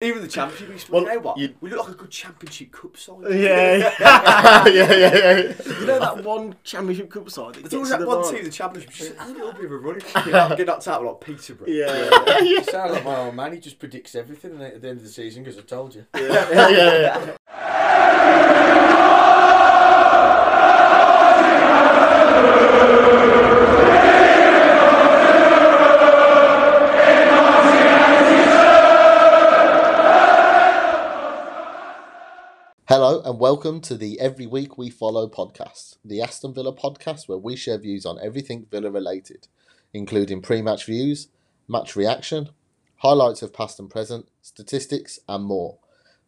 Even 0.00 0.22
the 0.22 0.28
championship, 0.28 0.68
we 0.68 0.74
used 0.74 0.86
to, 0.86 0.92
Well, 0.92 1.02
you 1.02 1.08
know 1.08 1.18
what? 1.18 1.38
you- 1.38 1.54
We 1.60 1.70
look 1.70 1.80
like 1.88 1.96
a 1.96 1.98
good 1.98 2.10
championship 2.12 2.70
cup 2.70 2.96
side. 2.96 3.16
Yeah. 3.30 3.92
yeah, 3.98 4.66
yeah, 4.68 4.92
yeah. 4.94 5.36
you 5.80 5.86
know 5.86 5.98
that 5.98 6.22
one 6.22 6.54
Championship 6.62 7.10
Cup 7.10 7.28
side 7.28 7.54
that 7.56 7.62
There's 7.62 7.74
always 7.74 7.88
that 7.90 7.98
the 7.98 8.06
one 8.06 8.18
final? 8.22 8.32
team, 8.32 8.44
the 8.44 8.50
championship, 8.52 8.92
just 8.92 9.16
has 9.16 9.28
a 9.28 9.32
little 9.32 9.52
bit 9.54 9.64
of 9.64 9.72
a 9.72 9.76
run. 9.76 9.98
Get 10.14 10.26
knocked- 10.28 10.56
get 10.56 10.66
knocked 10.68 10.86
out 10.86 11.04
like 11.04 11.20
Peterborough. 11.20 11.66
Yeah. 11.72 12.38
You 12.38 12.62
sound 12.62 12.92
like 12.92 13.04
my 13.04 13.16
old 13.16 13.34
man. 13.34 13.52
He 13.54 13.58
just 13.58 13.80
predicts 13.80 14.14
everything 14.14 14.62
at 14.62 14.80
the 14.80 14.88
end 14.88 14.98
of 14.98 15.02
the 15.04 15.10
season 15.10 15.42
because 15.42 15.58
I 15.58 15.62
told 15.62 15.96
you. 15.96 16.06
yeah, 16.14 16.48
yeah, 16.70 16.70
yeah. 16.70 18.38
Hello 32.88 33.20
and 33.22 33.38
welcome 33.38 33.82
to 33.82 33.98
the 33.98 34.18
Every 34.18 34.46
Week 34.46 34.78
We 34.78 34.88
Follow 34.88 35.28
podcast, 35.28 35.98
the 36.02 36.22
Aston 36.22 36.54
Villa 36.54 36.74
podcast 36.74 37.28
where 37.28 37.36
we 37.36 37.54
share 37.54 37.76
views 37.76 38.06
on 38.06 38.18
everything 38.18 38.64
Villa 38.70 38.90
related, 38.90 39.46
including 39.92 40.40
pre 40.40 40.62
match 40.62 40.86
views, 40.86 41.28
match 41.68 41.96
reaction, 41.96 42.48
highlights 43.00 43.42
of 43.42 43.52
past 43.52 43.78
and 43.78 43.90
present, 43.90 44.28
statistics, 44.40 45.18
and 45.28 45.44
more. 45.44 45.76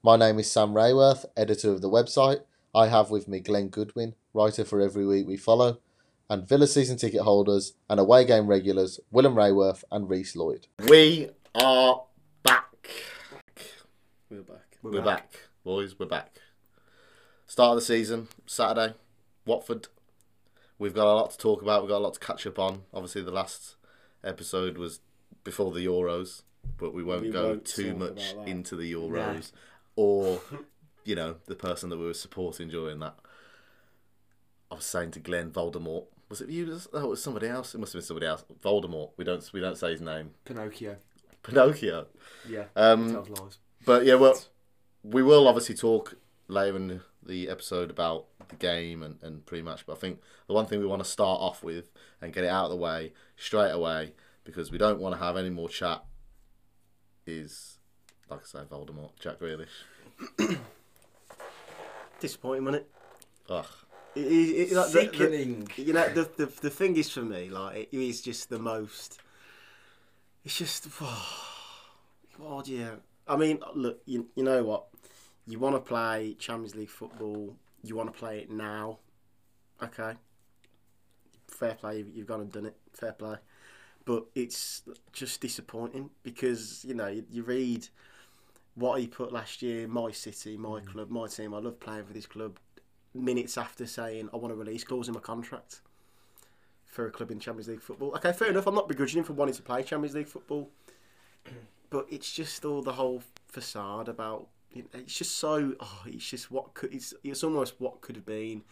My 0.03 0.19
name 0.19 0.39
is 0.39 0.53
Sam 0.53 0.75
Rayworth, 0.75 1.25
editor 1.35 1.71
of 1.71 1.81
the 1.81 1.89
website. 1.89 2.43
I 2.75 2.89
have 2.89 3.11
with 3.11 3.27
me 3.27 3.41
Glenn 3.41 3.69
Goodwin, 3.69 4.15
writer 4.35 4.67
for 4.67 4.83
Every 4.83 5.07
Week 5.07 5.27
We 5.27 5.39
Follow, 5.39 5.79
and 6.29 6.47
Villa 6.47 6.67
season 6.67 6.99
ticket 6.99 7.23
holders 7.23 7.73
and 7.89 7.99
away 7.99 8.27
game 8.27 8.47
regulars 8.47 9.01
Willem 9.11 9.35
Rayworth 9.35 9.83
and 9.91 10.11
Reese 10.11 10.37
Lloyd. 10.37 10.67
We 10.87 11.31
are 11.55 12.03
back. 12.43 12.91
We're 14.29 14.43
back. 14.43 14.77
We're, 14.83 15.01
back. 15.01 15.33
boys. 15.65 15.99
We're 15.99 16.05
back. 16.05 16.37
Start 17.51 17.71
of 17.71 17.77
the 17.79 17.85
season, 17.85 18.29
Saturday, 18.47 18.95
Watford. 19.45 19.89
We've 20.79 20.95
got 20.95 21.13
a 21.13 21.15
lot 21.15 21.33
to 21.33 21.37
talk 21.37 21.63
about. 21.63 21.83
We've 21.83 21.91
got 21.91 21.97
a 21.97 22.05
lot 22.07 22.15
to 22.15 22.21
catch 22.21 22.47
up 22.47 22.61
on. 22.61 22.83
Obviously, 22.95 23.23
the 23.23 23.33
last 23.33 23.75
episode 24.23 24.79
was 24.79 25.01
before 25.43 25.73
the 25.73 25.85
Euros, 25.85 26.43
but 26.79 26.95
we 26.95 27.03
won't 27.03 27.23
We 27.23 27.31
go 27.31 27.49
won't 27.49 27.65
too 27.65 27.97
much 27.97 28.37
into 28.47 28.77
the 28.77 28.93
Euros 28.93 29.51
or, 29.97 30.41
you 31.05 31.17
know, 31.17 31.39
the 31.47 31.57
person 31.57 31.91
that 31.91 31.97
we 31.99 32.05
were 32.05 32.15
supporting 32.15 32.69
during 32.69 33.01
that. 33.01 33.17
I 34.71 34.77
was 34.77 34.85
saying 34.85 35.11
to 35.11 35.19
Glenn 35.19 35.51
Voldemort. 35.51 36.05
Was 36.29 36.41
it 36.41 36.51
you? 36.51 36.79
Oh, 36.93 37.07
it 37.07 37.09
was 37.09 37.21
somebody 37.21 37.49
else. 37.49 37.75
It 37.75 37.79
must 37.79 37.95
have 37.95 38.01
been 38.01 38.07
somebody 38.07 38.27
else. 38.29 38.45
Voldemort. 38.63 39.11
We 39.17 39.25
don't. 39.25 39.53
We 39.53 39.59
don't 39.59 39.77
say 39.77 39.91
his 39.91 40.01
name. 40.01 40.31
Pinocchio. 40.45 40.99
Pinocchio. 41.43 42.07
Yeah. 42.49 42.67
Um, 42.77 43.25
but 43.85 44.05
yeah, 44.05 44.15
well, 44.15 44.41
we 45.03 45.25
will 45.25 45.49
obviously 45.49 45.75
talk 45.75 46.15
later 46.51 46.77
in 46.77 47.01
the 47.23 47.49
episode 47.49 47.91
about 47.91 48.27
the 48.49 48.57
game 48.57 49.03
and, 49.03 49.23
and 49.23 49.45
pre-match. 49.47 49.85
But 49.87 49.95
I 49.95 49.97
think 50.01 50.21
the 50.47 50.55
one 50.55 50.67
thing 50.67 50.81
we 50.81 50.87
want 50.87 51.03
to 51.05 51.09
start 51.09 51.41
off 51.41 51.63
with 51.63 51.91
and 52.21 52.33
get 52.33 52.45
it 52.45 52.49
out 52.51 52.65
of 52.65 52.71
the 52.71 52.77
way 52.77 53.13
straight 53.37 53.71
away 53.71 54.13
because 54.45 54.71
we 54.71 54.79
don't 54.79 55.01
want 55.01 55.15
to 55.15 55.21
have 55.25 55.37
any 55.37 55.51
more 55.51 55.69
chat 55.69 56.05
is, 57.27 57.79
like 58.29 58.41
I 58.41 58.45
say, 58.45 58.59
Voldemort, 58.71 59.11
Jack 59.21 59.39
Grealish. 59.39 59.69
Disappointing, 62.21 62.65
wasn't 62.65 62.83
it? 62.85 62.91
Ugh. 63.49 63.67
It- 64.15 64.21
it- 64.21 64.73
it- 64.73 64.73
like, 64.73 64.87
the- 64.91 64.93
the- 64.93 65.11
Sickening. 65.13 65.69
you 65.77 65.93
know, 65.93 66.09
the, 66.13 66.29
the 66.37 66.47
the 66.47 66.71
thing 66.71 66.97
is 66.97 67.09
for 67.11 67.23
me, 67.23 67.49
like 67.49 67.89
it 67.93 67.97
is 67.97 68.21
just 68.21 68.51
the 68.51 68.59
most. 68.59 69.21
It's 70.45 70.57
just, 70.59 70.89
God, 72.39 72.67
yeah. 72.67 72.97
I 73.29 73.37
mean, 73.37 73.61
look, 73.75 74.01
you 74.07 74.27
you 74.35 74.43
know 74.43 74.65
what? 74.65 74.87
You 75.51 75.59
want 75.59 75.75
to 75.75 75.81
play 75.81 76.37
Champions 76.39 76.77
League 76.77 76.91
football. 76.91 77.57
You 77.83 77.97
want 77.97 78.13
to 78.13 78.17
play 78.17 78.39
it 78.39 78.51
now. 78.51 78.99
Okay. 79.83 80.13
Fair 81.49 81.75
play. 81.75 82.05
You've, 82.15 82.27
gone 82.27 82.43
and 82.43 82.53
done 82.53 82.67
it. 82.67 82.77
Fair 82.93 83.13
play. 83.13 83.37
But 84.05 84.27
it's 84.37 84.83
just 85.13 85.41
disappointing 85.41 86.11
because 86.23 86.85
you 86.87 86.95
know 86.95 87.09
you, 87.09 87.25
you 87.29 87.43
read 87.43 87.89
what 88.77 89.01
he 89.01 89.09
put 89.09 89.33
last 89.33 89.61
year. 89.61 89.89
My 89.89 90.13
city, 90.13 90.57
my 90.57 90.81
mm. 90.81 90.87
club, 90.87 91.11
my 91.11 91.27
team. 91.27 91.53
I 91.53 91.59
love 91.59 91.81
playing 91.81 92.05
for 92.05 92.13
this 92.13 92.27
club 92.27 92.61
minutes 93.13 93.59
after 93.59 93.87
saying 93.87 94.29
I 94.33 94.37
want 94.37 94.53
a 94.53 94.57
release 94.57 94.85
clause 94.85 95.09
in 95.09 95.15
my 95.15 95.21
contract 95.21 95.81
for 96.85 97.09
a 97.09 97.11
club 97.11 97.33
in 97.33 97.41
Champions 97.41 97.67
League 97.67 97.83
football. 97.83 98.13
Okay, 98.15 98.33
fair 98.33 98.51
enough. 98.51 98.69
I'm 98.69 98.75
not 98.77 98.87
begrudging 98.87 99.19
him 99.19 99.25
for 99.25 99.33
wanting 99.33 99.57
to 99.57 99.63
play 99.63 99.83
Champions 99.83 100.15
League 100.15 100.29
football, 100.29 100.71
but 101.91 102.07
it's 102.09 102.33
just 102.33 102.65
all 102.65 102.83
the 102.83 102.93
whole 102.93 103.25
facade 103.49 104.09
about. 104.09 104.47
It's 104.73 105.19
just 105.19 105.37
so. 105.37 105.75
Oh, 105.81 106.03
it's 106.07 106.29
just 106.29 106.51
what 106.51 106.75
could. 106.75 106.95
It's 106.95 107.13
it's 107.25 107.43
almost 107.43 107.75
what 107.79 108.01
could 108.01 108.17
have 108.17 108.27
been. 108.27 108.63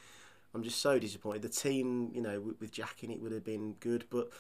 I'm 0.55 0.63
just 0.63 0.81
so 0.81 0.99
disappointed. 0.99 1.43
The 1.43 1.49
team, 1.49 2.11
you 2.15 2.23
know, 2.23 2.41
with, 2.41 2.61
with 2.61 2.73
Jack 2.73 3.03
in 3.03 3.11
it 3.11 3.21
would 3.21 3.33
have 3.33 3.45
been 3.45 3.75
good, 3.81 4.05
but 4.11 4.31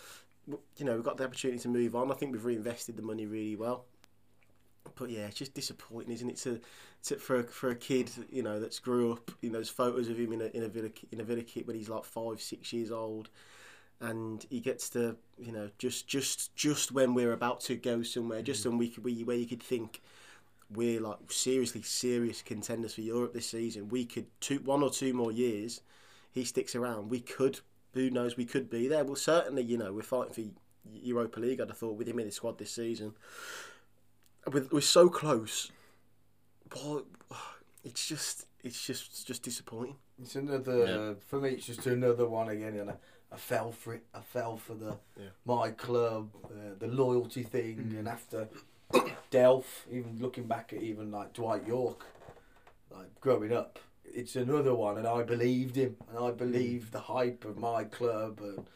you 0.76 0.84
know, 0.84 0.94
we've 0.94 1.04
got 1.04 1.16
the 1.16 1.24
opportunity 1.24 1.60
to 1.60 1.69
move 1.69 1.94
on. 1.94 2.10
I 2.10 2.14
think 2.14 2.32
we've 2.32 2.44
reinvested 2.44 2.96
the 2.96 3.02
money 3.02 3.26
really 3.26 3.56
well. 3.56 3.84
But 4.94 5.10
yeah, 5.10 5.26
it's 5.26 5.36
just 5.36 5.52
disappointing, 5.52 6.12
isn't 6.12 6.30
it? 6.30 6.36
To, 6.38 6.60
to 7.04 7.16
for 7.16 7.41
a, 7.41 7.42
for 7.44 7.70
a 7.70 7.75
kid, 7.75 8.10
you 8.30 8.42
know, 8.42 8.58
that's 8.58 8.78
grew 8.78 9.12
up. 9.12 9.30
You 9.42 9.50
know, 9.50 9.58
there's 9.58 9.69
photos 9.69 10.08
of 10.08 10.19
him 10.19 10.32
in 10.32 10.40
a 10.40 10.46
in 10.46 10.62
a 10.62 10.69
villa 10.69 10.90
in 11.12 11.20
a 11.20 11.25
villa 11.25 11.42
kit 11.42 11.66
when 11.66 11.76
he's 11.76 11.88
like 11.88 12.04
five, 12.04 12.40
six 12.40 12.72
years 12.72 12.90
old, 12.90 13.28
and 14.00 14.46
he 14.48 14.60
gets 14.60 14.88
to 14.90 15.16
you 15.38 15.52
know 15.52 15.70
just 15.78 16.08
just 16.08 16.54
just 16.56 16.90
when 16.92 17.14
we're 17.14 17.32
about 17.32 17.60
to 17.62 17.76
go 17.76 18.02
somewhere, 18.02 18.42
just 18.42 18.64
mm. 18.64 18.70
when 18.70 18.78
we 18.78 18.88
could 18.88 19.04
we, 19.04 19.25
where 19.25 19.36
you 19.36 19.46
could 19.46 19.62
think 19.62 20.00
we're 20.74 21.00
like 21.00 21.16
seriously 21.30 21.82
serious 21.82 22.42
contenders 22.42 22.94
for 22.94 23.00
Europe 23.00 23.32
this 23.32 23.48
season. 23.50 23.88
We 23.88 24.04
could 24.04 24.26
two 24.40 24.58
one 24.60 24.82
or 24.82 24.90
two 24.90 25.12
more 25.14 25.32
years, 25.32 25.80
he 26.30 26.44
sticks 26.44 26.74
around. 26.74 27.08
We 27.10 27.20
could 27.20 27.60
who 27.94 28.10
knows 28.10 28.36
we 28.36 28.44
could 28.44 28.68
be 28.68 28.86
there. 28.88 29.04
Well, 29.04 29.16
certainly 29.16 29.62
you 29.62 29.78
know 29.78 29.92
we're 29.92 30.02
fighting 30.02 30.32
for 30.34 30.42
Europa 31.02 31.40
League. 31.40 31.60
I'd 31.60 31.68
have 31.68 31.78
thought 31.78 31.96
with 31.96 32.06
him 32.08 32.18
in 32.18 32.26
the 32.26 32.32
squad 32.32 32.58
this 32.58 32.70
season. 32.72 33.14
With, 34.52 34.72
we're 34.72 34.80
so 34.80 35.08
close, 35.08 35.70
but 36.70 37.04
it's 37.84 38.06
just 38.06 38.46
it's 38.62 38.84
just 38.86 39.10
it's 39.10 39.24
just 39.24 39.42
disappointing. 39.42 39.96
It's 40.20 40.36
another 40.36 40.86
Yeah. 40.86 41.14
for 41.26 41.40
me. 41.40 41.50
It's 41.50 41.66
just 41.66 41.86
another 41.86 42.28
one 42.28 42.48
again. 42.48 42.76
And 42.76 42.90
I, 42.90 42.94
I 43.32 43.36
fell 43.36 43.72
for 43.72 43.94
it. 43.94 44.02
I 44.14 44.20
fell 44.20 44.56
for 44.56 44.74
the 44.74 44.96
Yeah. 45.18 45.28
my 45.44 45.70
club, 45.70 46.30
uh, 46.44 46.74
the 46.78 46.88
loyalty 46.88 47.42
thing, 47.42 47.94
and 47.98 48.08
after 48.08 48.48
Delph, 49.31 49.87
even 49.91 50.19
looking 50.21 50.44
back 50.44 50.72
at 50.72 50.82
even 50.82 51.10
like 51.10 51.34
Dwight 51.34 51.66
Yorke, 51.66 52.04
like 52.91 53.21
growing 53.21 53.53
up, 53.53 53.78
it's 54.04 54.37
another 54.37 54.75
one. 54.75 54.99
And 54.99 55.06
I 55.06 55.22
believed 55.22 55.76
him, 55.76 55.97
and 56.09 56.19
I 56.19 56.31
mm. 56.31 56.37
believed 56.37 56.93
the 56.93 57.00
hype 57.00 57.44
of 57.44 57.59
my 57.59 57.84
club, 57.84 58.41
and 58.41 58.66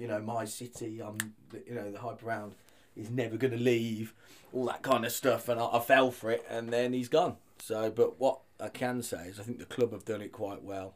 you 0.00 0.08
know 0.08 0.20
my 0.20 0.44
city. 0.44 1.00
Um, 1.00 1.18
I'm 1.52 1.62
you 1.66 1.74
know 1.74 1.90
the 1.90 1.98
hype 1.98 2.22
around. 2.22 2.54
is 2.96 3.10
never 3.10 3.36
going 3.36 3.52
to 3.52 3.58
leave, 3.58 4.14
all 4.52 4.66
that 4.66 4.82
kind 4.82 5.04
of 5.04 5.12
stuff, 5.12 5.48
and 5.48 5.60
I, 5.60 5.66
I 5.66 5.80
fell 5.80 6.10
for 6.10 6.30
it, 6.30 6.44
and 6.48 6.70
then 6.70 6.92
he's 6.92 7.08
gone. 7.08 7.36
So, 7.58 7.90
but 7.90 8.20
what 8.20 8.40
I 8.60 8.68
can 8.68 9.02
say 9.02 9.26
is, 9.28 9.40
I 9.40 9.42
think 9.42 9.58
the 9.58 9.64
club 9.64 9.92
have 9.92 10.04
done 10.04 10.20
it 10.22 10.32
quite 10.32 10.62
well. 10.62 10.94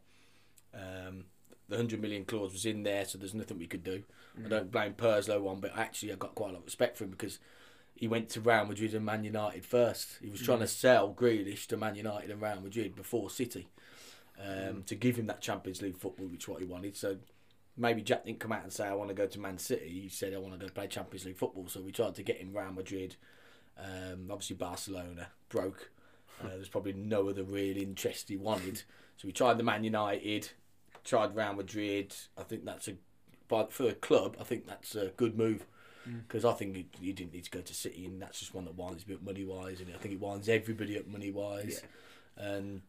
Um, 0.75 1.25
the 1.69 1.77
hundred 1.77 2.01
million 2.01 2.25
clause 2.25 2.53
was 2.53 2.67
in 2.67 2.83
there, 2.83 3.05
so 3.05 3.19
there's 3.19 3.35
nothing 3.35 3.59
we 3.59 3.67
could 3.67 3.85
do. 3.85 4.03
I 4.37 4.41
mm. 4.41 4.51
don't 4.51 4.71
blame 4.71 4.95
Purslow 4.95 5.41
one, 5.41 5.61
but 5.61 5.77
actually 5.77 6.13
I 6.13 6.17
got 6.17 6.35
quite 6.35 6.51
a 6.51 6.53
lot 6.53 6.61
of 6.61 6.67
respect 6.67 6.97
for 6.97 7.05
him 7.05 7.11
because 7.11 7.39
he 7.99 8.07
went 8.07 8.29
to 8.31 8.41
Real 8.41 8.65
Madrid 8.65 8.95
and 8.95 9.05
Man 9.05 9.25
United 9.25 9.65
first. 9.65 10.19
He 10.23 10.31
was 10.31 10.41
trying 10.41 10.61
to 10.61 10.69
sell 10.69 11.13
Grealish 11.13 11.67
to 11.67 11.77
Man 11.77 11.97
United 11.97 12.31
and 12.31 12.41
Real 12.41 12.61
Madrid 12.61 12.95
before 12.95 13.29
City 13.29 13.67
um, 14.41 14.85
to 14.85 14.95
give 14.95 15.17
him 15.17 15.27
that 15.27 15.41
Champions 15.41 15.83
League 15.83 15.99
football, 15.99 16.29
which 16.29 16.45
is 16.45 16.49
what 16.49 16.61
he 16.61 16.65
wanted. 16.65 16.97
So 16.97 17.17
maybe 17.77 18.01
Jack 18.03 18.25
didn't 18.25 18.39
come 18.39 18.53
out 18.53 18.63
and 18.63 18.73
say 18.73 18.87
I 18.87 18.95
want 18.95 19.09
to 19.09 19.17
go 19.17 19.27
to 19.27 19.41
Man 19.41 19.59
City. 19.59 20.03
He 20.03 20.09
said 20.09 20.33
I 20.33 20.39
want 20.39 20.53
to 20.55 20.65
go 20.65 20.73
play 20.73 20.87
Champions 20.87 21.27
League 21.27 21.39
football. 21.39 21.67
So 21.67 21.81
we 21.81 21.91
tried 21.91 22.15
to 22.15 22.23
get 22.23 22.37
him 22.37 22.57
Real 22.57 22.71
Madrid. 22.71 23.17
Um, 23.77 24.29
obviously 24.31 24.55
Barcelona 24.55 25.31
broke. 25.49 25.91
Uh, 26.41 26.49
there's 26.51 26.69
probably 26.69 26.93
no 26.93 27.29
other 27.29 27.43
real 27.43 27.77
interest 27.77 28.29
he 28.29 28.37
wanted. 28.37 28.83
So 29.17 29.27
we 29.27 29.33
tried 29.33 29.59
the 29.59 29.65
Man 29.65 29.83
United, 29.83 30.51
tried 31.03 31.35
Real 31.35 31.55
Madrid. 31.55 32.15
I 32.37 32.45
think 32.45 32.65
that's 32.65 32.87
a, 32.87 32.95
but 33.49 33.73
for 33.73 33.89
a 33.89 33.95
club, 33.95 34.37
I 34.41 34.45
think 34.45 34.69
that's 34.69 34.95
a 34.95 35.09
good 35.17 35.37
move 35.37 35.67
Mm. 36.09 36.23
because 36.27 36.45
I 36.45 36.53
think 36.53 36.77
he, 36.77 36.87
he 37.01 37.13
didn't 37.13 37.35
need 37.35 37.45
to 37.45 37.51
go 37.51 37.61
to 37.61 37.75
City, 37.75 38.07
and 38.07 38.21
that's 38.21 38.39
just 38.39 38.55
one 38.55 38.65
that 38.65 38.77
winds 38.77 39.05
him 39.05 39.17
up 39.17 39.23
money 39.23 39.45
wise, 39.45 39.81
and 39.81 39.93
I 39.95 39.99
think 39.99 40.15
it 40.15 40.21
winds 40.21 40.49
everybody 40.49 40.99
up 40.99 41.07
money 41.07 41.31
wise. 41.31 41.83
And 42.37 42.83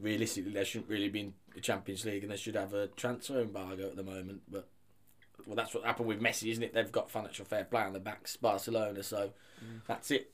realistically, 0.00 0.52
there 0.52 0.64
shouldn't 0.64 0.90
really 0.90 1.08
be 1.08 1.32
a 1.56 1.60
Champions 1.60 2.04
League, 2.04 2.22
and 2.22 2.32
they 2.32 2.36
should 2.36 2.56
have 2.56 2.74
a 2.74 2.88
transfer 2.88 3.40
embargo 3.40 3.86
at 3.86 3.96
the 3.96 4.02
moment. 4.02 4.42
But 4.50 4.68
well, 5.46 5.56
that's 5.56 5.74
what 5.74 5.84
happened 5.84 6.08
with 6.08 6.20
Messi, 6.20 6.50
isn't 6.50 6.62
it? 6.62 6.74
They've 6.74 6.90
got 6.90 7.10
financial 7.10 7.44
fair 7.44 7.64
play 7.64 7.82
on 7.82 7.92
the 7.92 8.00
backs, 8.00 8.36
Barcelona, 8.36 9.02
so 9.02 9.30
mm. 9.64 9.80
that's 9.86 10.10
it. 10.10 10.30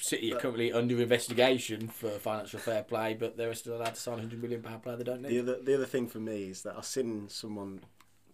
City 0.00 0.32
are 0.32 0.38
currently 0.38 0.72
under 0.72 1.00
investigation 1.00 1.88
for 1.88 2.10
financial 2.10 2.60
fair 2.60 2.84
play, 2.84 3.14
but 3.14 3.36
they're 3.36 3.52
still 3.54 3.76
allowed 3.76 3.94
to 3.94 4.00
sign 4.00 4.18
a 4.18 4.20
hundred 4.20 4.40
million 4.40 4.62
pound 4.62 4.82
player 4.82 4.96
they 4.96 5.02
don't 5.02 5.22
need. 5.22 5.30
The 5.30 5.40
other 5.40 5.62
the 5.62 5.74
other 5.74 5.86
thing 5.86 6.06
for 6.06 6.20
me 6.20 6.44
is 6.50 6.62
that 6.62 6.76
I've 6.76 6.84
seen 6.84 7.28
someone 7.28 7.80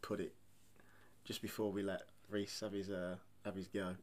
put 0.03 0.21
it 0.21 0.35
just 1.25 1.41
before 1.41 1.73
we 1.73 1.83
let 1.83 2.03
Reese 2.35 2.61
have 2.61 2.73
his 2.73 2.91
uh, 2.91 3.17
have 3.45 3.55
his 3.55 3.69
go. 3.69 3.95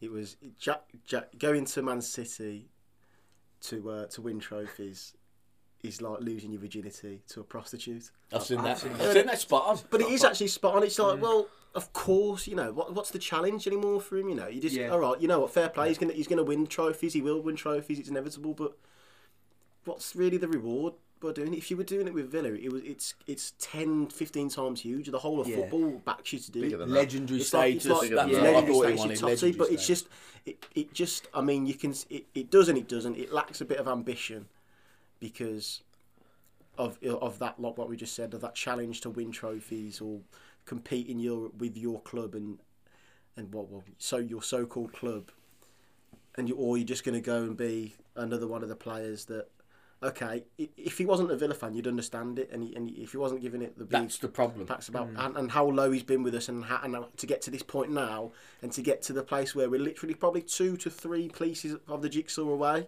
it 0.00 0.10
was 0.10 0.36
Jack, 0.58 0.82
Jack 1.06 1.38
going 1.38 1.66
to 1.66 1.82
Man 1.82 2.00
City 2.00 2.70
to 3.62 3.90
uh, 3.90 4.06
to 4.06 4.22
win 4.22 4.40
trophies 4.40 5.14
is 5.82 6.00
like 6.00 6.20
losing 6.20 6.50
your 6.50 6.62
virginity 6.62 7.20
to 7.28 7.40
a 7.40 7.44
prostitute. 7.44 8.10
I've 8.32 8.42
seen 8.42 8.62
that. 8.62 8.82
I've 8.84 9.12
seen 9.12 9.26
that 9.26 9.38
spot 9.38 9.64
on. 9.66 9.78
But 9.90 10.00
it 10.00 10.08
is 10.08 10.24
actually 10.24 10.48
spot 10.48 10.74
on. 10.76 10.82
It's 10.82 10.98
like, 10.98 11.20
well, 11.20 11.46
of 11.74 11.92
course, 11.92 12.46
you 12.46 12.56
know, 12.56 12.72
what, 12.72 12.94
what's 12.94 13.10
the 13.10 13.18
challenge 13.18 13.66
anymore 13.66 14.00
for 14.00 14.16
him? 14.16 14.30
You 14.30 14.34
know, 14.34 14.48
you 14.48 14.62
just, 14.62 14.74
Yeah. 14.74 14.88
all 14.88 15.00
right, 15.00 15.20
you 15.20 15.28
know 15.28 15.40
what, 15.40 15.50
fair 15.52 15.68
play. 15.68 15.88
He's 15.88 15.98
gonna 15.98 16.14
he's 16.14 16.26
gonna 16.26 16.42
win 16.42 16.66
trophies. 16.66 17.12
He 17.12 17.20
will 17.20 17.42
win 17.42 17.56
trophies. 17.56 17.98
It's 17.98 18.08
inevitable. 18.08 18.54
But 18.54 18.78
what's 19.84 20.16
really 20.16 20.38
the 20.38 20.48
reward 20.48 20.94
by 21.24 21.32
doing 21.32 21.54
it? 21.54 21.56
If 21.58 21.70
you 21.70 21.76
were 21.76 21.84
doing 21.84 22.06
it 22.06 22.14
with 22.14 22.30
Villa, 22.30 22.50
it 22.52 22.70
was 22.72 22.82
it's 22.82 23.14
it's 23.26 23.52
10, 23.58 24.08
15 24.08 24.48
times 24.48 24.80
huge. 24.80 25.08
The 25.10 25.18
whole 25.18 25.40
of 25.40 25.48
Yeah. 25.48 25.56
football 25.56 26.02
backs 26.04 26.32
you 26.32 26.38
to 26.38 26.50
do 26.50 26.62
it. 26.62 26.88
Legendary 26.88 27.40
It's 27.40 27.52
like, 27.52 27.80
status. 27.80 28.02
it's 28.02 28.12
like 28.12 28.30
yeah, 28.30 28.40
legendary 28.40 28.74
status, 28.76 28.98
wanted. 28.98 29.18
top 29.18 29.20
two, 29.20 29.26
legendary 29.46 29.58
but 29.58 29.70
it's 29.72 29.86
just 29.86 30.08
it, 30.46 30.66
it 30.74 30.92
just 30.94 31.26
I 31.34 31.40
mean 31.40 31.66
you 31.66 31.74
can 31.74 31.94
it, 32.10 32.26
it 32.34 32.50
does 32.50 32.68
and 32.68 32.78
it 32.78 32.88
doesn't. 32.88 33.16
It 33.16 33.32
lacks 33.32 33.60
a 33.60 33.64
bit 33.64 33.78
of 33.78 33.88
ambition 33.88 34.46
because 35.20 35.82
of 36.78 36.98
of 37.02 37.38
that 37.38 37.60
lot 37.60 37.78
what 37.78 37.88
we 37.88 37.96
just 37.96 38.14
said 38.14 38.34
of 38.34 38.40
that 38.40 38.54
challenge 38.54 39.00
to 39.02 39.10
win 39.10 39.30
trophies 39.30 40.00
or 40.00 40.20
compete 40.64 41.06
in 41.08 41.18
your 41.18 41.50
with 41.58 41.76
your 41.76 42.00
club 42.00 42.34
and 42.34 42.58
and 43.36 43.52
what 43.52 43.68
well, 43.68 43.84
so 43.98 44.18
your 44.18 44.42
so-called 44.42 44.92
club 44.92 45.30
and 46.36 46.48
you 46.48 46.56
or 46.56 46.76
you're 46.76 46.86
just 46.86 47.04
going 47.04 47.14
to 47.14 47.20
go 47.20 47.42
and 47.42 47.56
be 47.56 47.94
another 48.16 48.46
one 48.46 48.62
of 48.62 48.68
the 48.68 48.76
players 48.76 49.24
that 49.26 49.48
okay 50.04 50.44
if 50.58 50.98
he 50.98 51.06
wasn't 51.06 51.30
a 51.30 51.36
Villa 51.36 51.54
fan 51.54 51.74
you'd 51.74 51.86
understand 51.86 52.38
it 52.38 52.50
and, 52.52 52.62
he, 52.62 52.74
and 52.76 52.90
if 52.90 53.12
he 53.12 53.16
wasn't 53.16 53.40
giving 53.40 53.62
it 53.62 53.76
the 53.78 53.84
big 53.84 54.02
That's 54.02 54.18
the 54.18 54.28
problem. 54.28 54.66
That's 54.66 54.88
about 54.88 55.08
Mm. 55.08 55.26
and, 55.26 55.36
and 55.36 55.50
how 55.50 55.66
low 55.66 55.90
he's 55.90 56.02
been 56.02 56.22
with 56.22 56.34
us, 56.34 56.48
and, 56.48 56.64
how, 56.64 56.80
and 56.82 56.94
to 57.16 57.26
get 57.26 57.42
to 57.42 57.50
this 57.50 57.62
point 57.62 57.90
now, 57.90 58.32
and 58.62 58.70
to 58.72 58.82
get 58.82 59.02
to 59.02 59.12
the 59.12 59.22
place 59.22 59.54
where 59.54 59.68
we're 59.70 59.80
literally 59.80 60.14
probably 60.14 60.42
two 60.42 60.76
to 60.78 60.90
three 60.90 61.28
pieces 61.28 61.76
of 61.88 62.02
the 62.02 62.08
jigsaw 62.08 62.42
away, 62.48 62.86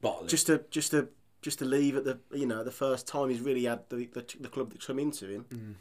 Bottling. 0.00 0.28
just 0.28 0.46
to 0.46 0.64
just 0.70 0.90
to 0.92 1.08
just 1.42 1.58
to 1.60 1.64
leave 1.64 1.96
at 1.96 2.04
the 2.04 2.18
you 2.32 2.46
know 2.46 2.64
the 2.64 2.70
first 2.72 3.06
time 3.06 3.28
he's 3.28 3.40
really 3.40 3.64
had 3.64 3.80
the 3.88 4.06
the, 4.12 4.24
the 4.40 4.48
club 4.48 4.70
that's 4.72 4.86
come 4.86 4.98
into 4.98 5.28
him. 5.28 5.44
Mm. 5.50 5.74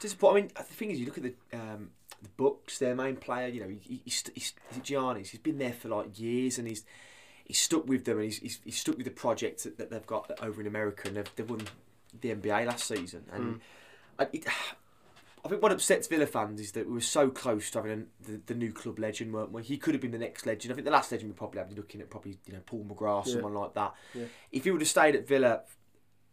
Disappointing. 0.00 0.50
I 0.56 0.60
mean, 0.60 0.66
the 0.68 0.74
thing 0.74 0.90
is, 0.90 0.98
you 0.98 1.06
look 1.06 1.18
at 1.18 1.24
the 1.24 1.34
um, 1.52 1.90
the 2.22 2.28
Bucks, 2.36 2.78
their 2.78 2.94
main 2.94 3.16
player. 3.16 3.48
You 3.48 3.60
know, 3.62 3.68
he, 3.68 3.78
he, 3.82 4.02
he's, 4.04 4.24
he's, 4.34 4.54
is 4.70 4.76
it 4.78 4.82
Giannis? 4.84 5.28
He's 5.28 5.40
been 5.40 5.58
there 5.58 5.72
for 5.72 5.88
like 5.88 6.18
years, 6.18 6.58
and 6.58 6.66
he's 6.66 6.84
he's 7.50 7.60
stuck 7.60 7.86
with 7.88 8.04
them, 8.04 8.18
and 8.18 8.24
he's 8.24 8.38
he's, 8.38 8.60
he's 8.64 8.78
stuck 8.78 8.96
with 8.96 9.04
the 9.04 9.12
project 9.12 9.64
that, 9.64 9.78
that 9.78 9.90
they've 9.90 10.06
got 10.06 10.30
over 10.42 10.60
in 10.60 10.66
America, 10.66 11.08
and 11.08 11.16
they've, 11.16 11.30
they've 11.36 11.48
won 11.48 11.62
the 12.20 12.34
NBA 12.34 12.66
last 12.66 12.86
season. 12.86 13.24
And 13.32 13.44
hmm. 13.44 13.56
I, 14.18 14.28
it, 14.32 14.46
I 15.44 15.48
think 15.48 15.62
what 15.62 15.72
upsets 15.72 16.06
Villa 16.06 16.26
fans 16.26 16.60
is 16.60 16.72
that 16.72 16.86
we 16.86 16.94
were 16.94 17.00
so 17.00 17.30
close 17.30 17.70
to 17.70 17.78
having 17.78 18.06
the, 18.20 18.40
the 18.46 18.54
new 18.54 18.72
club 18.72 18.98
legend, 18.98 19.32
weren't 19.32 19.52
we? 19.52 19.62
He 19.62 19.78
could 19.78 19.94
have 19.94 20.00
been 20.00 20.10
the 20.10 20.18
next 20.18 20.46
legend. 20.46 20.72
I 20.72 20.74
think 20.74 20.84
the 20.84 20.90
last 20.92 21.10
legend 21.12 21.30
we 21.30 21.36
probably 21.36 21.58
have 21.58 21.68
been 21.68 21.76
looking 21.76 22.00
at 22.00 22.10
probably 22.10 22.38
you 22.46 22.52
know 22.52 22.60
Paul 22.64 22.84
McGrath, 22.88 23.26
Yeah. 23.26 23.32
someone 23.34 23.54
like 23.54 23.74
that. 23.74 23.94
Yeah. 24.14 24.24
If 24.52 24.64
he 24.64 24.70
would 24.70 24.80
have 24.80 24.88
stayed 24.88 25.16
at 25.16 25.26
Villa 25.26 25.62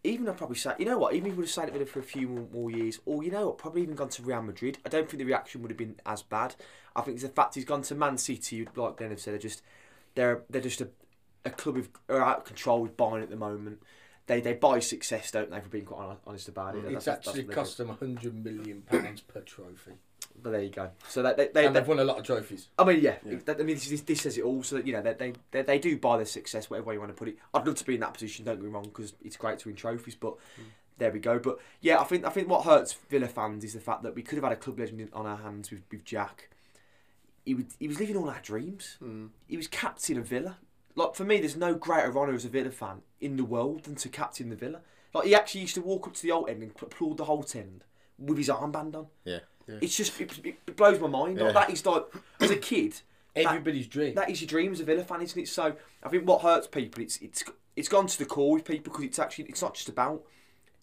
even 0.03 0.29
I'd 0.29 0.37
probably 0.37 0.55
say, 0.55 0.73
you 0.79 0.85
know 0.85 0.97
what, 0.97 1.13
even 1.15 1.27
if 1.27 1.33
he 1.33 1.37
would 1.37 1.45
have 1.45 1.51
stayed 1.51 1.63
at 1.63 1.73
Villa 1.73 1.85
for 1.85 1.99
a 1.99 2.03
few 2.03 2.27
more, 2.27 2.47
more 2.51 2.71
years, 2.71 2.99
or 3.05 3.23
you 3.23 3.31
know 3.31 3.47
what, 3.47 3.57
probably 3.57 3.81
even 3.81 3.95
gone 3.95 4.09
to 4.09 4.21
Real 4.21 4.41
Madrid, 4.41 4.77
I 4.85 4.89
don't 4.89 5.09
think 5.09 5.19
the 5.19 5.25
reaction 5.25 5.61
would 5.61 5.71
have 5.71 5.77
been 5.77 5.95
as 6.05 6.21
bad. 6.21 6.55
I 6.95 7.01
think 7.01 7.15
it's 7.15 7.23
the 7.23 7.29
fact 7.29 7.55
he's 7.55 7.65
gone 7.65 7.81
to 7.83 7.95
Man 7.95 8.17
City, 8.17 8.67
like 8.75 8.97
Glenn 8.97 9.09
have 9.09 9.19
said, 9.19 9.33
they're 9.33 9.39
just 9.39 9.61
they're 10.15 10.43
they're 10.49 10.61
just 10.61 10.81
a, 10.81 10.89
a 11.47 11.51
club 11.51 11.83
are 12.09 12.21
out 12.21 12.37
of 12.39 12.43
control 12.45 12.81
with 12.81 12.95
buying 12.95 13.23
at 13.23 13.29
the 13.29 13.35
moment. 13.35 13.81
They 14.27 14.41
they 14.41 14.53
buy 14.53 14.79
success, 14.79 15.31
don't 15.31 15.49
they? 15.49 15.59
For 15.61 15.69
being 15.69 15.85
quite 15.85 16.17
honest 16.25 16.49
about 16.49 16.75
it. 16.75 16.79
It's 16.79 17.05
That's- 17.05 17.05
that's 17.05 17.27
actually 17.29 17.43
they 17.43 17.53
cost 17.53 17.77
them 17.77 17.89
hundred 17.89 18.43
million 18.43 18.81
pounds 18.81 19.21
per 19.21 19.41
trophy. 19.41 19.93
But 20.39 20.51
there 20.51 20.61
you 20.61 20.69
go. 20.69 20.91
So 21.07 21.23
that 21.23 21.35
they, 21.37 21.47
they, 21.47 21.65
and 21.65 21.75
they 21.75 21.79
they've 21.79 21.87
won 21.87 21.99
a 21.99 22.03
lot 22.03 22.19
of 22.19 22.23
trophies. 22.23 22.67
I 22.77 22.83
mean, 22.83 22.99
yeah. 23.01 23.15
Yeah. 23.25 23.37
That, 23.45 23.59
I 23.59 23.63
mean, 23.63 23.75
this, 23.75 24.01
this 24.01 24.21
says 24.21 24.37
it 24.37 24.43
all. 24.43 24.61
So 24.61 24.75
that, 24.75 24.85
you 24.85 24.93
know, 24.93 25.01
they, 25.01 25.13
they 25.13 25.33
they 25.51 25.61
they 25.63 25.79
do 25.79 25.97
buy 25.97 26.17
their 26.17 26.27
success, 26.27 26.69
whatever 26.69 26.87
way 26.89 26.93
you 26.95 26.99
want 26.99 27.11
to 27.11 27.17
put 27.17 27.29
it. 27.29 27.37
I'd 27.53 27.65
love 27.65 27.75
to 27.75 27.85
be 27.85 27.95
in 27.95 28.01
that 28.01 28.13
position. 28.13 28.45
Don't 28.45 28.57
get 28.57 28.65
me 28.65 28.69
wrong, 28.69 28.83
because 28.83 29.13
it's 29.23 29.35
great 29.37 29.57
to 29.59 29.69
win 29.69 29.75
trophies. 29.75 30.15
But 30.15 30.35
there 30.99 31.11
we 31.11 31.19
go. 31.19 31.39
But 31.39 31.59
yeah, 31.81 31.99
I 31.99 32.03
think 32.03 32.25
I 32.25 32.29
think 32.29 32.49
what 32.49 32.65
hurts 32.65 32.93
Villa 33.09 33.27
fans 33.27 33.63
is 33.63 33.73
the 33.73 33.79
fact 33.79 34.03
that 34.03 34.13
we 34.13 34.21
could 34.21 34.35
have 34.35 34.43
had 34.43 34.53
a 34.53 34.57
club 34.57 34.77
legend 34.77 35.09
on 35.13 35.25
our 35.25 35.37
hands 35.37 35.71
with, 35.71 35.81
with 35.89 36.03
Jack. 36.05 36.49
He 37.45 37.55
would, 37.55 37.67
he 37.79 37.87
was 37.87 37.99
living 37.99 38.17
all 38.17 38.29
our 38.29 38.41
dreams. 38.41 38.97
Mm. 39.01 39.29
He 39.47 39.55
was 39.57 39.67
captain 39.67 40.17
of 40.17 40.27
Villa. 40.27 40.57
Like 40.97 41.15
for 41.15 41.23
me, 41.23 41.39
there's 41.39 41.55
no 41.55 41.75
greater 41.75 42.17
honour 42.17 42.33
as 42.33 42.43
a 42.43 42.49
Villa 42.49 42.71
fan 42.71 43.01
in 43.21 43.37
the 43.37 43.45
world 43.45 43.83
than 43.85 43.95
to 43.95 44.09
captain 44.09 44.49
the 44.49 44.55
Villa. 44.57 44.81
Like 45.13 45.27
he 45.27 45.35
actually 45.35 45.61
used 45.61 45.75
to 45.75 45.81
walk 45.81 46.07
up 46.07 46.13
to 46.15 46.21
the 46.23 46.31
old 46.31 46.49
end 46.49 46.61
and 46.63 46.71
applaud 46.81 47.17
the 47.17 47.25
whole 47.25 47.45
end 47.55 47.83
with 48.19 48.37
his 48.37 48.49
armband 48.49 48.95
on. 48.95 49.07
Yeah. 49.23 49.39
yeah. 49.67 49.75
It's 49.81 49.95
just 49.95 50.19
it, 50.19 50.37
it 50.43 50.75
blows 50.75 50.99
my 50.99 51.07
mind. 51.07 51.37
Like, 51.37 51.45
Yeah. 51.47 51.51
that 51.53 51.69
is 51.69 51.85
like 51.85 52.05
as 52.41 52.51
a 52.51 52.57
kid. 52.57 53.01
That- 53.35 53.45
Everybody's 53.45 53.85
dream. 53.87 54.15
that 54.15 54.31
is 54.31 54.41
your 54.41 54.47
dream 54.47 54.71
as 54.73 54.79
a 54.79 54.83
Villa 54.83 55.03
fan, 55.03 55.21
isn't 55.21 55.39
it? 55.39 55.47
So 55.47 55.75
I 56.01 56.09
think 56.09 56.27
what 56.27 56.41
hurts 56.41 56.65
people, 56.67 57.03
it's 57.03 57.17
it's 57.17 57.43
it's 57.75 57.87
gone 57.87 58.07
to 58.07 58.17
the 58.17 58.25
core 58.25 58.53
with 58.53 58.65
people 58.65 58.91
because 58.91 59.05
it's 59.05 59.19
actually 59.19 59.45
it's 59.45 59.61
not 59.61 59.75
just 59.75 59.89
about 59.89 60.23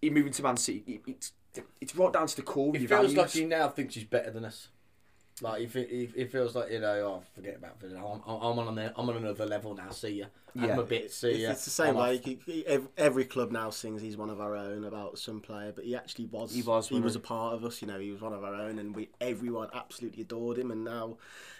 him 0.00 0.14
moving 0.14 0.32
to 0.32 0.42
Man 0.44 0.56
City. 0.56 0.84
It, 0.86 1.00
it's 1.10 1.32
it's 1.80 1.96
right 1.96 2.12
down 2.12 2.28
to 2.28 2.36
the 2.36 2.42
core 2.42 2.70
It 2.76 2.78
feels 2.78 2.88
values. 2.90 3.16
like 3.16 3.30
he 3.30 3.44
now 3.44 3.68
thinks 3.68 3.94
he's 3.96 4.04
better 4.04 4.30
than 4.30 4.44
us. 4.44 4.68
Like 5.40 5.62
if 5.62 5.74
it, 5.74 5.88
if 5.90 6.14
it 6.16 6.30
feels 6.30 6.54
like 6.54 6.70
you 6.70 6.78
know, 6.78 6.94
oh, 6.94 7.22
forget 7.34 7.56
about 7.56 7.80
Villa. 7.80 7.98
I'm, 7.98 8.20
I'm 8.24 8.58
on 8.68 8.78
an, 8.78 8.92
I'm 8.96 9.08
on 9.08 9.16
another 9.16 9.46
level 9.46 9.74
now. 9.74 9.90
See 9.90 10.10
ya. 10.20 10.26
I'm 10.56 10.64
Yeah. 10.68 10.78
a 10.78 10.82
bit. 10.84 11.10
See 11.12 11.30
It's, 11.30 11.38
ya. 11.40 11.50
it's 11.50 11.64
the 11.64 11.70
same 11.70 11.88
I'm 11.88 11.96
way. 11.96 12.18
off. 12.18 12.26
you- 12.26 12.38
you- 12.46 12.64
ev- 12.68 12.88
Every 12.96 13.24
club 13.24 13.50
now 13.50 13.70
sings 13.70 14.00
he's 14.00 14.16
one 14.16 14.30
of 14.30 14.40
our 14.40 14.54
own 14.54 14.84
about 14.84 15.18
some 15.18 15.40
player, 15.40 15.72
but 15.74 15.84
he 15.84 15.96
actually 15.96 16.26
was. 16.26 16.54
He 16.54 16.62
was 16.62 16.86
He 16.88 16.94
one 16.94 17.02
was 17.02 17.16
a 17.16 17.18
of- 17.18 17.24
part 17.24 17.54
of 17.54 17.64
us. 17.64 17.82
You 17.82 17.88
know, 17.88 17.98
he 17.98 18.12
was 18.12 18.20
one 18.20 18.32
of 18.32 18.44
our 18.44 18.54
own, 18.54 18.78
and 18.78 18.94
we 18.94 19.08
everyone 19.20 19.70
absolutely 19.74 20.22
adored 20.22 20.56
him. 20.58 20.70
And 20.70 20.84
now 20.84 21.16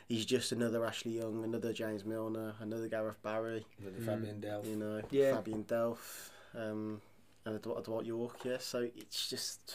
he's 0.08 0.24
just 0.24 0.52
another 0.52 0.84
Ashley 0.86 1.18
Young, 1.18 1.42
another 1.42 1.72
James 1.72 2.04
Milner, 2.04 2.54
another 2.60 2.86
Gareth 2.86 3.20
Barry. 3.24 3.66
With 3.84 3.98
the 3.98 4.04
Fabian 4.06 4.40
Delph. 4.40 4.66
You 4.68 4.76
know, 4.76 5.02
Yeah. 5.10 5.34
Fabian 5.34 5.64
Delph, 5.64 6.30
um, 6.54 7.00
and 7.44 7.60
Dwight, 7.60 7.82
Dwight 7.82 8.06
Yorke. 8.06 8.44
Yeah, 8.44 8.58
so 8.60 8.88
it's 8.96 9.28
just. 9.28 9.74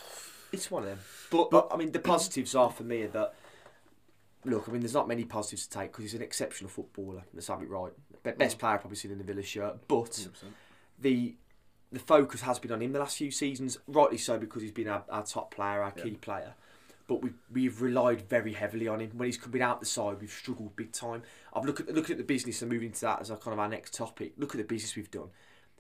It's 0.54 0.72
one 0.72 0.84
of 0.84 0.90
them. 0.90 1.00
But, 1.30 1.52
but 1.52 1.68
I 1.70 1.76
mean, 1.76 1.92
the 1.92 2.00
positives 2.00 2.56
are 2.56 2.72
for 2.72 2.84
me 2.84 3.06
that 3.08 3.36
look. 4.46 4.68
I 4.68 4.72
mean, 4.72 4.82
there's 4.82 4.94
not 4.94 5.08
many 5.08 5.26
positives 5.26 5.68
to 5.68 5.80
take 5.80 5.92
because 5.92 6.04
he's 6.04 6.14
an 6.14 6.22
exceptional 6.22 6.70
footballer. 6.70 7.24
Let's 7.34 7.48
have 7.48 7.62
it 7.62 7.70
right. 7.70 7.92
Be- 8.24 8.32
Best 8.32 8.58
mm. 8.58 8.60
player 8.60 8.74
I've 8.74 8.82
probably 8.82 8.98
seen 8.98 9.12
in 9.12 9.18
the 9.18 9.24
Villa 9.24 9.44
shirt, 9.44 9.88
but 9.88 10.28
the 11.00 11.36
the 11.92 12.00
focus 12.00 12.42
has 12.42 12.60
been 12.60 12.72
on 12.72 12.82
him 12.82 12.94
the 12.94 13.00
last 13.00 13.18
few 13.18 13.32
seasons, 13.32 13.80
rightly 13.88 14.18
so 14.18 14.38
because 14.38 14.62
he's 14.62 14.72
been 14.72 14.88
our, 14.88 15.04
our 15.10 15.24
top 15.24 15.54
player, 15.54 15.82
our 15.82 15.92
key 15.92 16.12
player. 16.12 16.54
But 17.08 17.24
we've, 17.24 17.34
we've 17.52 17.82
relied 17.82 18.30
very 18.30 18.54
heavily 18.54 18.88
on 18.88 19.00
him. 19.00 19.10
When 19.16 19.28
he's 19.28 19.40
been 19.40 19.64
out 19.64 19.80
the 19.80 19.88
side, 19.88 20.18
we've 20.22 20.30
struggled 20.30 20.76
big 20.76 20.92
time. 20.92 21.24
I've 21.52 21.66
looked 21.66 21.80
at 21.80 21.96
looking 21.96 22.14
at 22.14 22.20
the 22.20 22.24
business 22.24 22.62
and 22.62 22.72
moving 22.72 22.92
to 22.92 23.02
that 23.02 23.22
as 23.22 23.32
our 23.32 23.38
kind 23.38 23.54
of 23.54 23.60
our 23.60 23.68
next 23.68 23.96
topic. 23.96 24.34
Look 24.38 24.54
at 24.54 24.60
the 24.60 24.64
business 24.64 24.96
we've 24.96 25.10
done. 25.10 25.30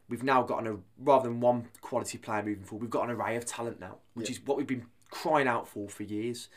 We've 0.10 0.24
now 0.24 0.42
got 0.42 0.66
an, 0.66 0.68
a 0.68 0.78
rather 0.98 1.30
than 1.30 1.40
one 1.40 1.68
quality 1.82 2.18
player 2.18 2.42
moving 2.42 2.64
forward, 2.64 2.82
we've 2.82 2.90
got 2.90 3.04
an 3.08 3.12
array 3.12 3.36
of 3.36 3.46
talent 3.46 3.80
now, 3.80 3.98
which 4.16 4.30
Yeah. 4.32 4.38
is 4.38 4.46
what 4.48 4.58
we've 4.58 4.66
been 4.66 4.88
crying 5.12 5.48
out 5.48 5.68
for 5.68 5.88
for 5.88 6.02
years. 6.02 6.48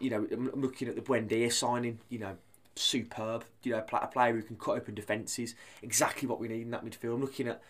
You 0.00 0.10
know, 0.10 0.26
I'm 0.32 0.60
looking 0.60 0.88
at 0.88 0.96
the 0.96 1.02
Buendia 1.02 1.52
signing. 1.52 1.98
You 2.08 2.18
know, 2.20 2.36
superb. 2.74 3.44
You 3.62 3.72
know, 3.72 3.84
a 3.92 4.06
player 4.06 4.32
who 4.34 4.42
can 4.42 4.56
cut 4.56 4.72
open 4.76 4.94
defences. 4.94 5.54
Exactly 5.82 6.26
what 6.28 6.40
we 6.40 6.48
need 6.48 6.62
in 6.62 6.70
that 6.70 6.84
midfield. 6.84 7.14
I'm 7.14 7.20
looking 7.20 7.48
at 7.48 7.60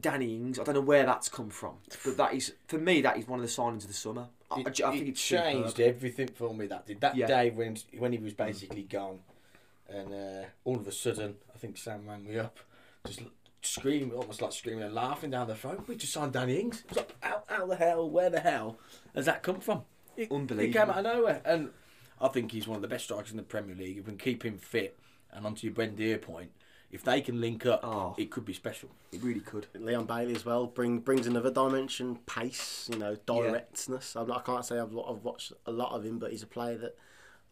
Danny 0.00 0.34
Ings. 0.36 0.58
I 0.58 0.64
don't 0.64 0.74
know 0.74 0.80
where 0.80 1.04
that's 1.04 1.28
come 1.28 1.50
from, 1.50 1.74
but 2.04 2.16
that 2.16 2.32
is 2.34 2.54
for 2.66 2.78
me. 2.78 3.02
That 3.02 3.18
is 3.18 3.28
one 3.28 3.38
of 3.40 3.44
the 3.44 3.52
signings 3.52 3.82
of 3.82 3.88
the 3.88 3.94
summer. 3.94 4.26
I, 4.50 4.60
It, 4.60 4.80
I, 4.82 4.90
think 4.90 5.08
it 5.08 5.16
changed 5.16 5.76
superb. 5.76 5.80
everything 5.96 6.28
for 6.28 6.54
me. 6.54 6.66
That 6.66 6.86
did 6.86 7.00
that 7.02 7.16
Yeah. 7.16 7.26
day 7.26 7.50
when 7.50 7.76
when 7.98 8.12
he 8.12 8.18
was 8.18 8.32
basically 8.32 8.82
gone, 8.82 9.20
and 9.88 10.12
uh, 10.12 10.44
all 10.64 10.76
of 10.76 10.88
a 10.88 10.92
sudden, 10.92 11.36
I 11.54 11.58
think 11.58 11.76
Sam 11.76 12.08
rang 12.08 12.24
me 12.24 12.38
up, 12.38 12.58
just 13.06 13.20
screaming, 13.62 14.12
almost 14.12 14.40
like 14.40 14.52
screaming 14.52 14.84
and 14.84 14.94
laughing 14.94 15.30
down 15.30 15.46
the 15.46 15.54
phone. 15.54 15.84
We 15.86 15.96
just 15.96 16.14
signed 16.14 16.32
Danny 16.32 16.56
Ings. 16.58 16.82
I 16.86 16.88
was 16.88 16.96
like, 16.96 17.14
how, 17.20 17.42
how 17.46 17.66
the 17.66 17.76
hell? 17.76 18.08
Where 18.08 18.30
the 18.30 18.40
hell 18.40 18.78
has 19.14 19.26
that 19.26 19.42
come 19.42 19.60
from? 19.60 19.82
It, 20.20 20.30
It 20.30 20.72
came 20.72 20.90
out 20.90 20.98
of 20.98 21.04
nowhere, 21.04 21.40
and 21.44 21.70
I 22.20 22.28
think 22.28 22.52
he's 22.52 22.68
one 22.68 22.76
of 22.76 22.82
the 22.82 22.88
best 22.88 23.04
strikers 23.04 23.30
in 23.30 23.36
the 23.38 23.42
Premier 23.42 23.74
League. 23.74 23.98
If 23.98 24.04
we 24.06 24.10
can 24.12 24.18
keep 24.18 24.44
him 24.44 24.58
fit, 24.58 24.98
and 25.32 25.46
onto 25.46 25.66
your 25.66 25.74
Buendia 25.74 26.20
point, 26.20 26.50
if 26.90 27.02
they 27.04 27.20
can 27.20 27.40
link 27.40 27.64
up, 27.64 27.80
Oh. 27.84 28.14
it 28.18 28.30
could 28.30 28.44
be 28.44 28.52
special. 28.52 28.90
It 29.12 29.22
really 29.22 29.40
could. 29.40 29.66
Leon 29.74 30.04
Bailey 30.06 30.34
as 30.34 30.44
well 30.44 30.66
bring 30.66 30.98
brings 30.98 31.26
another 31.26 31.50
dimension, 31.50 32.16
pace, 32.26 32.88
you 32.92 32.98
know, 32.98 33.16
directness. 33.26 34.16
I'm 34.16 34.30
I 34.30 34.40
can't 34.40 34.64
say 34.64 34.78
I've, 34.78 34.96
I've 34.96 35.22
watched 35.24 35.52
a 35.66 35.70
lot 35.72 35.92
of 35.92 36.04
him, 36.04 36.18
but 36.18 36.32
he's 36.32 36.42
a 36.42 36.48
player 36.48 36.76
that 36.78 36.96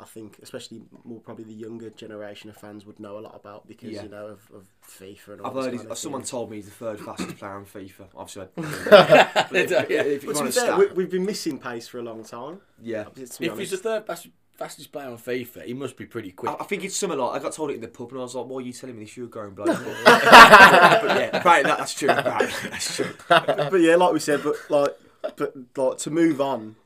I 0.00 0.04
think, 0.04 0.38
especially 0.42 0.82
more 1.04 1.20
probably 1.20 1.44
the 1.44 1.52
younger 1.54 1.90
generation 1.90 2.48
of 2.50 2.56
fans 2.56 2.86
would 2.86 3.00
know 3.00 3.18
a 3.18 3.20
lot 3.20 3.34
about 3.34 3.66
because 3.66 3.90
Yeah. 3.90 4.04
you 4.04 4.08
know 4.08 4.26
of, 4.26 4.48
of 4.54 4.66
FIFA 4.86 5.28
and 5.28 5.40
all 5.40 5.46
I've 5.48 5.64
heard 5.64 5.74
kind 5.74 5.86
of 5.86 5.90
uh, 5.90 5.94
someone 5.96 6.22
thing. 6.22 6.28
told 6.30 6.50
me 6.50 6.56
he's 6.58 6.66
the 6.66 6.70
third 6.70 7.00
fastest 7.00 7.36
player 7.36 7.52
on 7.52 7.64
FIFA. 7.64 8.06
I've 8.16 8.30
said. 8.30 8.48
But 8.56 9.56
if, 9.56 9.90
if 9.90 10.22
you 10.24 10.32
want 10.32 10.52
to 10.52 10.60
fair, 10.60 10.76
we, 10.76 10.84
stat, 10.84 10.96
we've 10.96 11.10
been 11.10 11.24
missing 11.26 11.58
pace 11.58 11.88
for 11.88 11.98
a 11.98 12.02
long 12.02 12.22
time. 12.24 12.60
yeah. 12.80 13.04
To 13.04 13.10
be 13.40 13.46
If 13.46 13.58
he's 13.58 13.70
the 13.72 13.76
third 13.78 14.06
best, 14.06 14.28
fastest 14.56 14.92
player 14.92 15.08
on 15.08 15.18
FIFA, 15.18 15.64
he 15.64 15.74
must 15.74 15.96
be 15.96 16.06
pretty 16.06 16.30
quick. 16.32 16.52
I, 16.52 16.56
I 16.60 16.64
think 16.64 16.84
it's 16.84 16.94
something 16.96 17.18
like 17.18 17.40
I 17.40 17.42
got 17.42 17.52
told 17.52 17.70
it 17.70 17.74
in 17.74 17.80
the 17.80 17.88
pub 17.88 18.10
and 18.10 18.20
I 18.20 18.22
was 18.22 18.34
like, 18.36 18.46
"Why 18.46 18.58
are 18.58 18.60
you 18.60 18.72
telling 18.72 18.96
me 18.98 19.04
this? 19.04 19.16
You're 19.16 19.26
going 19.26 19.54
grown 19.54 19.66
bloke." 19.74 19.78
but 20.04 20.04
yeah, 20.04 21.30
apparently 21.32 21.70
that, 21.70 21.78
that's 21.78 21.94
true. 21.94 22.08
Apparently 22.10 22.70
that's 22.70 22.96
true. 22.96 23.14
but 23.28 23.80
yeah, 23.80 23.96
like 23.96 24.12
we 24.12 24.20
said, 24.20 24.42
but 24.44 24.54
like, 24.68 24.96
but 25.36 25.54
like 25.76 25.98
to 25.98 26.10
move 26.10 26.40
on 26.40 26.76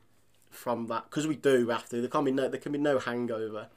from 0.53 0.87
that 0.87 1.05
because 1.09 1.27
we 1.27 1.35
do 1.35 1.69
have 1.69 1.87
to. 1.89 1.99
There 2.01 2.09
can 2.09 2.23
be 2.23 2.31
no 2.31 2.47
there 2.47 2.59
can 2.59 2.71
be 2.71 2.77
no 2.79 2.99
hangover. 2.99 3.67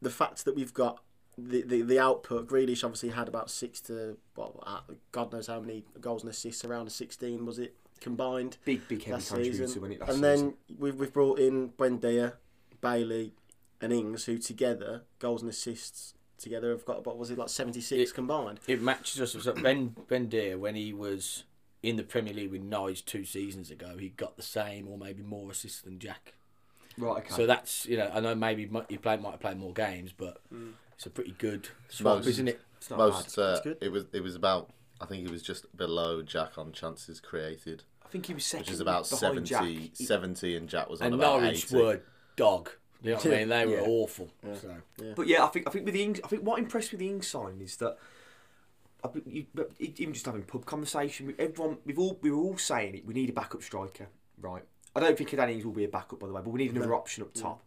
The 0.00 0.10
fact 0.10 0.44
that 0.44 0.56
we've 0.56 0.74
got 0.74 1.00
the, 1.38 1.62
the, 1.62 1.82
the 1.82 1.98
output, 1.98 2.48
Grealish 2.48 2.84
obviously 2.84 3.08
had 3.10 3.28
about 3.28 3.50
six 3.50 3.80
to 3.82 4.16
well, 4.36 4.62
uh, 4.66 4.80
God 5.12 5.32
knows 5.32 5.46
how 5.46 5.60
many 5.60 5.84
goals 6.00 6.22
and 6.22 6.30
assists, 6.30 6.64
around 6.64 6.90
sixteen 6.90 7.46
was 7.46 7.58
it 7.58 7.74
combined 8.00 8.56
Big, 8.64 8.86
big 8.88 9.04
heavy 9.04 9.22
contributor 9.24 9.66
season. 9.66 9.82
when 9.82 9.92
it 9.92 10.00
last 10.00 10.10
and 10.10 10.18
season. 10.18 10.46
then 10.46 10.54
we've 10.78 10.96
we've 10.96 11.12
brought 11.12 11.38
in 11.38 11.70
Buendia, 11.70 12.34
Bailey, 12.80 13.32
and 13.80 13.92
Ings, 13.92 14.24
who 14.24 14.38
together 14.38 15.02
goals 15.20 15.40
and 15.42 15.50
assists 15.50 16.14
together 16.36 16.70
have 16.72 16.84
got 16.84 17.06
what 17.06 17.16
was 17.16 17.30
it 17.30 17.38
like 17.38 17.48
seventy 17.48 17.80
six 17.80 18.10
combined. 18.12 18.58
It 18.66 18.82
matches 18.82 19.20
us. 19.20 19.44
So 19.44 19.52
Ben 19.54 19.94
Buendia, 20.10 20.58
when 20.58 20.74
he 20.74 20.92
was 20.92 21.44
in 21.82 21.96
the 21.96 22.02
Premier 22.02 22.32
League 22.32 22.50
with 22.52 22.62
Norwich 22.62 23.04
two 23.04 23.24
seasons 23.24 23.70
ago, 23.70 23.96
he 23.98 24.10
got 24.10 24.36
the 24.36 24.42
same 24.42 24.86
or 24.88 24.96
maybe 24.98 25.22
more 25.22 25.50
assists 25.50 25.80
than 25.82 25.98
Jack. 25.98 26.34
right, 26.98 27.18
okay. 27.24 27.34
So 27.34 27.46
that's 27.46 27.86
you 27.86 27.96
know 27.96 28.10
I 28.14 28.20
know 28.20 28.34
maybe 28.34 28.66
mu- 28.66 28.82
he 28.88 28.98
played 28.98 29.20
might 29.20 29.32
have 29.32 29.40
played 29.40 29.58
more 29.58 29.72
games, 29.72 30.12
but 30.16 30.40
it's 30.94 31.06
a 31.06 31.10
pretty 31.10 31.34
good 31.38 31.68
swap, 31.88 32.18
Most- 32.18 32.26
isn't 32.28 32.48
it? 32.48 32.60
it's 32.76 32.90
not 32.90 32.98
Most 32.98 33.38
uh, 33.38 33.60
good. 33.64 33.78
it 33.80 33.90
was 33.90 34.04
it 34.12 34.20
was 34.22 34.34
about 34.34 34.70
I 35.00 35.06
think 35.06 35.26
he 35.26 35.32
was 35.32 35.42
just 35.42 35.74
below 35.76 36.22
Jack 36.22 36.56
on 36.58 36.70
chances 36.72 37.20
created, 37.20 37.82
I 38.04 38.08
think 38.08 38.26
he 38.26 38.34
was 38.34 38.44
second. 38.44 38.66
which 38.66 38.72
is 38.74 38.80
about 38.80 39.08
behind 39.10 39.48
70, 39.48 39.78
Jack. 39.88 39.96
70 39.96 40.56
and 40.56 40.68
Jack 40.68 40.88
was 40.88 41.00
on 41.00 41.06
And 41.06 41.14
about 41.16 41.40
Norwich 41.40 41.64
80. 41.64 41.76
were 41.76 42.00
dog. 42.36 42.70
You 43.02 43.10
know 43.10 43.16
what 43.16 43.26
I 43.26 43.30
mean? 43.30 43.48
They 43.48 43.66
were 43.66 43.72
Yeah. 43.80 43.86
awful. 43.88 44.30
So. 44.60 44.76
But 45.16 45.26
yeah, 45.26 45.42
I 45.44 45.48
think 45.48 45.66
I 45.66 45.72
think 45.72 45.84
with 45.86 45.94
the 45.94 46.02
Ings, 46.04 46.20
I 46.22 46.28
think 46.28 46.44
what 46.44 46.60
impressed 46.60 46.92
me 46.92 46.98
with 46.98 47.00
the 47.00 47.08
Ings 47.10 47.26
signing 47.26 47.60
is 47.60 47.76
that 47.78 47.96
I 47.96 47.96
think 47.96 47.96
you, 47.96 47.96
but 47.96 47.98
e- 47.98 48.91
even 49.78 50.12
just 50.12 50.26
having 50.26 50.42
pub 50.42 50.64
conversation 50.64 51.26
with 51.26 51.40
everyone, 51.40 51.78
we've 51.84 51.98
all 51.98 52.18
we 52.22 52.30
were 52.30 52.42
all 52.42 52.56
saying 52.56 52.94
it. 52.94 53.06
We 53.06 53.14
need 53.14 53.30
a 53.30 53.32
backup 53.32 53.62
striker, 53.62 54.08
right? 54.40 54.62
I 54.94 55.00
don't 55.00 55.16
think 55.16 55.30
Danny 55.30 55.54
Ings 55.54 55.64
will 55.64 55.72
be 55.72 55.84
a 55.84 55.88
backup 55.88 56.20
by 56.20 56.26
the 56.26 56.32
way, 56.32 56.42
but 56.44 56.50
we 56.50 56.58
need 56.58 56.74
another 56.74 56.94
option 56.94 57.22
up 57.22 57.32
top. 57.34 57.64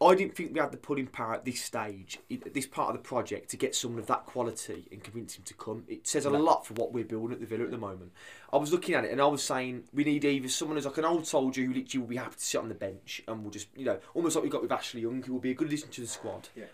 I 0.00 0.14
didn't 0.14 0.36
think 0.36 0.54
we 0.54 0.60
had 0.60 0.70
the 0.70 0.76
pulling 0.76 1.08
power 1.08 1.34
at 1.34 1.44
this 1.44 1.60
stage, 1.60 2.20
at 2.30 2.54
this 2.54 2.66
part 2.66 2.90
of 2.90 2.96
the 2.96 3.02
project, 3.02 3.50
to 3.50 3.56
get 3.56 3.74
someone 3.74 3.98
of 3.98 4.06
that 4.06 4.26
quality 4.26 4.86
and 4.92 5.02
convince 5.02 5.36
him 5.36 5.42
to 5.44 5.54
come. 5.54 5.82
It 5.88 6.06
says 6.06 6.24
a 6.24 6.30
lot 6.30 6.64
for 6.64 6.74
what 6.74 6.92
we're 6.92 7.04
building 7.04 7.32
at 7.32 7.40
the 7.40 7.46
Villa 7.46 7.64
at 7.64 7.72
the 7.72 7.78
moment. 7.78 8.12
I 8.52 8.58
was 8.58 8.70
looking 8.70 8.94
at 8.94 9.04
it 9.04 9.10
and 9.10 9.20
I 9.20 9.26
was 9.26 9.42
saying 9.42 9.84
we 9.92 10.04
need 10.04 10.24
either 10.24 10.48
someone 10.48 10.76
who's 10.76 10.86
like 10.86 10.98
an 10.98 11.04
old 11.04 11.26
soldier 11.26 11.62
who 11.62 11.74
literally 11.74 12.00
will 12.00 12.10
be 12.10 12.16
happy 12.16 12.36
to 12.36 12.44
sit 12.44 12.60
on 12.60 12.68
the 12.68 12.76
bench 12.76 13.22
and 13.26 13.42
will 13.42 13.50
just, 13.50 13.66
you 13.76 13.84
know, 13.84 13.98
almost 14.14 14.36
like 14.36 14.44
we 14.44 14.50
got 14.50 14.62
with 14.62 14.70
Ashley 14.70 15.00
Young, 15.00 15.20
who 15.20 15.32
will 15.32 15.40
be 15.40 15.50
a 15.50 15.54
good 15.54 15.66
addition 15.66 15.88
to 15.88 16.00
the 16.00 16.06
squad. 16.06 16.48
Yeah. 16.54 16.66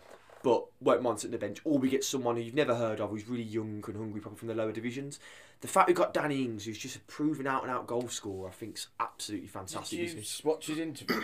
But 0.44 0.66
won't 0.82 1.00
mind 1.00 1.18
sitting 1.20 1.34
on 1.34 1.40
the 1.40 1.46
bench, 1.46 1.60
or 1.64 1.78
we 1.78 1.88
get 1.88 2.04
someone 2.04 2.36
who 2.36 2.42
you've 2.42 2.54
never 2.54 2.74
heard 2.74 3.00
of, 3.00 3.08
who's 3.08 3.26
really 3.26 3.42
young 3.42 3.82
and 3.86 3.96
hungry, 3.96 4.20
probably 4.20 4.38
from 4.38 4.48
the 4.48 4.54
lower 4.54 4.72
divisions. 4.72 5.18
The 5.62 5.68
fact 5.68 5.88
we've 5.88 5.96
got 5.96 6.12
Danny 6.12 6.44
Ings, 6.44 6.66
who's 6.66 6.76
just 6.76 6.96
a 6.96 7.00
proven 7.00 7.46
out 7.46 7.62
and 7.62 7.72
out 7.72 7.86
goal 7.86 8.08
scorer, 8.08 8.50
I 8.50 8.52
think's 8.52 8.88
absolutely 9.00 9.48
fantastic. 9.48 9.98
Did 9.98 10.10
you 10.10 10.18
it? 10.18 10.40
watch 10.44 10.66
his 10.66 10.78
interview? 10.78 11.16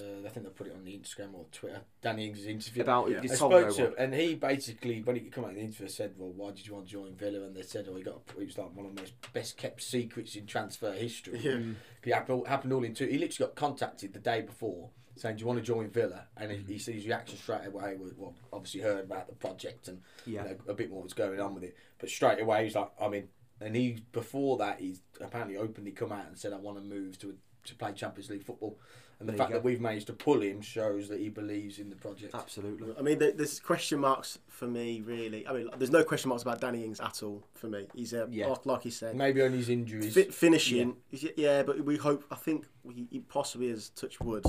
uh, 0.00 0.26
I 0.26 0.30
think 0.30 0.46
they 0.46 0.50
put 0.52 0.68
it 0.68 0.72
on 0.74 0.82
the 0.82 0.92
Instagram 0.92 1.34
or 1.34 1.44
Twitter. 1.52 1.82
Danny 2.00 2.26
Ings' 2.26 2.46
interview. 2.46 2.82
About 2.82 3.10
Yeah. 3.10 3.18
it, 3.22 3.30
I 3.32 3.34
spoke 3.34 3.76
to 3.76 3.86
him, 3.88 3.94
and 3.98 4.14
he 4.14 4.34
basically, 4.34 5.02
when 5.02 5.16
he 5.16 5.22
came 5.28 5.44
out 5.44 5.50
in 5.50 5.56
the 5.56 5.60
interview, 5.60 5.88
said, 5.88 6.14
"Well, 6.16 6.30
why 6.30 6.52
did 6.52 6.66
you 6.66 6.72
want 6.72 6.86
to 6.86 6.92
join 6.92 7.14
Villa?" 7.16 7.44
And 7.44 7.54
they 7.54 7.60
said, 7.62 7.86
"Oh, 7.90 7.96
he 7.96 8.02
got 8.02 8.22
it 8.40 8.46
was 8.46 8.56
like 8.56 8.74
one 8.74 8.86
of 8.86 8.94
the 8.96 9.02
most 9.02 9.12
best 9.34 9.58
kept 9.58 9.82
secrets 9.82 10.36
in 10.36 10.46
transfer 10.46 10.92
history." 10.92 11.38
Yeah. 11.40 11.58
It 12.02 12.14
happened, 12.14 12.46
happened 12.46 12.72
all 12.72 12.82
in 12.82 12.94
two. 12.94 13.04
He 13.04 13.18
literally 13.18 13.48
got 13.50 13.56
contacted 13.56 14.14
the 14.14 14.20
day 14.20 14.40
before 14.40 14.88
saying, 15.16 15.36
"Do 15.36 15.40
you 15.40 15.46
want 15.46 15.58
to 15.58 15.64
join 15.64 15.88
Villa?" 15.90 16.26
And 16.36 16.50
he, 16.50 16.56
he 16.58 16.62
mm-hmm. 16.62 16.76
said 16.78 16.94
his 16.94 17.06
reaction 17.06 17.36
straight 17.38 17.66
away 17.66 17.96
was, 17.96 18.12
"Well, 18.16 18.34
obviously 18.52 18.80
heard 18.80 19.04
about 19.04 19.28
the 19.28 19.34
project 19.34 19.88
and 19.88 20.00
Yeah. 20.26 20.42
you 20.44 20.48
know, 20.50 20.56
a 20.68 20.74
bit 20.74 20.90
more 20.90 21.02
was 21.02 21.12
going 21.12 21.40
on 21.40 21.54
with 21.54 21.64
it." 21.64 21.76
But 21.98 22.08
straight 22.10 22.40
away 22.40 22.64
he's 22.64 22.74
like, 22.74 22.90
"I 23.00 23.08
mean," 23.08 23.28
and 23.60 23.74
he 23.76 24.04
before 24.12 24.58
that 24.58 24.80
he's 24.80 25.00
apparently 25.20 25.56
openly 25.56 25.92
come 25.92 26.12
out 26.12 26.26
and 26.26 26.38
said, 26.38 26.52
"I 26.52 26.56
want 26.56 26.78
to 26.78 26.84
move 26.84 27.18
to 27.20 27.36
to 27.64 27.74
play 27.74 27.92
Champions 27.92 28.30
League 28.30 28.44
football." 28.44 28.78
And 29.20 29.28
the 29.28 29.32
There 29.32 29.38
fact 29.38 29.50
go. 29.50 29.56
that 29.58 29.64
we've 29.64 29.80
managed 29.80 30.08
to 30.08 30.12
pull 30.12 30.42
him 30.42 30.60
shows 30.60 31.08
that 31.08 31.20
he 31.20 31.28
believes 31.28 31.78
in 31.78 31.88
the 31.88 31.94
project. 31.94 32.34
Absolutely. 32.34 32.94
I 32.98 33.02
mean, 33.02 33.18
there's 33.20 33.60
question 33.60 34.00
marks 34.00 34.40
for 34.48 34.66
me, 34.66 35.02
really. 35.02 35.46
I 35.46 35.52
mean, 35.52 35.70
there's 35.78 35.92
no 35.92 36.02
question 36.02 36.30
marks 36.30 36.42
about 36.42 36.60
Danny 36.60 36.84
Ings 36.84 36.98
at 37.00 37.22
all 37.22 37.44
for 37.54 37.68
me. 37.68 37.86
He's 37.94 38.12
a 38.12 38.26
Yeah. 38.28 38.48
like, 38.48 38.66
like 38.66 38.84
you 38.84 38.90
said, 38.90 39.14
Maybe 39.14 39.40
on 39.40 39.52
his 39.52 39.68
injuries. 39.68 40.12
fi- 40.14 40.24
finishing. 40.30 40.96
Yeah. 41.10 41.30
yeah, 41.36 41.62
but 41.62 41.84
we 41.84 41.96
hope. 41.96 42.24
I 42.30 42.34
think 42.34 42.66
we, 42.82 43.06
he 43.08 43.20
possibly 43.20 43.68
has 43.70 43.90
touched 43.90 44.20
wood. 44.20 44.44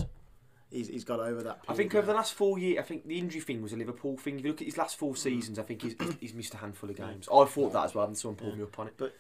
He's, 0.72 0.88
he's 0.88 1.04
got 1.04 1.20
over 1.20 1.44
that. 1.44 1.60
I 1.68 1.74
think 1.74 1.92
period 1.92 2.04
over 2.04 2.12
the 2.12 2.18
last 2.18 2.34
four 2.34 2.58
years, 2.58 2.80
I 2.80 2.82
think 2.82 3.08
the 3.08 3.18
injury 3.18 3.42
thing 3.42 3.62
was 3.62 3.72
a 3.72 3.78
Liverpool 3.78 4.18
thing. 4.18 4.40
If 4.40 4.46
you 4.46 4.52
look 4.52 4.62
at 4.62 4.66
his 4.68 4.78
last 4.78 4.98
four 4.98 5.16
seasons, 5.16 5.60
I 5.60 5.64
think 5.64 5.84
he's, 5.84 5.96
he's, 6.20 6.34
missed 6.34 6.54
a 6.54 6.58
handful 6.58 6.90
of 6.90 6.96
games. 6.96 7.30
I 7.32 7.46
thought 7.46 7.72
that 7.74 7.86
as 7.86 7.96
well, 7.96 8.08
and 8.08 8.18
someone 8.18 8.36
pulled 8.36 8.58
me 8.58 8.64
up 8.64 8.78
on 8.80 8.88
it. 8.88 8.96
But 8.98 9.14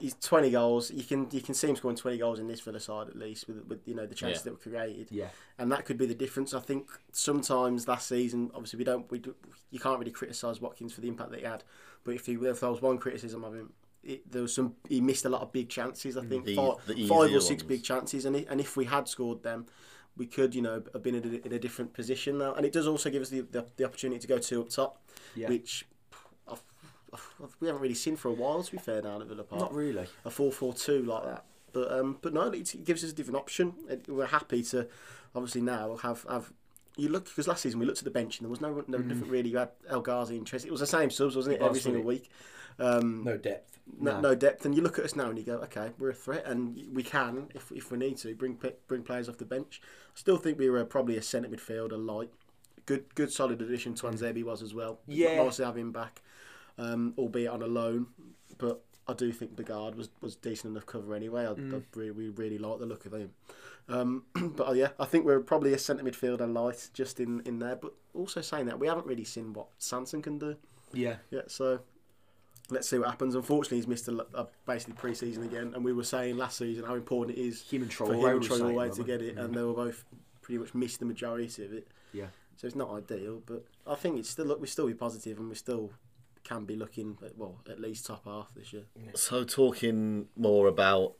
he's 0.00 0.14
20 0.14 0.50
goals. 0.50 0.90
You 0.90 1.04
can 1.04 1.28
you 1.30 1.40
can 1.40 1.54
see 1.54 1.68
him 1.68 1.76
scoring 1.76 1.96
20 1.96 2.18
goals 2.18 2.38
in 2.38 2.48
this 2.48 2.60
Villa 2.60 2.80
side 2.80 3.08
at 3.08 3.16
least 3.16 3.46
with 3.46 3.64
with 3.66 3.80
you 3.86 3.94
know 3.94 4.06
the 4.06 4.14
chances 4.14 4.44
Yeah. 4.44 4.44
that 4.44 4.52
were 4.52 4.70
created. 4.70 5.08
Yeah. 5.10 5.28
and 5.58 5.70
that 5.70 5.84
could 5.84 5.98
be 5.98 6.06
the 6.06 6.14
difference. 6.14 6.54
I 6.54 6.60
think 6.60 6.88
sometimes 7.12 7.86
last 7.86 8.08
season, 8.08 8.50
obviously 8.54 8.78
we 8.78 8.84
don't 8.84 9.10
we 9.10 9.18
do, 9.18 9.34
you 9.70 9.78
can't 9.78 9.98
really 9.98 10.10
criticise 10.10 10.60
Watkins 10.60 10.92
for 10.92 11.02
the 11.02 11.08
impact 11.08 11.30
that 11.30 11.40
he 11.40 11.46
had, 11.46 11.62
but 12.02 12.14
if 12.14 12.26
he 12.26 12.34
if 12.34 12.60
there 12.60 12.70
was 12.70 12.82
one 12.82 12.98
criticism 12.98 13.44
of 13.44 13.54
him. 13.54 13.72
It, 14.02 14.32
there 14.32 14.40
was 14.40 14.54
some. 14.54 14.76
He 14.88 15.02
missed 15.02 15.26
a 15.26 15.28
lot 15.28 15.42
of 15.42 15.52
big 15.52 15.68
chances. 15.68 16.16
I 16.16 16.22
mm, 16.22 16.28
think 16.30 16.46
The- 16.46 16.56
five, 16.56 16.86
the 16.86 17.06
five 17.06 17.34
or 17.34 17.40
six 17.40 17.62
ones. 17.62 17.68
big 17.68 17.82
chances, 17.84 18.24
and, 18.24 18.34
and 18.34 18.58
if 18.58 18.74
we 18.74 18.86
had 18.86 19.06
scored 19.06 19.42
them, 19.42 19.66
we 20.20 20.26
could, 20.26 20.54
you 20.54 20.60
know, 20.62 20.82
have 20.92 21.02
been 21.02 21.14
in 21.14 21.24
a, 21.24 21.46
in 21.46 21.52
a 21.54 21.58
different 21.58 21.92
position 21.94 22.36
now. 22.38 22.52
And 22.54 22.66
it 22.66 22.72
does 22.72 22.86
also 22.86 23.08
give 23.10 23.22
us 23.22 23.30
the, 23.30 23.40
the, 23.40 23.64
the 23.78 23.84
opportunity 23.84 24.20
to 24.20 24.26
go 24.28 24.38
two 24.38 24.60
up 24.60 24.68
top, 24.68 25.00
Yeah. 25.34 25.48
which 25.48 25.86
I've, 26.46 26.62
I've, 27.14 27.56
we 27.58 27.66
haven't 27.68 27.80
really 27.82 27.94
seen 27.94 28.16
for 28.16 28.28
a 28.28 28.32
while. 28.32 28.62
To 28.62 28.70
be 28.70 28.78
fair, 28.78 29.00
down 29.00 29.22
at 29.22 29.28
Villa 29.28 29.42
Park 29.44 29.62
Not 29.62 29.74
really. 29.74 30.06
a 30.26 30.30
four 30.30 30.52
four 30.52 30.74
two 30.74 31.02
like 31.04 31.24
that. 31.24 31.44
But 31.72 31.90
um, 31.90 32.18
but 32.20 32.34
no, 32.34 32.42
it, 32.50 32.74
it 32.74 32.84
gives 32.84 33.02
us 33.02 33.10
a 33.10 33.14
different 33.14 33.38
option. 33.38 33.72
It, 33.88 34.06
we're 34.08 34.26
happy 34.26 34.62
to 34.64 34.86
obviously 35.34 35.62
now 35.62 35.96
have 36.02 36.26
have. 36.28 36.52
You 36.96 37.08
look 37.08 37.24
because 37.26 37.48
last 37.48 37.62
season 37.62 37.80
we 37.80 37.86
looked 37.86 37.98
at 38.00 38.04
the 38.04 38.10
bench 38.10 38.38
and 38.38 38.44
there 38.44 38.50
was 38.50 38.60
no 38.60 38.84
no 38.88 38.98
different 38.98 39.32
really. 39.32 39.48
You 39.50 39.58
had 39.58 39.70
El 39.88 40.02
Ghazi 40.02 40.36
and 40.36 40.46
Trent. 40.46 40.66
It 40.66 40.70
was 40.70 40.80
the 40.80 40.86
same 40.98 41.08
subs, 41.10 41.34
wasn't 41.36 41.54
it? 41.54 41.60
It 41.60 41.62
was, 41.62 41.68
Every 41.70 41.80
single 41.80 42.02
wasn't 42.02 42.22
week. 42.24 42.30
Um, 42.78 43.24
no 43.24 43.36
depth. 43.36 43.78
no, 43.98 44.12
No. 44.12 44.20
no 44.20 44.34
depth, 44.34 44.64
and 44.64 44.74
you 44.74 44.82
look 44.82 44.98
at 44.98 45.04
us 45.04 45.16
now 45.16 45.28
and 45.28 45.38
you 45.38 45.44
go, 45.44 45.56
okay, 45.58 45.90
we're 45.98 46.10
a 46.10 46.14
threat, 46.14 46.44
and 46.46 46.76
we 46.94 47.02
can, 47.02 47.48
if, 47.54 47.70
if 47.72 47.90
we 47.90 47.98
need 47.98 48.16
to, 48.18 48.34
bring 48.34 48.58
bring 48.88 49.02
players 49.02 49.28
off 49.28 49.38
the 49.38 49.44
bench. 49.44 49.80
I 49.84 50.18
still 50.18 50.36
think 50.36 50.58
we 50.58 50.70
were 50.70 50.84
probably 50.84 51.16
a 51.16 51.22
centre 51.22 51.48
midfielder 51.48 52.02
light. 52.04 52.30
Good, 52.86 53.14
good, 53.14 53.30
solid 53.32 53.60
addition. 53.62 53.94
Tuanzebe 53.94 54.42
was 54.44 54.62
as 54.62 54.74
well. 54.74 55.00
Yeah. 55.06 55.42
nice 55.42 55.56
to 55.56 55.66
have 55.66 55.76
him 55.76 55.92
back, 55.92 56.22
um, 56.78 57.14
albeit 57.18 57.50
on 57.50 57.62
a 57.62 57.66
loan. 57.66 58.06
But 58.58 58.82
I 59.06 59.12
do 59.12 59.32
think 59.32 59.54
Begard 59.56 59.94
was, 59.96 60.08
was 60.20 60.36
decent 60.36 60.72
enough 60.72 60.86
cover 60.86 61.14
anyway. 61.14 61.46
I, 61.46 61.50
I 61.50 61.82
really, 61.94 62.10
we 62.10 62.28
really 62.30 62.58
like 62.58 62.78
the 62.78 62.86
look 62.86 63.06
of 63.06 63.12
him. 63.12 63.32
Um, 63.88 64.24
but 64.56 64.68
uh, 64.68 64.72
yeah, 64.72 64.88
I 64.98 65.04
think 65.04 65.24
we're 65.24 65.40
probably 65.40 65.72
a 65.72 65.78
centre 65.78 66.02
midfielder 66.04 66.52
light 66.52 66.90
just 66.94 67.20
in, 67.20 67.40
in 67.44 67.58
there. 67.58 67.76
But 67.76 67.92
also 68.14 68.40
saying 68.40 68.66
that 68.66 68.78
we 68.78 68.86
haven't 68.86 69.06
really 69.06 69.24
seen 69.24 69.52
what 69.52 69.66
Sanson 69.78 70.22
can 70.22 70.38
do. 70.38 70.56
Yeah. 70.92 71.16
Yeah, 71.30 71.42
so 71.46 71.80
let's 72.70 72.88
see 72.88 72.98
what 72.98 73.08
happens. 73.08 73.34
Unfortunately, 73.34 73.78
he's 73.78 73.86
missed 73.86 74.08
a, 74.08 74.26
a 74.34 74.46
basically 74.66 74.94
pre-season 74.94 75.42
again, 75.42 75.72
and 75.74 75.84
we 75.84 75.92
were 75.92 76.04
saying 76.04 76.36
last 76.36 76.58
season 76.58 76.84
how 76.84 76.94
important 76.94 77.36
it 77.36 77.40
is 77.40 77.62
Him 77.70 77.82
and 77.82 77.92
for 77.92 78.06
him 78.06 78.14
and 78.14 78.22
were 78.22 78.40
Traore 78.40 78.94
to 78.96 79.04
get 79.04 79.22
it, 79.22 79.36
and 79.36 79.48
mm-hmm. 79.48 79.54
they 79.54 79.62
were 79.62 79.74
both 79.74 80.04
pretty 80.42 80.58
much 80.58 80.74
missed 80.74 81.00
the 81.00 81.06
majority 81.06 81.64
of 81.64 81.72
it. 81.72 81.88
Yeah. 82.12 82.26
So 82.56 82.66
it's 82.66 82.76
not 82.76 82.90
ideal, 82.90 83.42
but 83.46 83.64
I 83.86 83.94
think 83.94 84.18
it's 84.18 84.28
still 84.28 84.46
look 84.46 84.60
we 84.60 84.66
still 84.66 84.86
be 84.86 84.94
positive, 84.94 85.38
and 85.38 85.48
we 85.48 85.54
still 85.54 85.90
can 86.44 86.64
be 86.64 86.76
looking 86.76 87.16
at 87.24 87.36
well 87.36 87.60
at 87.68 87.80
least 87.80 88.06
top 88.06 88.24
half 88.24 88.52
this 88.54 88.72
year. 88.72 88.84
So 89.14 89.44
talking 89.44 90.26
more 90.36 90.66
about 90.66 91.14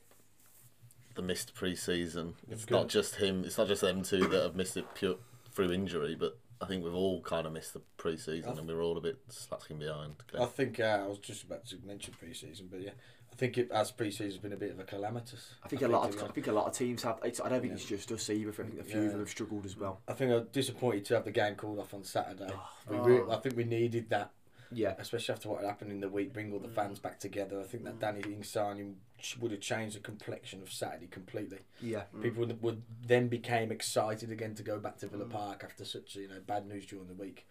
the 1.15 1.21
missed 1.21 1.53
pre-season, 1.53 2.35
it's 2.49 2.65
Good. 2.65 2.73
not 2.73 2.87
just 2.89 3.15
him. 3.15 3.43
It's 3.45 3.57
not 3.57 3.67
just 3.67 3.81
them 3.81 4.03
two 4.03 4.27
that 4.27 4.43
have 4.43 4.55
missed 4.55 4.77
it 4.77 4.85
pure 4.93 5.15
through 5.51 5.71
injury, 5.71 6.15
but 6.15 6.37
I 6.61 6.65
think 6.67 6.83
we've 6.83 6.93
all 6.93 7.21
kind 7.21 7.47
of 7.47 7.53
missed 7.53 7.73
the 7.73 7.81
pre-season, 7.97 8.57
and 8.57 8.67
we're 8.67 8.83
all 8.83 8.97
a 8.97 9.01
bit 9.01 9.17
slacking 9.29 9.79
behind. 9.79 10.13
I 10.39 10.45
think 10.45 10.79
uh, 10.79 11.01
I 11.03 11.07
was 11.07 11.17
just 11.17 11.43
about 11.43 11.65
to 11.67 11.77
mention 11.85 12.13
pre-season, 12.19 12.67
but 12.69 12.81
yeah, 12.81 12.91
I 13.31 13.35
think 13.35 13.57
it, 13.57 13.71
as 13.71 13.91
pre-season's 13.91 14.37
been 14.37 14.53
a 14.53 14.57
bit 14.57 14.71
of 14.71 14.79
a 14.79 14.83
calamitous. 14.83 15.55
I 15.63 15.67
think 15.67 15.81
a 15.81 15.87
lot. 15.87 16.07
Of, 16.13 16.23
I 16.23 16.27
think 16.27 16.47
a 16.47 16.51
lot 16.51 16.67
of 16.67 16.73
teams 16.73 17.01
have. 17.03 17.17
It's, 17.23 17.41
I 17.41 17.49
don't 17.49 17.61
think 17.61 17.71
Yeah. 17.71 17.77
it's 17.77 17.85
just 17.85 18.11
us 18.11 18.29
either. 18.29 18.49
I 18.51 18.53
think 18.53 18.79
a 18.79 18.83
few 18.83 19.01
of 19.03 19.11
them 19.11 19.19
have 19.19 19.29
struggled 19.29 19.65
as 19.65 19.75
well. 19.75 20.01
I 20.07 20.13
think 20.13 20.31
I'm 20.31 20.47
disappointed 20.51 21.05
to 21.05 21.15
have 21.15 21.25
the 21.25 21.31
game 21.31 21.55
called 21.55 21.79
off 21.79 21.93
on 21.95 22.03
Saturday. 22.03 22.53
we 22.89 22.97
Oh. 22.97 23.01
re- 23.03 23.33
I 23.33 23.37
think 23.37 23.57
we 23.57 23.63
needed 23.63 24.09
that, 24.11 24.31
Yeah. 24.71 24.93
especially 24.97 25.33
after 25.33 25.49
what 25.49 25.61
had 25.61 25.67
happened 25.67 25.91
in 25.91 25.99
the 25.99 26.09
week. 26.09 26.33
Bring 26.33 26.51
all 26.53 26.59
the 26.59 26.67
mm. 26.67 26.75
fans 26.75 26.99
back 26.99 27.19
together. 27.19 27.59
I 27.59 27.63
think 27.63 27.83
that 27.83 27.97
mm. 27.97 27.99
Danny 27.99 28.21
Ings 28.21 28.49
signing 28.49 28.97
would 29.39 29.51
have 29.51 29.61
changed 29.61 29.95
the 29.95 29.99
complexion 29.99 30.61
of 30.61 30.71
Saturday 30.71 31.07
completely. 31.07 31.59
Yeah. 31.81 32.03
Mm. 32.15 32.21
People 32.23 32.45
would, 32.45 32.61
would 32.61 32.81
then 33.05 33.27
became 33.27 33.71
excited 33.71 34.31
again 34.31 34.55
to 34.55 34.63
go 34.63 34.79
back 34.79 34.97
to 34.99 35.07
Villa 35.07 35.25
Park 35.25 35.63
after 35.63 35.85
such 35.85 36.15
you 36.15 36.27
know 36.27 36.39
bad 36.45 36.67
news 36.67 36.85
during 36.85 37.07
the 37.07 37.13
week. 37.13 37.47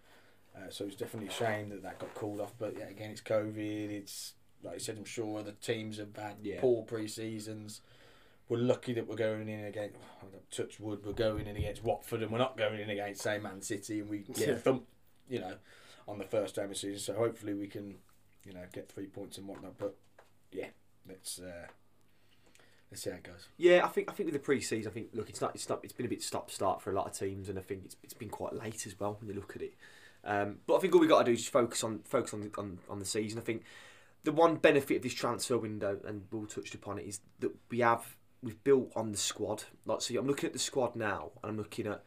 Uh, 0.57 0.69
so 0.71 0.85
it's 0.85 0.97
definitely 0.97 1.29
a 1.29 1.33
shame 1.33 1.69
that 1.69 1.83
that 1.83 1.99
got 1.99 2.15
called 2.15 2.41
off. 2.41 2.55
But 2.59 2.77
yeah, 2.79 2.89
again, 2.89 3.11
it's 3.11 3.21
COVID. 3.21 3.91
It's 3.91 4.35
like 4.63 4.75
I 4.75 4.79
said, 4.79 4.97
I'm 4.99 5.05
sure 5.05 5.39
other 5.39 5.55
teams 5.61 5.99
have 5.99 6.17
had 6.17 6.37
Yeah. 6.43 6.61
poor 6.61 6.83
pre 6.85 7.09
seasons. 7.09 7.81
We're 8.49 8.59
lucky 8.59 8.93
that 8.95 9.07
we're 9.07 9.17
going 9.17 9.49
in 9.49 9.65
against 9.65 9.97
oh, 10.25 10.27
touch 10.51 10.81
wood. 10.81 11.05
We're 11.05 11.13
going 11.13 11.47
in 11.47 11.57
against 11.57 11.85
Watford, 11.85 12.23
and 12.23 12.33
we're 12.33 12.39
not 12.39 12.57
going 12.57 12.81
in 12.81 12.91
against 12.91 13.23
say 13.23 13.39
Man 13.39 13.63
City, 13.63 14.01
and 14.01 14.09
we 14.09 14.19
get 14.19 14.39
Yeah. 14.39 14.57
thumped, 14.57 14.89
you 15.29 15.39
know, 15.39 15.57
on 16.11 16.19
the 16.19 16.25
first 16.25 16.57
game 16.57 16.65
of 16.65 16.71
the 16.71 16.77
season. 16.77 16.99
So 16.99 17.15
hopefully 17.15 17.55
we 17.55 17.67
can, 17.67 17.97
you 18.45 18.53
know, 18.53 18.65
get 18.73 18.91
three 18.91 19.07
points 19.07 19.39
and 19.39 19.47
whatnot. 19.47 19.79
But 19.79 19.97
yeah, 20.53 20.69
let's 21.07 21.39
uh, 21.39 21.67
Let's 22.91 23.03
see 23.03 23.11
how 23.11 23.17
it 23.17 23.23
goes. 23.23 23.47
Yeah, 23.57 23.85
I 23.85 23.89
think 23.89 24.11
I 24.11 24.13
think 24.13 24.27
with 24.27 24.35
the 24.35 24.41
pre-season, 24.41 24.91
I 24.91 24.93
think 24.93 25.11
look, 25.13 25.29
it's 25.29 25.41
not 25.41 25.55
it's 25.55 25.69
not 25.69 25.81
it's 25.85 25.93
been 25.93 26.07
a 26.07 26.09
bit 26.09 26.23
stop 26.23 26.51
start 26.51 26.83
for 26.83 26.91
a 26.91 26.95
lot 26.95 27.07
of 27.07 27.17
teams, 27.17 27.49
and 27.49 27.59
I 27.59 27.63
think 27.63 27.83
it's 27.85 27.97
it's 28.03 28.15
been 28.15 28.31
quite 28.31 28.53
late 28.53 28.85
as 28.87 28.99
well 28.99 29.17
when 29.21 29.29
you 29.29 29.35
look 29.35 29.55
at 29.55 29.63
it. 29.63 29.75
Um, 30.25 30.59
but 30.67 30.77
I 30.77 30.81
think 30.81 30.95
all 30.95 31.01
we 31.01 31.07
got 31.07 31.21
to 31.21 31.25
do 31.27 31.33
is 31.33 31.47
focus 31.47 31.85
on 31.85 32.01
focus 32.05 32.35
on 32.35 32.51
on 32.59 32.79
on 32.89 32.99
the 32.99 33.05
season. 33.05 33.39
I 33.39 33.43
think 33.43 33.63
the 34.25 34.33
one 34.33 34.57
benefit 34.57 34.97
of 34.97 35.03
this 35.03 35.15
transfer 35.15 35.57
window, 35.57 36.01
and 36.05 36.25
Will 36.33 36.47
touched 36.47 36.75
upon 36.75 36.99
it, 36.99 37.07
is 37.07 37.21
that 37.39 37.53
we 37.71 37.79
have 37.79 38.17
we've 38.43 38.63
built 38.65 38.91
on 38.97 39.13
the 39.13 39.19
squad. 39.19 39.65
Like, 39.87 40.01
so 40.01 40.19
I'm 40.19 40.27
looking 40.27 40.49
at 40.49 40.53
the 40.53 40.59
squad 40.59 40.97
now, 40.97 41.31
and 41.45 41.51
I'm 41.51 41.57
looking 41.57 41.87
at 41.87 42.03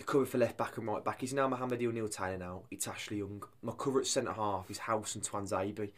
the 0.00 0.04
cover 0.04 0.24
for 0.24 0.38
left 0.38 0.56
back 0.56 0.78
and 0.78 0.86
right 0.86 1.04
back. 1.04 1.22
Is 1.22 1.34
now 1.34 1.46
Mohamed 1.46 1.82
O'Neill 1.82 2.08
Taylor 2.08 2.38
now. 2.38 2.62
It's 2.70 2.88
Ashley 2.88 3.18
Young. 3.18 3.42
My 3.62 3.72
cover 3.76 4.00
at 4.00 4.06
centre 4.06 4.32
half 4.32 4.70
is 4.70 4.78
Hause 4.78 5.14
and 5.14 5.22
Tuanzebe. 5.22 5.90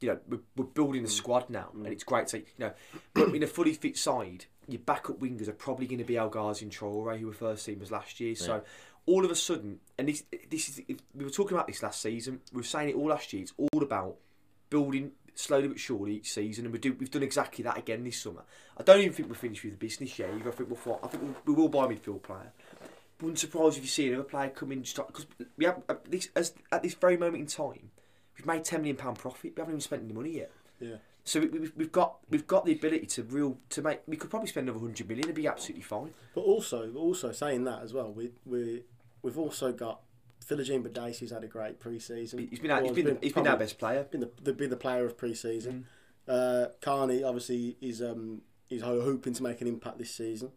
You 0.00 0.08
know, 0.08 0.18
we're, 0.26 0.40
we're 0.56 0.64
building 0.64 1.02
the 1.02 1.08
mm. 1.08 1.12
squad 1.12 1.50
now, 1.50 1.68
and 1.74 1.84
mm. 1.84 1.92
it's 1.92 2.02
great 2.02 2.26
to 2.28 2.38
you 2.38 2.44
know. 2.58 2.72
But 3.14 3.34
in 3.34 3.42
a 3.42 3.46
fully 3.46 3.74
fit 3.74 3.98
side, 3.98 4.46
your 4.66 4.80
backup 4.80 5.20
wingers 5.20 5.46
are 5.48 5.52
probably 5.52 5.86
going 5.86 5.98
to 5.98 6.04
be 6.04 6.16
El 6.16 6.30
Ghazi 6.30 6.64
and 6.64 6.72
Traore, 6.72 7.18
who 7.18 7.26
were 7.26 7.34
first 7.34 7.66
teamers 7.66 7.90
last 7.90 8.18
year. 8.18 8.34
So 8.34 8.62
all 9.04 9.26
of 9.26 9.30
a 9.30 9.36
sudden, 9.36 9.80
and 9.98 10.08
this 10.08 10.24
this 10.48 10.70
is 10.70 10.80
we 11.14 11.24
were 11.24 11.30
talking 11.30 11.54
about 11.54 11.66
this 11.66 11.82
last 11.82 12.00
season. 12.00 12.40
We 12.52 12.58
were 12.58 12.64
saying 12.64 12.88
it 12.88 12.96
all 12.96 13.08
last 13.08 13.30
year. 13.34 13.42
It's 13.42 13.52
all 13.58 13.82
about 13.82 14.16
building 14.70 15.12
slowly 15.34 15.68
but 15.68 15.78
surely 15.78 16.16
each 16.16 16.32
season, 16.32 16.64
and 16.64 16.72
we 16.72 16.78
do 16.78 16.94
we've 16.98 17.10
done 17.10 17.22
exactly 17.22 17.62
that 17.64 17.76
again 17.76 18.04
this 18.04 18.22
summer. 18.22 18.42
I 18.78 18.82
don't 18.82 19.00
even 19.00 19.12
think 19.12 19.28
we're 19.28 19.34
finished 19.34 19.64
with 19.64 19.72
the 19.72 19.78
business 19.78 20.18
yet. 20.18 20.30
Either. 20.34 20.48
I 20.48 20.52
think 20.52 20.70
we'll 20.70 21.00
I 21.02 21.06
think 21.08 21.22
we'll, 21.22 21.36
we 21.44 21.54
will 21.54 21.68
buy 21.68 21.84
a 21.84 21.88
midfield 21.88 22.22
player. 22.22 22.52
Wouldn't 23.20 23.38
surprise 23.38 23.76
if 23.76 23.82
you 23.82 23.88
see 23.88 24.08
another 24.08 24.24
player 24.24 24.48
come 24.48 24.72
in 24.72 24.80
because 24.80 25.26
we 25.56 25.64
have 25.66 25.82
at 25.88 26.10
this 26.10 26.28
as 26.34 26.54
at 26.72 26.82
this 26.82 26.94
very 26.94 27.16
moment 27.16 27.40
in 27.42 27.46
time, 27.46 27.90
we've 28.36 28.46
made 28.46 28.64
ten 28.64 28.80
million 28.80 28.96
pound 28.96 29.18
profit. 29.18 29.52
We 29.56 29.60
haven't 29.60 29.74
even 29.74 29.80
spent 29.80 30.04
any 30.04 30.12
money 30.12 30.30
yet. 30.30 30.50
Yeah. 30.80 30.96
So 31.24 31.40
we, 31.40 31.48
we've, 31.48 31.72
we've 31.76 31.92
got 31.92 32.18
we've 32.30 32.46
got 32.46 32.64
the 32.64 32.72
ability 32.72 33.06
to 33.06 33.22
real 33.24 33.58
to 33.70 33.82
make. 33.82 34.00
We 34.06 34.16
could 34.16 34.30
probably 34.30 34.48
spend 34.48 34.68
another 34.68 34.84
hundred 34.84 35.08
million 35.08 35.24
It'd 35.24 35.36
be 35.36 35.46
absolutely 35.46 35.82
fine. 35.82 36.10
But 36.34 36.42
also, 36.42 36.92
also 36.94 37.32
saying 37.32 37.64
that 37.64 37.82
as 37.82 37.92
well, 37.92 38.10
we 38.10 38.30
we 38.46 38.84
we've 39.22 39.38
also 39.38 39.72
got 39.72 40.00
Philogene 40.46 40.82
Bidace's 40.82 41.30
had 41.30 41.44
a 41.44 41.46
great 41.46 41.78
pre-season. 41.78 42.48
He's 42.48 42.58
been 42.58 42.70
our, 42.70 42.80
he's 42.80 42.86
Well, 42.86 42.94
been, 42.94 43.18
he's 43.20 43.32
been 43.32 43.46
our 43.46 43.56
best 43.56 43.78
player. 43.78 44.04
Been 44.04 44.20
the, 44.20 44.30
the 44.42 44.52
been 44.52 44.70
the 44.70 44.76
player 44.76 45.04
of 45.04 45.16
pre-season. 45.16 45.86
Mm. 46.28 46.64
Uh, 46.66 46.68
Carney 46.80 47.22
obviously 47.22 47.76
is 47.80 48.00
um 48.02 48.42
is 48.70 48.82
hoping 48.82 49.34
to 49.34 49.42
make 49.42 49.60
an 49.60 49.66
impact 49.66 49.98
this 49.98 50.14
season. 50.14 50.52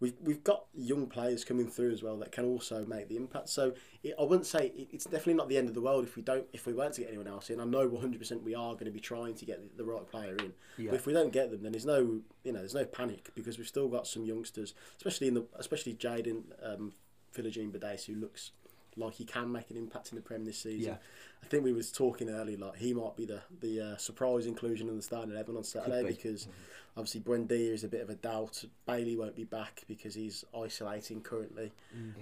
We've 0.00 0.14
we've 0.22 0.42
got 0.42 0.64
young 0.74 1.06
players 1.06 1.44
coming 1.44 1.68
through 1.68 1.92
as 1.92 2.02
well 2.02 2.16
that 2.18 2.32
can 2.32 2.46
also 2.46 2.84
make 2.86 3.08
the 3.08 3.16
impact. 3.16 3.50
So 3.50 3.74
it, 4.02 4.14
I 4.18 4.22
wouldn't 4.22 4.46
say 4.46 4.72
it, 4.74 4.88
it's 4.92 5.04
definitely 5.04 5.34
not 5.34 5.48
the 5.48 5.58
end 5.58 5.68
of 5.68 5.74
the 5.74 5.80
world 5.80 6.04
if 6.04 6.16
we 6.16 6.22
don't 6.22 6.46
if 6.52 6.66
we 6.66 6.72
weren't 6.72 6.94
to 6.94 7.02
get 7.02 7.10
anyone 7.10 7.28
else 7.28 7.50
in. 7.50 7.60
I 7.60 7.64
know 7.64 7.86
100 7.86 8.18
percent 8.18 8.42
we 8.42 8.54
are 8.54 8.72
going 8.72 8.86
to 8.86 8.90
be 8.90 9.00
trying 9.00 9.34
to 9.34 9.44
get 9.44 9.60
the, 9.62 9.82
the 9.82 9.84
right 9.84 10.06
player 10.10 10.34
in. 10.36 10.52
Yeah. 10.78 10.90
But 10.90 10.96
if 10.96 11.06
we 11.06 11.12
don't 11.12 11.32
get 11.32 11.50
them, 11.50 11.62
then 11.62 11.72
there's 11.72 11.86
no 11.86 12.20
you 12.44 12.52
know 12.52 12.60
there's 12.60 12.74
no 12.74 12.84
panic 12.84 13.30
because 13.34 13.58
we've 13.58 13.68
still 13.68 13.88
got 13.88 14.06
some 14.06 14.24
youngsters, 14.24 14.74
especially 14.96 15.28
in 15.28 15.34
the 15.34 15.46
especially 15.58 15.94
Jaden 15.94 16.44
um, 16.62 16.92
Philogene 17.34 17.70
Bidace 17.70 18.06
who 18.06 18.14
looks 18.14 18.52
like 18.96 19.14
he 19.14 19.24
can 19.24 19.50
make 19.50 19.70
an 19.70 19.76
impact 19.76 20.10
in 20.10 20.16
the 20.16 20.22
Prem 20.22 20.44
this 20.44 20.58
season. 20.58 20.92
Yeah. 20.92 20.98
I 21.42 21.46
think 21.46 21.64
we 21.64 21.72
was 21.72 21.90
talking 21.90 22.28
earlier 22.28 22.58
like 22.58 22.76
he 22.76 22.92
might 22.92 23.16
be 23.16 23.24
the 23.24 23.40
the 23.60 23.80
uh, 23.80 23.96
surprise 23.96 24.46
inclusion 24.46 24.88
in 24.88 24.96
the 24.96 25.02
starting 25.02 25.32
eleven 25.32 25.56
on 25.56 25.64
Saturday 25.64 26.02
be. 26.02 26.08
because 26.08 26.48
obviously 26.96 27.20
Buendia 27.20 27.72
is 27.72 27.84
a 27.84 27.88
bit 27.88 28.02
of 28.02 28.10
a 28.10 28.14
doubt. 28.16 28.64
Bailey 28.86 29.16
won't 29.16 29.36
be 29.36 29.44
back 29.44 29.82
because 29.88 30.14
he's 30.14 30.44
isolating 30.56 31.20
currently 31.22 31.72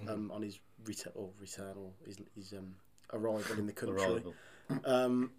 um, 0.07 0.31
on 0.31 0.41
his 0.41 0.59
return 0.85 1.13
or 1.15 1.29
return 1.39 1.75
or 1.77 1.89
his, 2.05 2.17
his 2.35 2.53
um, 2.53 2.75
arrival 3.13 3.57
in 3.57 3.65
the 3.65 3.73
country. 3.73 4.23
Um, 4.85 5.31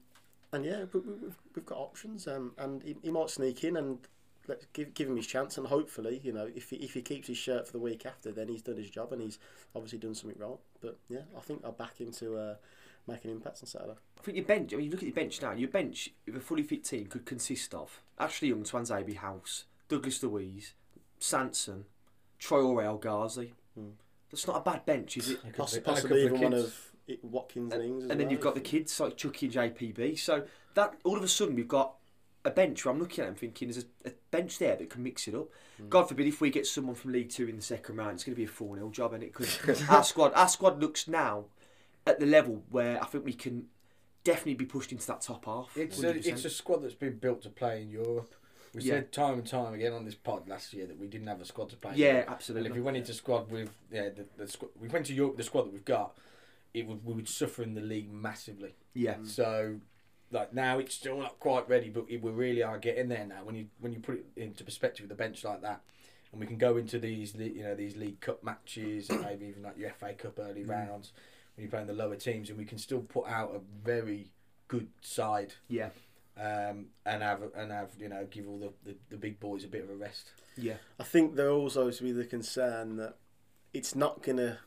and 0.53 0.65
yeah, 0.65 0.85
we, 0.93 1.01
we, 1.01 1.13
we've, 1.23 1.37
we've 1.55 1.67
got 1.67 1.79
options, 1.79 2.27
um, 2.27 2.53
and 2.59 2.83
he, 2.83 2.97
he 3.03 3.11
might 3.11 3.31
sneak 3.31 3.63
in 3.63 3.77
and 3.77 3.99
let's 4.51 4.67
give 4.73 4.93
give 4.93 5.09
him 5.09 5.17
his 5.17 5.27
chance. 5.27 5.57
And 5.57 5.67
hopefully, 5.67 6.21
you 6.23 6.33
know, 6.33 6.49
if 6.55 6.71
he, 6.71 6.77
if 6.77 6.93
he 6.95 7.03
keeps 7.03 7.29
his 7.29 7.39
shirt 7.39 7.67
for 7.67 7.73
the 7.73 7.79
week 7.79 8.05
after, 8.05 8.33
then 8.33 8.49
he's 8.49 8.63
done 8.63 8.77
his 8.77 8.91
job 8.91 9.13
and 9.13 9.23
he's 9.23 9.39
obviously 9.75 9.99
done 9.99 10.15
something 10.15 10.39
right. 10.39 10.59
But 10.81 10.99
yeah, 11.09 11.23
I 11.37 11.41
think 11.41 11.63
I'll 11.65 11.73
back 11.73 11.99
him 11.99 12.11
to 12.13 12.37
uh, 12.37 12.55
make 13.07 13.25
an 13.25 13.31
impact 13.31 13.61
on 13.63 13.67
Saturday. 13.67 13.95
I 14.19 14.23
think 14.23 14.37
your 14.37 14.47
bench. 14.47 14.75
I 14.75 14.77
mean, 14.77 14.87
you 14.87 14.91
look 14.91 15.01
at 15.01 15.07
your 15.07 15.15
bench 15.15 15.41
now. 15.41 15.53
Your 15.53 15.71
bench, 15.71 16.11
if 16.27 16.37
a 16.37 16.41
fully 16.41 16.63
fit 16.63 16.85
team, 16.85 17.07
could 17.07 17.25
consist 17.25 17.73
of 17.75 18.03
Ashley 18.19 18.49
Young, 18.49 18.65
Tuanzebe 18.65 19.17
Hause, 19.17 19.65
Douglas 19.89 20.23
Luiz, 20.23 20.75
Sanson, 21.19 21.87
Traore 22.41 22.85
El, 22.85 22.99
Ghazi. 22.99 23.55
Hmm. 23.75 23.91
That's 24.31 24.47
not 24.47 24.57
a 24.59 24.61
bad 24.61 24.85
bench, 24.85 25.17
is 25.17 25.31
it? 25.31 25.57
Poss- 25.57 25.75
and 25.75 25.83
a 25.83 25.85
couple 25.85 25.95
possibly 25.95 26.25
even 26.25 26.41
one 26.41 26.53
of 26.55 26.93
it- 27.09 27.25
Watkins 27.25 27.73
and, 27.73 27.83
Ings. 27.83 28.03
and 28.03 28.11
then 28.13 28.19
well, 28.27 28.33
you've 28.33 28.41
got 28.41 28.55
the 28.55 28.61
kids 28.61 28.99
like 29.01 29.17
Chucky 29.17 29.47
and 29.47 29.55
JPB. 29.55 30.19
So 30.19 30.45
that 30.75 30.95
all 31.05 31.17
of 31.17 31.25
a 31.25 31.29
sudden 31.29 31.57
we've 31.57 31.67
got 31.67 31.95
a 32.45 32.51
bench 32.51 32.85
where 32.85 32.95
I'm 32.95 33.01
looking 33.01 33.25
at 33.25 33.29
and 33.29 33.39
thinking 33.39 33.69
there's 33.69 33.85
a, 34.05 34.09
a 34.09 34.13
bench 34.31 34.59
there 34.59 34.77
that 34.77 34.91
can 34.91 35.03
mix 35.03 35.27
it 35.29 35.35
up. 35.35 35.49
Hmm. 35.79 35.89
God 35.89 36.09
forbid 36.09 36.27
if 36.27 36.41
we 36.41 36.51
get 36.51 36.67
someone 36.67 36.95
from 36.95 37.13
League 37.13 37.31
Two 37.31 37.49
in 37.49 37.57
the 37.57 37.63
second 37.63 37.97
round, 37.97 38.13
it's 38.15 38.25
going 38.25 38.35
to 38.35 38.41
be 38.41 38.45
a 38.45 38.49
4 38.49 38.77
0 38.77 38.91
job, 38.91 39.13
and 39.13 39.23
it 39.23 39.35
could. 39.35 39.49
our 39.89 40.05
squad, 40.05 40.33
our 40.35 40.49
squad 40.49 40.81
looks 40.81 41.09
now 41.09 41.45
at 42.07 42.19
the 42.21 42.27
level 42.27 42.63
where 42.71 43.03
I 43.03 43.07
think 43.07 43.25
we 43.25 43.33
can 43.33 43.67
definitely 44.25 44.55
be 44.55 44.67
pushed 44.67 44.93
into 44.93 45.07
that 45.07 45.21
top 45.23 45.45
half. 45.47 45.77
It's 45.77 46.03
a, 46.03 46.15
100%. 46.15 46.27
it's 46.27 46.45
a 46.45 46.51
squad 46.51 46.83
that's 46.83 46.95
been 46.95 47.17
built 47.19 47.43
to 47.43 47.51
play 47.51 47.83
in 47.83 47.91
Europe. 47.91 48.35
We 48.75 48.83
Yeah. 48.83 48.95
said 48.95 49.13
time 49.13 49.35
and 49.35 49.47
time 49.47 49.75
again 49.75 49.93
on 49.93 50.05
this 50.05 50.15
pod 50.15 50.49
last 50.49 50.73
year 50.73 50.87
that 50.87 50.97
we 50.99 51.09
didn't 51.09 51.27
have 51.27 51.41
a 51.41 51.45
squad 51.45 51.71
to 51.71 51.77
play. 51.77 51.93
in 51.93 51.99
yeah, 51.99 52.17
And 52.21 52.29
absolutely. 52.31 52.71
if 52.71 52.77
we 52.77 52.83
went 52.83 52.97
into 52.97 53.13
squad 53.15 53.51
with 53.51 53.71
yeah 53.91 54.11
the, 54.11 54.27
the 54.37 54.47
squad, 54.47 54.71
we 54.79 54.89
went 54.89 55.07
to 55.07 55.15
Europe 55.15 55.37
the 55.37 55.43
squad 55.43 55.63
that 55.63 55.73
we've 55.73 55.85
got, 55.85 56.17
it 56.73 56.87
would 56.87 57.05
we 57.05 57.15
would 57.15 57.29
suffer 57.29 57.63
in 57.65 57.75
the 57.75 57.81
league 57.81 58.13
massively. 58.13 58.77
yeah, 58.95 59.17
So 59.25 59.81
like 60.31 60.53
now 60.53 60.79
it's 60.79 60.95
still 60.95 61.19
not 61.19 61.39
quite 61.41 61.69
ready, 61.69 61.89
but 61.89 62.09
we 62.09 62.17
really 62.17 62.63
are 62.63 62.79
getting 62.79 63.09
there 63.09 63.27
now. 63.27 63.45
When 63.45 63.55
you 63.55 63.67
when 63.81 63.93
you 63.93 64.01
put 64.01 64.17
it 64.17 64.27
into 64.37 64.65
perspective 64.65 65.05
with 65.05 65.13
a 65.13 65.17
bench 65.17 65.45
like 65.45 65.63
that, 65.63 65.81
and 66.33 66.41
we 66.41 66.47
can 66.47 66.59
go 66.59 66.77
into 66.77 66.99
these 66.99 67.35
you 67.35 67.63
know 67.63 67.75
these 67.75 67.97
League 67.97 68.21
Cup 68.21 68.43
matches 68.45 69.11
and 69.11 69.23
maybe 69.23 69.47
even 69.47 69.63
like 69.63 69.79
your 69.79 69.91
FA 69.91 70.13
Cup 70.15 70.39
early 70.39 70.65
rounds 70.65 71.13
when 71.57 71.65
you're 71.65 71.71
playing 71.71 71.87
the 71.87 71.93
lower 71.93 72.17
teams, 72.17 72.49
and 72.49 72.59
we 72.59 72.65
can 72.65 72.79
still 72.79 73.01
put 73.01 73.27
out 73.29 73.55
a 73.55 73.61
very 73.85 74.31
good 74.69 74.89
side 75.01 75.55
yeah, 75.69 75.89
um, 76.39 76.87
and 77.05 77.23
have 77.23 77.43
and 77.57 77.73
have 77.73 77.91
you 77.99 78.09
know 78.09 78.27
give 78.31 78.49
all 78.49 78.59
the, 78.59 78.73
the, 78.85 78.97
the 79.11 79.17
big 79.17 79.41
boys 79.41 79.65
a 79.65 79.69
bit 79.69 79.83
of 79.83 79.91
a 79.91 79.95
rest. 79.97 80.31
yeah. 80.57 80.75
I 80.99 81.05
think 81.05 81.35
there 81.35 81.51
also 81.51 81.91
to 81.91 82.03
be 82.03 82.13
the 82.13 82.25
concern 82.25 82.97
that 82.97 83.17
it's 83.73 83.95
not 83.95 84.23
gonna. 84.23 84.59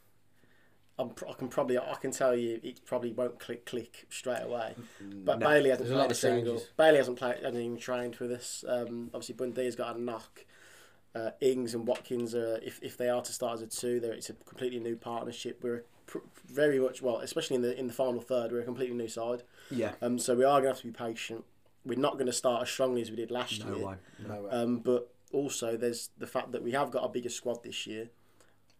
I'm, 1.04 1.10
pr- 1.12 1.28
I 1.30 1.34
can 1.34 1.48
probably 1.48 1.78
I 1.78 1.96
can 2.02 2.12
tell 2.12 2.36
you 2.36 2.60
it 2.64 2.84
probably 2.86 3.12
won't 3.14 3.40
click 3.40 3.66
click 3.66 4.06
straight 4.10 4.42
away. 4.44 4.76
But 5.02 5.40
No, 5.40 5.48
Bailey 5.48 5.70
hasn't 5.70 5.88
there's 5.90 5.98
played 6.00 6.08
a 6.08 6.12
of 6.12 6.18
single. 6.18 6.54
changes. 6.56 6.70
Bailey 6.78 6.98
hasn't 6.98 7.18
played 7.20 7.36
hasn't 7.44 7.56
even 7.64 7.78
trained 7.78 8.16
with 8.18 8.32
us. 8.32 8.64
Um, 8.68 9.10
obviously 9.14 9.36
Bundy's 9.36 9.76
got 9.76 9.96
a 9.96 10.02
knock. 10.02 10.46
Uh, 11.16 11.30
Ings 11.42 11.76
and 11.76 11.86
Watkins 11.88 12.34
are 12.34 12.58
if, 12.64 12.80
if 12.82 12.98
they 12.98 13.08
are 13.08 13.22
to 13.22 13.32
start 13.32 13.54
as 13.56 13.62
a 13.62 13.68
two, 13.68 14.00
there 14.00 14.14
it's 14.14 14.30
a 14.32 14.34
completely 14.34 14.80
new 14.80 14.96
partnership. 14.96 15.60
We're 15.62 15.84
pr- 16.08 16.20
very 16.48 16.80
much 16.80 17.04
well, 17.04 17.18
especially 17.20 17.58
in 17.58 17.62
the 17.62 17.78
in 17.80 17.86
the 17.88 17.94
final 17.94 18.20
third, 18.20 18.52
we're 18.52 18.62
a 18.62 18.66
completely 18.66 18.96
new 18.96 19.08
side. 19.08 19.44
Yeah, 19.70 19.92
Um, 20.02 20.18
so 20.18 20.34
we 20.36 20.44
are 20.44 20.54
going 20.62 20.64
to 20.64 20.70
have 20.70 20.80
to 20.82 20.88
be 20.88 20.92
patient. 20.92 21.46
We're 21.86 22.00
not 22.00 22.14
going 22.14 22.26
to 22.26 22.34
start 22.34 22.64
as 22.64 22.70
strongly 22.70 23.02
as 23.04 23.10
we 23.12 23.16
did 23.18 23.30
last 23.30 23.64
no 23.64 23.76
year. 23.76 23.86
way. 23.88 23.96
No, 24.28 24.48
Um, 24.50 24.80
but 24.80 25.14
also, 25.32 25.78
there's 25.78 26.10
the 26.18 26.26
fact 26.28 26.52
that 26.54 26.64
we 26.64 26.72
have 26.72 26.90
got 26.90 27.04
a 27.04 27.10
bigger 27.10 27.30
squad 27.30 27.62
this 27.64 27.86
year. 27.86 28.10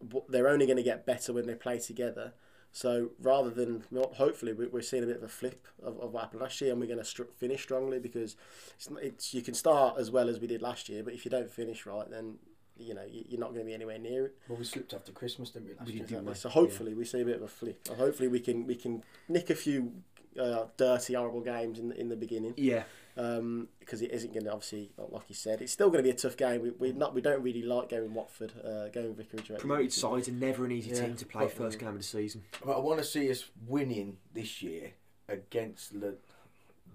But 0.06 0.30
they're 0.30 0.48
only 0.48 0.66
going 0.66 0.76
to 0.76 0.82
get 0.82 1.06
better 1.06 1.32
when 1.32 1.46
they 1.46 1.54
play 1.54 1.78
together. 1.78 2.32
So 2.72 3.10
rather 3.20 3.50
than 3.50 3.84
well, 3.92 4.12
hopefully 4.14 4.52
we- 4.52 4.66
we're 4.66 4.82
seeing 4.82 5.04
a 5.04 5.06
bit 5.06 5.16
of 5.18 5.22
a 5.22 5.28
flip 5.28 5.66
of, 5.82 5.98
of 6.00 6.12
what 6.12 6.24
happened 6.24 6.42
last 6.42 6.60
year, 6.60 6.72
and 6.72 6.80
we're 6.80 6.86
going 6.88 6.98
to 6.98 7.04
str- 7.04 7.22
finish 7.36 7.62
strongly 7.62 7.98
because 8.00 8.36
it's, 8.74 8.88
it's 9.00 9.32
you 9.34 9.42
can 9.42 9.54
start 9.54 9.96
as 9.98 10.10
well 10.10 10.28
as 10.28 10.40
we 10.40 10.46
did 10.48 10.60
last 10.60 10.88
year, 10.88 11.02
but 11.04 11.14
if 11.14 11.24
you 11.24 11.30
don't 11.30 11.50
finish 11.50 11.86
right, 11.86 12.10
then 12.10 12.34
you 12.76 12.92
know 12.92 13.04
you- 13.08 13.24
you're 13.28 13.38
not 13.40 13.50
going 13.54 13.60
to 13.60 13.64
be 13.66 13.74
anywhere 13.74 13.98
near 14.00 14.26
it. 14.26 14.36
well, 14.48 14.58
we 14.58 14.64
slipped 14.64 14.92
after 14.92 15.12
Christmas, 15.12 15.50
didn't 15.50 15.68
we? 15.68 15.74
Last 15.74 15.86
We 15.86 15.92
year? 15.92 16.00
did, 16.02 16.08
didn't 16.08 16.24
we? 16.26 16.34
So 16.34 16.48
hopefully 16.48 16.94
we 16.94 17.04
see 17.04 17.20
a 17.20 17.24
bit 17.24 17.36
of 17.36 17.42
a 17.42 17.48
flip. 17.48 17.86
Hopefully 17.96 18.26
we 18.28 18.40
can 18.40 18.66
we 18.66 18.74
can 18.74 19.04
nick 19.28 19.50
a 19.50 19.54
few 19.54 19.92
uh, 20.40 20.64
dirty, 20.76 21.14
horrible 21.14 21.40
games 21.40 21.78
in 21.78 21.88
the, 21.88 22.00
in 22.00 22.08
the 22.08 22.16
beginning 22.16 22.54
Yeah, 22.56 22.82
because 23.14 24.02
it 24.02 24.10
isn't 24.10 24.32
going 24.32 24.44
to 24.44 24.52
obviously 24.52 24.90
like 24.98 25.22
you 25.28 25.34
said 25.34 25.60
it's 25.62 25.72
still 25.72 25.88
going 25.88 25.98
to 25.98 26.02
be 26.02 26.10
a 26.10 26.14
tough 26.14 26.36
game. 26.36 26.62
We 26.62 26.70
we 26.70 26.92
not 26.92 27.14
we 27.14 27.20
don't 27.20 27.42
really 27.42 27.62
like 27.62 27.88
going 27.90 28.12
Watford, 28.14 28.52
uh, 28.64 28.88
going 28.88 29.14
Vicarage. 29.14 29.50
Road. 29.50 29.58
promoted 29.60 29.92
sides 29.92 30.28
are 30.28 30.32
never 30.32 30.64
an 30.64 30.72
easy 30.72 30.90
Yeah, 30.90 31.06
team 31.06 31.16
to 31.16 31.26
play 31.26 31.44
but- 31.44 31.52
first 31.52 31.78
game 31.78 31.88
of 31.90 31.98
the 31.98 32.02
season. 32.02 32.42
But 32.64 32.76
I 32.76 32.80
want 32.80 32.98
to 32.98 33.04
see 33.04 33.30
us 33.30 33.44
winning 33.66 34.16
this 34.32 34.62
year 34.62 34.92
against 35.28 36.00
the 36.00 36.16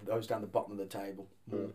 those 0.05 0.27
down 0.27 0.41
the 0.41 0.47
bottom 0.47 0.71
of 0.71 0.77
the 0.77 0.85
table 0.85 1.27
more. 1.51 1.69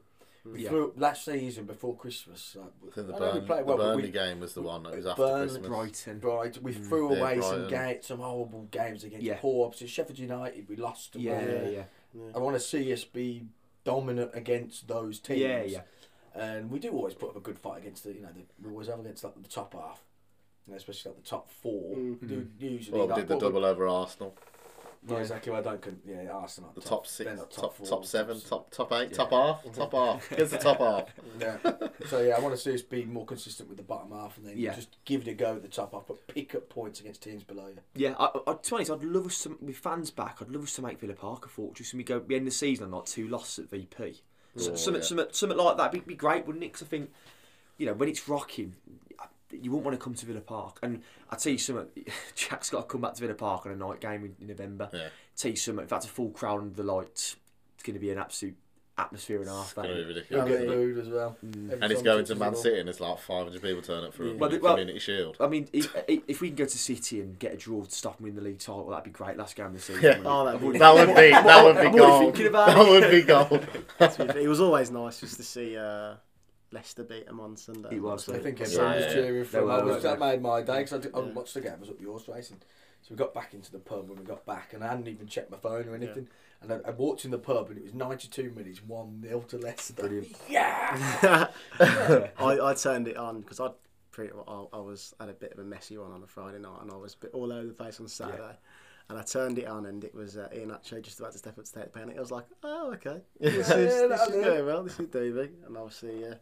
We 0.44 0.64
Yeah. 0.64 0.68
threw 0.68 0.92
last 0.96 1.24
season 1.24 1.64
before 1.64 1.96
Christmas. 1.96 2.54
Like, 2.54 2.66
I 2.66 2.94
think 2.94 3.06
the, 3.08 3.14
I 3.14 3.18
know 3.18 3.34
we 3.34 3.46
played 3.46 3.64
well, 3.64 3.78
the 3.78 3.82
Burnley 3.84 4.02
we- 4.04 4.10
game 4.10 4.40
was 4.40 4.52
the 4.52 4.60
one 4.60 4.82
that 4.82 4.94
was 4.94 5.06
after 5.06 5.22
Burn- 5.22 5.48
Christmas. 5.48 5.66
Brighton. 5.68 6.20
Right, 6.20 6.62
we 6.62 6.72
threw 6.74 7.08
Mm. 7.08 7.16
Yeah, 7.16 7.20
away 7.22 7.40
some 7.40 7.50
Brighton. 7.68 7.70
ga- 7.70 8.00
some 8.02 8.18
horrible 8.18 8.62
games 8.70 9.04
against 9.04 9.24
Yeah. 9.24 9.38
poor 9.40 9.66
opposition. 9.66 9.88
Sheffield 9.88 10.18
United, 10.18 10.68
we 10.68 10.76
lost. 10.76 11.16
Yeah, 11.16 11.40
away. 11.40 11.74
yeah, 11.74 11.84
yeah, 12.14 12.32
I 12.34 12.38
want 12.40 12.56
to 12.56 12.60
see 12.60 12.92
us 12.92 13.04
be 13.04 13.46
dominant 13.84 14.32
against 14.34 14.86
those 14.86 15.18
teams. 15.18 15.40
yeah, 15.40 15.62
yeah. 15.62 15.82
And 16.34 16.70
we 16.70 16.78
do 16.78 16.90
always 16.92 17.14
put 17.14 17.30
up 17.30 17.36
a 17.36 17.40
good 17.40 17.58
fight 17.58 17.78
against 17.78 18.04
the, 18.04 18.12
you 18.12 18.20
know, 18.20 18.28
the, 18.34 18.42
we 18.62 18.70
always 18.70 18.88
have 18.88 19.00
against 19.00 19.24
like 19.24 19.40
the 19.42 19.48
top 19.48 19.72
half, 19.72 20.02
you 20.66 20.72
know, 20.72 20.76
especially 20.76 21.12
like 21.12 21.22
the 21.22 21.28
top 21.28 21.48
four. 21.48 21.96
Mm. 21.96 22.20
We 22.20 22.26
do 22.28 22.48
usually. 22.58 22.98
Well, 22.98 23.06
we 23.06 23.12
like, 23.14 23.22
did 23.22 23.28
the 23.28 23.34
what 23.36 23.42
we- 23.44 23.48
double 23.48 23.64
over 23.64 23.88
Arsenal. 23.88 24.34
Not 25.06 25.20
exactly 25.20 25.52
where 25.52 25.60
I 25.60 25.64
don't. 25.64 25.82
Con- 25.82 26.00
yeah, 26.06 26.30
Arsenal. 26.30 26.72
The 26.74 26.80
top 26.80 27.06
six, 27.06 27.28
they're 27.28 27.44
top 27.46 27.76
four, 27.76 27.86
top 27.86 28.06
seven, 28.06 28.40
top 28.40 28.70
top 28.70 28.90
eight, 28.92 29.10
Yeah. 29.10 29.16
top 29.16 29.30
half, 29.30 29.74
top 29.74 29.92
half. 29.92 30.26
Here's 30.36 30.50
the 30.50 30.56
top 30.58 30.78
half. 30.78 31.08
Yeah. 31.38 31.56
so 32.08 32.20
yeah, 32.22 32.36
I 32.36 32.40
want 32.40 32.54
to 32.54 32.60
see 32.60 32.72
us 32.72 32.80
be 32.82 33.04
more 33.04 33.26
consistent 33.26 33.68
with 33.68 33.76
the 33.76 33.84
bottom 33.84 34.12
half, 34.12 34.38
and 34.38 34.46
then 34.46 34.56
Yeah. 34.56 34.74
just 34.74 34.96
give 35.04 35.20
it 35.22 35.30
a 35.30 35.34
go 35.34 35.56
at 35.56 35.62
the 35.62 35.68
top 35.68 35.92
half, 35.92 36.04
but 36.08 36.26
pick 36.26 36.54
up 36.54 36.68
points 36.70 37.00
against 37.00 37.22
teams 37.22 37.44
below 37.44 37.66
you. 37.66 37.78
Yeah, 37.94 38.14
I, 38.18 38.30
I, 38.46 38.54
to 38.54 38.70
be 38.70 38.74
honest, 38.76 38.90
I'd 38.92 39.04
love 39.04 39.26
us 39.26 39.42
to, 39.42 39.58
with 39.60 39.76
fans 39.76 40.10
back, 40.10 40.38
I'd 40.40 40.48
love 40.48 40.62
us 40.64 40.74
to 40.76 40.82
make 40.82 41.00
Villa 41.00 41.14
Park 41.14 41.44
a 41.44 41.48
fortress 41.48 41.92
and 41.92 41.98
we 41.98 42.04
go 42.04 42.18
we 42.20 42.36
end 42.36 42.46
the 42.46 42.50
season 42.50 42.86
on 42.86 42.90
like 42.92 43.04
two 43.06 43.28
losses 43.28 43.64
at 43.66 43.70
VP. 43.70 44.22
So, 44.56 44.72
Oh, 44.72 44.76
something, 44.76 45.02
yeah. 45.02 45.06
something, 45.08 45.26
something 45.32 45.58
like 45.58 45.76
that 45.76 45.92
would 45.92 46.06
be 46.06 46.14
great, 46.14 46.46
wouldn't 46.46 46.64
it? 46.64 46.72
Because 46.72 46.86
I 46.86 46.88
think, 46.90 47.10
you 47.76 47.86
know, 47.86 47.92
when 47.92 48.08
it's 48.08 48.26
rocking, 48.28 48.76
you 49.62 49.70
wouldn't 49.70 49.84
want 49.86 49.98
to 49.98 50.02
come 50.04 50.14
to 50.14 50.26
Villa 50.26 50.40
Park. 50.40 50.78
And 50.82 51.02
I 51.30 51.36
tell 51.36 51.52
you 51.52 51.58
something, 51.58 51.86
Jack's 52.34 52.70
got 52.70 52.80
to 52.82 52.86
come 52.86 53.00
back 53.00 53.14
to 53.14 53.20
Villa 53.20 53.34
Park 53.34 53.66
on 53.66 53.72
a 53.72 53.76
night 53.76 54.00
game 54.00 54.24
in, 54.24 54.36
in 54.40 54.46
November. 54.48 54.88
Yeah. 54.92 55.08
Tell 55.36 55.50
you 55.50 55.56
something, 55.56 55.84
if 55.84 55.90
that's 55.90 56.06
a 56.06 56.08
full 56.10 56.30
crowd 56.30 56.60
under 56.60 56.74
the 56.74 56.82
lights, 56.84 57.36
it's 57.74 57.82
going 57.82 57.94
to 57.94 58.00
be 58.00 58.10
an 58.10 58.18
absolute 58.18 58.56
atmosphere 58.96 59.40
and 59.40 59.48
a 59.48 59.52
half. 59.52 59.64
It's 59.64 59.72
gonna 59.74 59.88
be 59.88 60.04
ridiculous. 60.04 60.28
You'll 60.30 60.46
get 60.58 60.60
mean- 60.68 60.68
booed 60.94 60.98
as 60.98 61.08
well. 61.08 61.36
Every 61.42 61.78
And 61.82 61.92
it's 61.92 62.02
going 62.02 62.24
to 62.26 62.34
Man. 62.36 62.54
City, 62.54 62.78
and 62.78 62.88
it's 62.88 63.00
like 63.00 63.18
500 63.18 63.60
people 63.60 63.82
turn 63.82 64.04
up 64.04 64.14
for 64.14 64.22
a 64.22 64.28
Yeah. 64.28 64.34
Well, 64.34 64.50
community 64.50 64.92
well- 64.92 64.98
shield. 65.00 65.36
I 65.40 65.48
mean, 65.48 65.68
if, 65.72 65.92
if 66.06 66.40
we 66.40 66.48
can 66.50 66.54
go 66.54 66.64
to 66.64 66.78
City 66.78 67.20
and 67.20 67.36
get 67.36 67.54
a 67.54 67.56
draw 67.56 67.82
to 67.82 67.90
stop 67.90 68.18
them 68.18 68.28
in 68.28 68.36
the 68.36 68.40
league 68.40 68.60
title, 68.60 68.88
that'd 68.90 69.02
be 69.02 69.10
great. 69.10 69.36
Last 69.36 69.56
game 69.56 69.66
of 69.66 69.72
the 69.74 69.80
season. 69.80 70.00
Yeah. 70.00 70.20
Oh, 70.24 70.44
that'd 70.44 70.60
be- 70.60 70.78
That 70.78 70.94
would 70.94 71.08
be 71.08 71.30
that 71.30 71.64
would 71.64 71.76
I'm 71.76 71.90
be 71.92 71.98
gold. 71.98 72.22
thinking 72.22 72.46
about 72.46 72.66
That 72.68 72.88
would 72.88 73.10
be 73.10 73.22
gold. 73.22 73.66
it 74.36 74.48
was 74.48 74.60
always 74.60 74.92
nice 74.92 75.18
just 75.18 75.36
to 75.38 75.42
see 75.42 75.76
uh, 75.76 76.14
Leicester 76.74 77.04
beat 77.04 77.26
them 77.26 77.40
on 77.40 77.56
Sunday. 77.56 77.96
It 77.96 78.02
was, 78.02 78.28
I 78.28 78.38
think 78.38 78.58
Yeah. 78.58 78.66
everyone 78.66 78.92
was 78.96 79.04
Yeah. 79.04 79.12
cheering 79.14 79.38
They 79.38 79.44
for 79.44 79.64
were, 79.64 79.72
I 79.72 79.82
was, 79.82 80.02
that 80.02 80.18
made 80.18 80.42
my 80.42 80.60
day 80.62 80.78
because 80.78 80.92
I, 80.92 80.98
did- 80.98 81.14
I 81.14 81.20
Yeah. 81.20 81.32
watched 81.32 81.54
the 81.54 81.60
game. 81.62 81.72
I 81.76 81.80
was 81.80 81.88
up 81.90 81.98
the 81.98 82.04
horse 82.04 82.28
racing, 82.28 82.60
so 83.02 83.08
we 83.10 83.16
got 83.16 83.32
back 83.32 83.54
into 83.54 83.72
the 83.72 83.78
pub 83.78 84.08
when 84.08 84.18
we 84.18 84.24
got 84.24 84.44
back, 84.44 84.72
and 84.74 84.84
I 84.84 84.88
hadn't 84.88 85.08
even 85.08 85.26
checked 85.26 85.50
my 85.50 85.56
phone 85.56 85.88
or 85.88 85.94
anything. 85.94 86.28
And 86.60 86.72
I, 86.72 86.80
I 86.88 86.90
walked 86.92 87.24
in 87.24 87.30
the 87.30 87.38
pub, 87.38 87.68
and 87.70 87.78
it 87.78 87.84
was 87.84 87.92
ninety-two 87.94 88.50
minutes, 88.52 88.82
one 88.82 89.22
0 89.22 89.40
to 89.48 89.58
Leicester. 89.58 89.94
Brilliant. 89.94 90.36
Yeah. 90.48 91.48
I, 91.80 92.58
I 92.60 92.74
turned 92.74 93.08
it 93.08 93.16
on 93.16 93.40
because 93.40 93.60
I 93.60 93.70
pretty 94.10 94.32
well, 94.34 94.70
I, 94.72 94.76
I 94.76 94.80
was 94.80 95.14
had 95.20 95.28
a 95.28 95.32
bit 95.34 95.52
of 95.52 95.58
a 95.58 95.64
messy 95.64 95.96
one 95.98 96.12
on 96.12 96.22
a 96.22 96.26
Friday 96.26 96.58
night 96.58 96.78
and 96.82 96.90
I 96.90 96.96
was 96.96 97.14
a 97.14 97.18
bit 97.18 97.30
all 97.34 97.52
over 97.52 97.66
the 97.66 97.72
place 97.74 97.98
on 98.00 98.08
Saturday. 98.08 98.56
And 99.10 99.18
I 99.18 99.22
turned 99.22 99.58
it 99.58 99.66
on 99.66 99.84
and 99.86 100.02
it 100.02 100.14
was 100.14 100.36
uh, 100.38 100.48
Iheanacho 100.54 101.02
just 101.02 101.18
about 101.20 101.32
to 101.32 101.38
step 101.38 101.58
up 101.58 101.64
to 101.66 101.72
take 101.72 101.84
the 101.84 101.90
penalty. 101.90 102.16
I 102.16 102.20
was 102.20 102.30
like, 102.30 102.46
oh, 102.62 102.92
okay. 102.94 103.20
This 103.40 103.68
is, 103.68 104.00
Yeah, 104.00 104.06
this 104.06 104.22
is 104.22 104.28
do. 104.34 104.42
going 104.42 104.64
well. 104.66 104.82
This 104.84 104.98
is 105.00 105.08
Doovie. 105.08 105.50
And 105.66 105.76
obviously, 105.76 106.24
uh, 106.26 106.34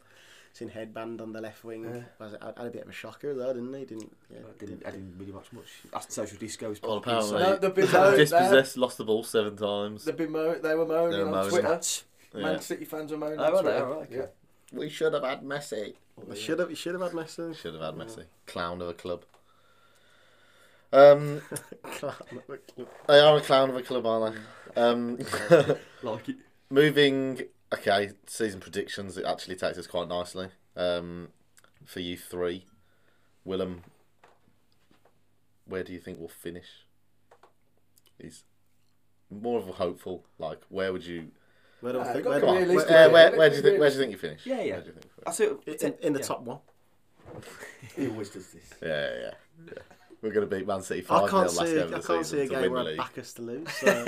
seen 0.53 0.69
headband 0.69 1.21
on 1.21 1.33
the 1.33 1.41
left 1.41 1.65
wing. 1.65 1.85
Yeah. 1.85 2.03
Was 2.19 2.35
it, 2.35 2.43
had 2.43 2.67
a 2.67 2.71
bit 2.71 2.83
of 2.83 2.89
a 2.89 2.93
shocker 2.93 3.35
though, 3.35 3.53
didn't 3.53 3.73
he? 3.75 3.85
Didn't, 3.85 4.17
yeah, 4.31 4.39
I 4.49 4.59
didn't, 4.59 4.83
I 4.87 4.91
didn't 4.91 5.15
really 5.19 5.33
watch 5.33 5.53
much. 5.53 5.67
That's 5.93 6.15
social 6.15 6.39
discos. 6.39 6.83
Well, 6.83 7.01
probably, 7.01 7.23
so- 7.29 7.37
apparently, 7.37 7.41
No, 7.41 7.57
they've 7.57 7.75
been 7.75 8.17
dispossessed, 8.19 8.77
lost 8.77 8.99
the 8.99 9.05
ball 9.05 9.25
seven 9.25 9.57
times. 9.57 10.05
They've 10.05 10.17
been 10.17 10.33
mo- 10.33 10.59
they 10.59 10.75
were 10.75 10.87
moaning 10.87 11.13
They 11.13 11.19
were 11.19 11.25
on 11.27 11.31
moaning. 11.33 11.51
Twitter. 11.51 11.81
Yeah. 12.35 12.43
Man 12.43 12.61
City 12.61 12.85
fans 12.85 13.11
were 13.13 13.19
moaning 13.19 13.39
Oh, 13.41 13.57
on? 13.57 13.63
Twitter. 13.63 13.87
Oh, 13.87 13.93
okay. 14.03 14.17
Yeah. 14.17 14.27
We 14.73 14.89
should 14.89 15.13
have 15.15 15.23
had 15.25 15.43
Messi. 15.43 15.95
They 16.29 16.37
should 16.37 16.59
have, 16.59 16.71
you 16.71 16.77
should 16.77 16.93
have 16.95 17.03
had 17.03 17.13
Messi. 17.13 17.55
Should 17.57 17.75
have 17.75 17.83
had 17.83 17.95
Messi. 17.95 18.25
Clown 18.47 18.81
of 18.83 18.89
a 18.89 18.95
club. 18.95 19.25
Um, 20.95 21.41
they 23.09 23.19
are 23.21 23.37
a 23.37 23.41
clown 23.41 23.71
of 23.71 23.77
a 23.77 23.83
club, 23.83 24.07
aren't 24.07 24.37
they? 24.75 24.81
Um, 24.81 25.19
Like 26.03 26.29
it. 26.29 26.37
moving. 26.71 27.43
Okay, 27.73 28.11
season 28.27 28.61
predictions. 28.61 29.17
It 29.17 29.25
actually 29.25 29.57
takes 29.57 29.79
us 29.79 29.87
quite 29.87 30.09
nicely. 30.09 30.49
Um, 30.77 31.29
for 31.85 32.01
you 32.01 32.17
three, 32.17 32.67
Willem. 33.45 33.83
Where 35.67 35.83
do 35.83 35.93
you 35.93 35.99
think 35.99 36.19
we'll 36.19 36.29
finish? 36.29 36.87
He's 38.19 38.45
more 39.31 39.59
of 39.59 39.69
a 39.69 39.73
hopeful. 39.73 40.25
Like, 40.39 40.61
where 40.69 40.93
would 40.93 41.07
you? 41.07 41.29
Where 41.81 41.95
do 41.95 42.01
I 42.01 42.13
think? 42.13 42.25
got 42.25 42.43
Where, 42.43 42.55
do 43.51 43.57
you 43.57 43.63
think? 43.63 43.81
Where 43.81 43.89
do 43.89 43.95
you 43.95 44.01
think 44.01 44.13
you 44.13 44.19
finish? 44.19 44.47
Yeah, 44.47 44.63
yeah. 44.63 44.73
Where 44.73 44.81
do 44.81 44.87
you 44.87 44.93
think 44.93 45.05
you 45.05 45.11
finish? 45.11 45.27
I 45.27 45.33
see. 45.33 45.87
in, 45.87 45.95
in 46.03 46.13
the 46.13 46.21
yeah. 46.21 46.27
top 46.27 46.43
one. 46.43 46.59
He 47.97 48.09
always 48.09 48.31
does 48.31 48.49
this. 48.49 48.73
Yeah, 48.83 48.89
yeah, 48.89 49.19
yeah. 49.21 49.31
yeah. 49.67 49.83
We're 50.23 50.31
going 50.31 50.49
to 50.49 50.57
beat 50.57 50.67
Man 50.69 50.83
City 50.83 51.01
5 51.03 51.29
0 51.29 51.31
can't 51.31 51.57
last 51.57 51.59
game 51.73 51.79
of 51.83 51.91
the 51.91 51.97
I 51.97 52.01
can't 52.01 52.27
see 52.27 52.41
a 52.41 52.47
game 52.47 52.71
where 52.73 52.81
I 52.87 52.97
back 52.97 53.19
us 53.19 53.33
to 53.35 53.43
lose. 53.43 53.69
So. 53.73 54.05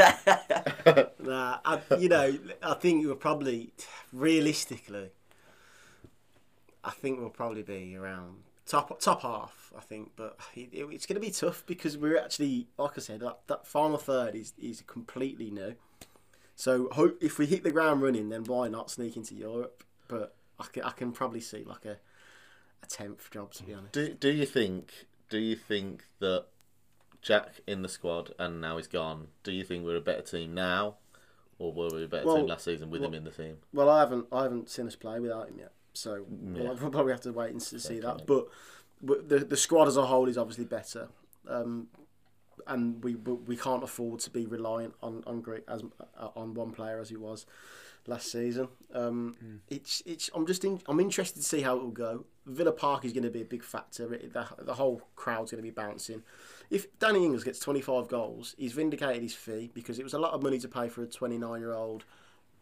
nah, 1.18 1.58
I, 1.64 1.80
you 1.98 2.08
know, 2.08 2.38
I 2.62 2.74
think 2.74 3.04
we're 3.04 3.16
probably, 3.16 3.72
realistically, 4.12 5.10
I 6.84 6.90
think 6.90 7.18
we'll 7.18 7.30
probably 7.30 7.62
be 7.62 7.96
around 7.96 8.36
top 8.66 9.00
top 9.00 9.22
half. 9.22 9.72
I 9.76 9.80
think, 9.80 10.12
but 10.14 10.38
it, 10.54 10.68
it- 10.72 10.86
it's 10.92 11.04
going 11.06 11.16
to 11.16 11.20
be 11.20 11.32
tough 11.32 11.64
because 11.66 11.98
we're 11.98 12.16
actually, 12.18 12.68
like 12.78 12.92
I 12.96 13.00
said, 13.00 13.20
that, 13.20 13.40
that 13.48 13.66
final 13.66 13.98
third 13.98 14.36
is 14.36 14.52
is 14.56 14.82
completely 14.86 15.50
new. 15.50 15.74
So 16.54 16.88
hope 16.92 17.18
if 17.20 17.38
we 17.38 17.46
hit 17.46 17.64
the 17.64 17.72
ground 17.72 18.02
running, 18.02 18.28
then 18.28 18.44
why 18.44 18.68
not 18.68 18.88
sneak 18.88 19.16
into 19.16 19.34
Europe? 19.34 19.82
But 20.06 20.36
I 20.60 20.66
can, 20.72 20.84
I 20.84 20.90
can 20.90 21.10
probably 21.10 21.40
see 21.40 21.64
like 21.64 21.84
a 21.84 21.98
a 22.84 22.86
tenth 22.86 23.28
job 23.32 23.52
to 23.54 23.64
be 23.64 23.74
honest. 23.74 23.92
Do 23.94 24.14
Do 24.14 24.28
you 24.30 24.46
think? 24.46 25.06
Do 25.28 25.38
you 25.38 25.56
think 25.56 26.04
that 26.20 26.46
Jack 27.22 27.60
in 27.66 27.82
the 27.82 27.88
squad 27.88 28.32
and 28.38 28.60
now 28.60 28.76
he's 28.76 28.86
gone? 28.86 29.28
Do 29.42 29.52
you 29.52 29.64
think 29.64 29.84
we're 29.84 29.96
a 29.96 30.00
better 30.00 30.22
team 30.22 30.54
now, 30.54 30.96
or 31.58 31.72
were 31.72 31.88
we 31.92 32.04
a 32.04 32.08
better 32.08 32.26
Well, 32.26 32.36
team 32.36 32.46
last 32.46 32.64
season 32.64 32.90
with 32.90 33.02
him 33.02 33.14
in 33.14 33.24
the 33.24 33.30
team? 33.30 33.58
Well, 33.72 33.88
I 33.88 34.00
haven't 34.00 34.26
I 34.30 34.42
haven't 34.42 34.68
seen 34.68 34.86
us 34.86 34.96
play 34.96 35.18
without 35.20 35.48
him 35.48 35.58
yet, 35.58 35.72
so 35.94 36.26
Yeah. 36.28 36.62
we'll, 36.62 36.76
we'll 36.80 36.90
probably 36.90 37.12
have 37.12 37.22
to 37.22 37.32
wait 37.32 37.50
and 37.50 37.62
see 37.62 37.76
Okay. 37.76 38.00
that. 38.00 38.26
But, 38.26 38.48
but 39.02 39.28
the 39.28 39.38
the 39.38 39.56
squad 39.56 39.88
as 39.88 39.96
a 39.96 40.06
whole 40.06 40.28
is 40.28 40.36
obviously 40.38 40.64
better, 40.66 41.08
um, 41.48 41.88
and 42.66 43.02
we 43.02 43.14
we 43.14 43.56
can't 43.56 43.82
afford 43.82 44.20
to 44.20 44.30
be 44.30 44.46
reliant 44.46 44.94
on 45.02 45.22
on 45.26 45.40
great 45.40 45.64
as 45.68 45.82
uh, 46.18 46.28
on 46.36 46.54
one 46.54 46.72
player 46.72 46.98
as 46.98 47.08
he 47.08 47.16
was 47.16 47.46
last 48.06 48.30
season. 48.30 48.68
Um, 48.92 49.36
Hmm. 49.40 49.56
It's 49.68 50.02
it's 50.06 50.30
I'm 50.34 50.46
just 50.46 50.64
in, 50.64 50.80
I'm 50.86 51.00
interested 51.00 51.38
to 51.40 51.44
see 51.44 51.62
how 51.62 51.76
it 51.76 51.82
will 51.82 51.90
go. 51.90 52.24
Villa 52.46 52.72
Park 52.72 53.04
is 53.04 53.12
going 53.12 53.24
to 53.24 53.30
be 53.30 53.40
a 53.40 53.46
big 53.46 53.64
factor. 53.64 54.12
It, 54.12 54.32
the, 54.34 54.46
the 54.58 54.74
whole 54.74 55.00
crowd's 55.16 55.50
going 55.50 55.62
to 55.62 55.66
be 55.66 55.70
bouncing. 55.70 56.22
If 56.70 56.98
Danny 56.98 57.24
Ings 57.24 57.42
gets 57.44 57.58
25 57.58 58.08
goals, 58.08 58.54
he's 58.58 58.72
vindicated 58.72 59.22
his 59.22 59.34
fee 59.34 59.70
because 59.72 59.98
it 59.98 60.02
was 60.02 60.12
a 60.12 60.18
lot 60.18 60.32
of 60.32 60.42
money 60.42 60.58
to 60.58 60.68
pay 60.68 60.88
for 60.88 61.02
a 61.02 61.06
29 61.06 61.60
year 61.60 61.72
old 61.72 62.04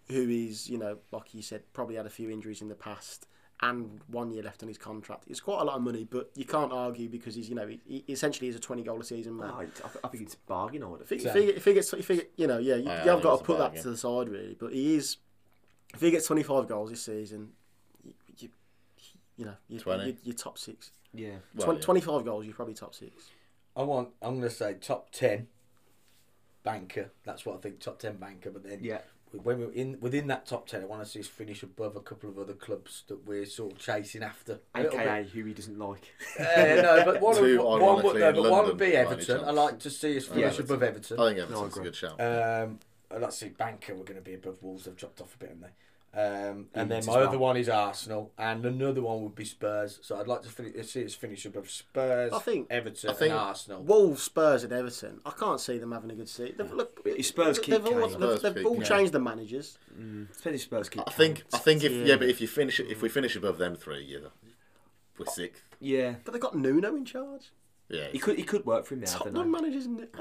who 0.08 0.28
is, 0.28 0.68
you 0.68 0.78
know, 0.78 0.98
like 1.10 1.34
you 1.34 1.42
said, 1.42 1.62
probably 1.72 1.96
had 1.96 2.06
a 2.06 2.10
few 2.10 2.30
injuries 2.30 2.62
in 2.62 2.68
the 2.68 2.74
past 2.74 3.26
and 3.62 4.00
one 4.08 4.30
year 4.32 4.42
left 4.42 4.62
on 4.62 4.68
his 4.68 4.76
contract. 4.78 5.24
It's 5.28 5.40
quite 5.40 5.60
a 5.60 5.64
lot 5.64 5.76
of 5.76 5.82
money, 5.82 6.04
but 6.10 6.30
you 6.34 6.44
can't 6.44 6.72
argue 6.72 7.08
because 7.08 7.36
he's, 7.36 7.48
you 7.48 7.54
know, 7.54 7.66
he, 7.66 7.80
he 7.86 8.04
essentially 8.12 8.48
is 8.48 8.56
a 8.56 8.60
20 8.60 8.82
goal 8.82 9.00
a 9.00 9.04
season 9.04 9.36
man. 9.36 9.50
Oh, 9.52 9.60
I, 9.60 9.66
I 10.04 10.08
think 10.08 10.24
it's 10.24 10.34
a 10.34 10.38
bargain 10.48 10.82
order. 10.82 11.04
If 11.04 11.10
he, 11.10 11.16
if, 11.16 11.32
he, 11.34 11.40
if 11.50 11.64
he 11.64 11.74
gets, 11.74 11.92
if 11.92 12.08
he, 12.08 12.16
get- 12.16 12.32
you 12.36 12.46
know, 12.48 12.58
yeah, 12.58 12.74
you, 12.74 12.90
I 12.90 13.04
you 13.04 13.10
have 13.10 13.22
got 13.22 13.36
to 13.36 13.42
a 13.42 13.46
put 13.46 13.58
that 13.58 13.76
to 13.82 13.90
the 13.90 13.96
side 13.96 14.28
really. 14.28 14.56
But 14.58 14.72
he 14.72 14.96
is, 14.96 15.18
if 15.94 16.00
he 16.00 16.10
gets 16.10 16.26
25 16.26 16.66
goals 16.68 16.90
this 16.90 17.04
season, 17.04 17.50
you, 18.04 18.12
you, 18.38 18.48
you 19.36 19.44
know, 19.44 19.54
you, 19.68 19.78
20. 19.78 20.06
you, 20.06 20.16
you're 20.24 20.34
top 20.34 20.58
six. 20.58 20.90
Yeah. 21.14 21.30
Well, 21.54 21.66
Twen- 21.66 21.76
yeah. 21.76 21.82
25 21.82 22.24
goals, 22.24 22.44
you're 22.46 22.54
probably 22.54 22.74
top 22.74 22.94
six. 22.94 23.30
I 23.76 23.82
want. 23.84 24.08
I'm 24.20 24.38
going 24.38 24.42
to 24.42 24.50
say 24.50 24.74
top 24.74 25.10
ten. 25.12 25.46
Banker. 26.62 27.10
That's 27.24 27.44
what 27.46 27.56
I 27.56 27.60
think. 27.60 27.80
Top 27.80 27.98
ten 27.98 28.16
banker. 28.16 28.50
But 28.50 28.64
then 28.64 28.80
Yeah. 28.82 28.98
When 29.42 29.58
we're 29.60 29.72
in 29.72 29.98
within 30.00 30.26
that 30.28 30.46
top 30.46 30.66
ten, 30.66 30.82
I 30.82 30.84
want 30.84 31.02
to 31.02 31.08
see 31.08 31.20
us 31.20 31.26
finish 31.26 31.62
above 31.62 31.96
a 31.96 32.00
couple 32.00 32.28
of 32.30 32.38
other 32.38 32.52
clubs 32.52 33.04
that 33.08 33.26
we're 33.26 33.46
sort 33.46 33.72
of 33.72 33.78
chasing 33.78 34.22
after. 34.22 34.60
A 34.74 34.82
bit. 34.82 34.92
AKA 34.94 35.24
who 35.32 35.44
he 35.44 35.54
doesn't 35.54 35.78
like. 35.78 36.12
Uh, 36.38 36.44
no, 36.44 37.02
but 37.04 37.20
one, 37.20 37.36
Two 37.36 37.58
would, 37.58 37.80
one, 37.80 38.02
would, 38.04 38.16
no, 38.20 38.28
in 38.28 38.34
but 38.34 38.50
one 38.50 38.66
would 38.66 38.78
be 38.78 38.96
Everton. 38.96 39.44
I 39.44 39.50
like 39.50 39.78
to 39.80 39.90
see 39.90 40.16
us 40.16 40.26
finish 40.26 40.58
Yeah. 40.58 40.64
above 40.64 40.82
Everton. 40.82 41.18
I 41.20 41.26
think 41.26 41.36
No, 41.38 41.42
Everton's 41.44 41.62
a 41.62 41.66
agree. 41.80 41.84
good 41.84 41.96
shout. 41.96 42.20
Um, 42.20 42.78
and 43.10 43.20
let's 43.22 43.36
see, 43.38 43.48
Banker, 43.48 43.94
we're 43.94 44.04
going 44.04 44.18
to 44.18 44.24
be 44.24 44.34
above 44.34 44.62
Wolves. 44.62 44.84
They've 44.84 44.96
dropped 44.96 45.20
off 45.20 45.34
a 45.34 45.38
bit, 45.38 45.48
haven't 45.50 45.62
they? 45.62 45.68
Um, 46.14 46.66
and 46.74 46.90
then 46.90 47.06
my 47.06 47.20
as 47.20 47.26
other 47.28 47.38
one 47.38 47.56
is 47.56 47.70
Arsenal, 47.70 48.32
and 48.36 48.66
another 48.66 49.00
one 49.00 49.22
would 49.22 49.34
be 49.34 49.46
Spurs. 49.46 49.98
So 50.02 50.20
I'd 50.20 50.26
like 50.28 50.42
to 50.42 50.50
finish, 50.50 50.86
see 50.90 51.04
us 51.06 51.14
finish 51.14 51.46
up 51.46 51.54
above 51.56 51.70
Spurs, 51.70 52.32
I 52.34 52.38
think- 52.38 52.66
Everton, 52.70 53.08
I 53.08 53.12
think- 53.14 53.30
and 53.32 53.40
Arsenal. 53.40 53.82
Wolves, 53.82 54.22
Spurs, 54.22 54.62
and 54.62 54.72
Everton. 54.74 55.20
I 55.24 55.30
can't 55.30 55.58
see 55.58 55.78
them 55.78 55.92
having 55.92 56.10
a 56.10 56.14
good 56.14 56.28
season. 56.28 56.56
They've, 56.58 56.70
look, 56.72 57.00
If 57.06 57.24
Spurs 57.24 57.56
they've, 57.56 57.64
keep 57.64 57.84
all, 57.86 57.92
Kane. 57.92 58.00
they've, 58.00 58.10
Spurs 58.10 58.42
they've 58.42 58.54
keep 58.56 58.66
all 58.66 58.74
Kane. 58.74 58.84
changed 58.84 59.12
the 59.12 59.20
managers. 59.20 59.78
Mm. 59.98 60.36
Depends 60.36 60.62
Spurs 60.62 60.88
keep. 60.90 61.02
I 61.06 61.10
think. 61.12 61.44
I 61.54 61.58
think 61.58 61.82
if 61.82 61.92
Yeah. 61.92 62.04
yeah, 62.04 62.16
but 62.16 62.28
if 62.28 62.42
you 62.42 62.46
finish 62.48 62.78
if 62.78 63.00
we 63.00 63.08
finish 63.08 63.34
above 63.34 63.56
them 63.56 63.74
three, 63.74 64.04
yeah, 64.04 64.28
we're 65.18 65.24
sixth. 65.26 65.62
Yeah. 65.80 66.16
But 66.24 66.32
they've 66.32 66.42
got 66.42 66.54
Nuno 66.56 66.94
in 66.94 67.06
charge. 67.06 67.52
Yeah, 67.88 68.08
He 68.12 68.18
could. 68.18 68.36
He 68.36 68.44
could 68.44 68.64
work 68.66 68.84
for 68.86 68.94
him 68.94 69.00
now. 69.00 69.06
I 69.06 69.10
don't 69.12 69.18
Tottenham 69.34 69.50
know. 69.52 69.60
managers. 69.60 69.86
in 69.86 69.98
it. 70.00 70.14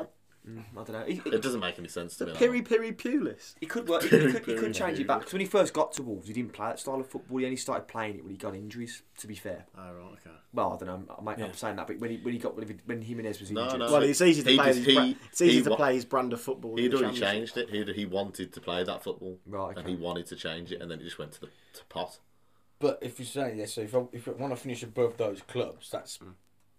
Mm, 0.50 0.64
I 0.72 0.76
don't 0.84 0.92
know. 0.92 1.04
He, 1.06 1.14
he, 1.16 1.30
it 1.30 1.42
doesn't 1.44 1.60
make 1.60 1.78
any 1.78 1.88
sense 1.88 2.18
to 2.18 2.26
me. 2.26 2.34
Piri 2.34 2.64
Piri 2.64 2.92
Pulis. 2.94 3.54
he 3.60 3.68
could 3.68 3.88
work. 3.88 4.02
He, 4.10 4.10
he 4.20 4.32
could, 4.32 4.46
he 4.46 4.56
could 4.56 4.74
change 4.74 5.00
it 5.00 5.06
back. 5.08 5.20
Because 5.20 5.34
when 5.34 5.40
he 5.42 5.46
first 5.46 5.72
got 5.74 5.92
to 5.94 6.04
Wolves, 6.04 6.28
he 6.28 6.34
didn't 6.34 6.54
play 6.54 6.68
that 6.68 6.80
style 6.80 7.00
of 7.00 7.08
football. 7.08 7.38
He 7.38 7.46
only 7.46 7.58
started 7.58 7.88
playing 7.88 8.16
it 8.18 8.24
when 8.24 8.32
he 8.32 8.38
got 8.38 8.56
injuries. 8.56 9.04
To 9.20 9.28
be 9.28 9.36
fair. 9.36 9.66
Oh, 9.78 9.82
right, 9.94 10.14
okay. 10.14 10.36
Well, 10.52 10.74
I 10.74 10.84
don't 10.84 11.08
know. 11.08 11.16
I 11.16 11.22
might 11.22 11.38
Yeah. 11.38 11.46
not 11.46 11.56
saying 11.58 11.76
that, 11.76 11.86
but 11.86 12.00
when 12.00 12.10
he 12.10 12.18
when 12.18 12.34
he 12.34 12.40
got 12.40 12.56
when 12.88 13.02
Jimenez 13.04 13.40
was 13.40 13.52
No, 13.52 13.66
injured. 13.66 13.80
no. 13.82 13.92
Well, 13.92 14.02
it's 14.02 14.20
easy 14.22 14.42
to 14.42 14.50
He 14.50 14.56
play. 14.58 14.66
just- 14.74 14.80
his 14.80 14.98
he- 14.98 15.18
it's 15.30 15.42
easy 15.42 15.62
to 15.62 15.70
wa- 15.70 15.76
play 15.76 15.94
his 15.94 16.06
brand 16.06 16.34
of 16.34 16.42
football. 16.42 16.76
He'd 16.76 16.92
the 16.92 16.98
already 16.98 17.20
changed 17.20 17.56
it. 17.58 17.70
He 17.70 17.84
he 17.94 18.06
wanted 18.08 18.52
to 18.54 18.60
play 18.62 18.84
that 18.84 19.04
football, 19.04 19.38
Right. 19.46 19.78
and 19.78 19.88
he 19.88 19.96
wanted 19.96 20.26
to 20.28 20.36
change 20.36 20.72
it, 20.72 20.82
and 20.82 20.90
then 20.90 21.00
it 21.00 21.04
just 21.04 21.20
went 21.20 21.34
to 21.34 21.42
the 21.42 21.48
to 21.74 21.86
pot. 21.90 22.18
But 22.80 22.98
if 23.04 23.20
you 23.20 23.26
say 23.26 23.56
yeah, 23.58 23.66
so 23.66 23.82
if 23.82 23.94
I, 23.94 24.04
if 24.12 24.28
I 24.28 24.32
want 24.32 24.52
to 24.54 24.58
finish 24.58 24.82
above 24.82 25.18
those 25.18 25.44
clubs, 25.44 25.92
that's 25.92 26.18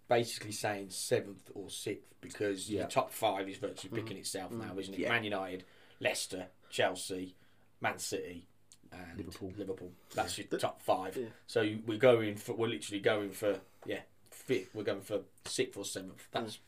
basically 0.07 0.51
saying 0.51 0.89
seventh 0.89 1.49
or 1.53 1.69
sixth 1.69 2.13
because 2.21 2.69
Yeah. 2.69 2.83
the 2.83 2.89
top 2.91 3.11
five 3.11 3.49
is 3.49 3.57
virtually 3.57 3.89
mm-hmm. 3.89 4.07
picking 4.07 4.17
itself 4.17 4.51
now, 4.51 4.65
mm-hmm. 4.65 4.79
isn't 4.79 4.93
it? 4.93 4.99
Yeah. 5.01 5.09
Man 5.09 5.23
United, 5.23 5.65
Leicester, 5.99 6.47
Chelsea, 6.69 7.35
Man 7.81 7.99
City, 7.99 8.47
and 8.91 9.17
Liverpool. 9.17 9.53
Liverpool. 9.57 9.91
That's 10.15 10.37
your 10.37 10.47
top 10.59 10.81
five. 10.81 11.17
Yeah. 11.17 11.27
So 11.47 11.75
we're 11.85 11.97
going 11.97 12.35
for 12.35 12.53
we're 12.53 12.67
literally 12.67 13.01
going 13.01 13.31
for 13.31 13.59
yeah 13.85 14.01
fifth. 14.29 14.69
We're 14.73 14.83
going 14.83 15.01
for 15.01 15.21
sixth 15.45 15.77
or 15.77 15.85
seventh. 15.85 16.27
Mm. 16.33 16.41
That's 16.41 16.59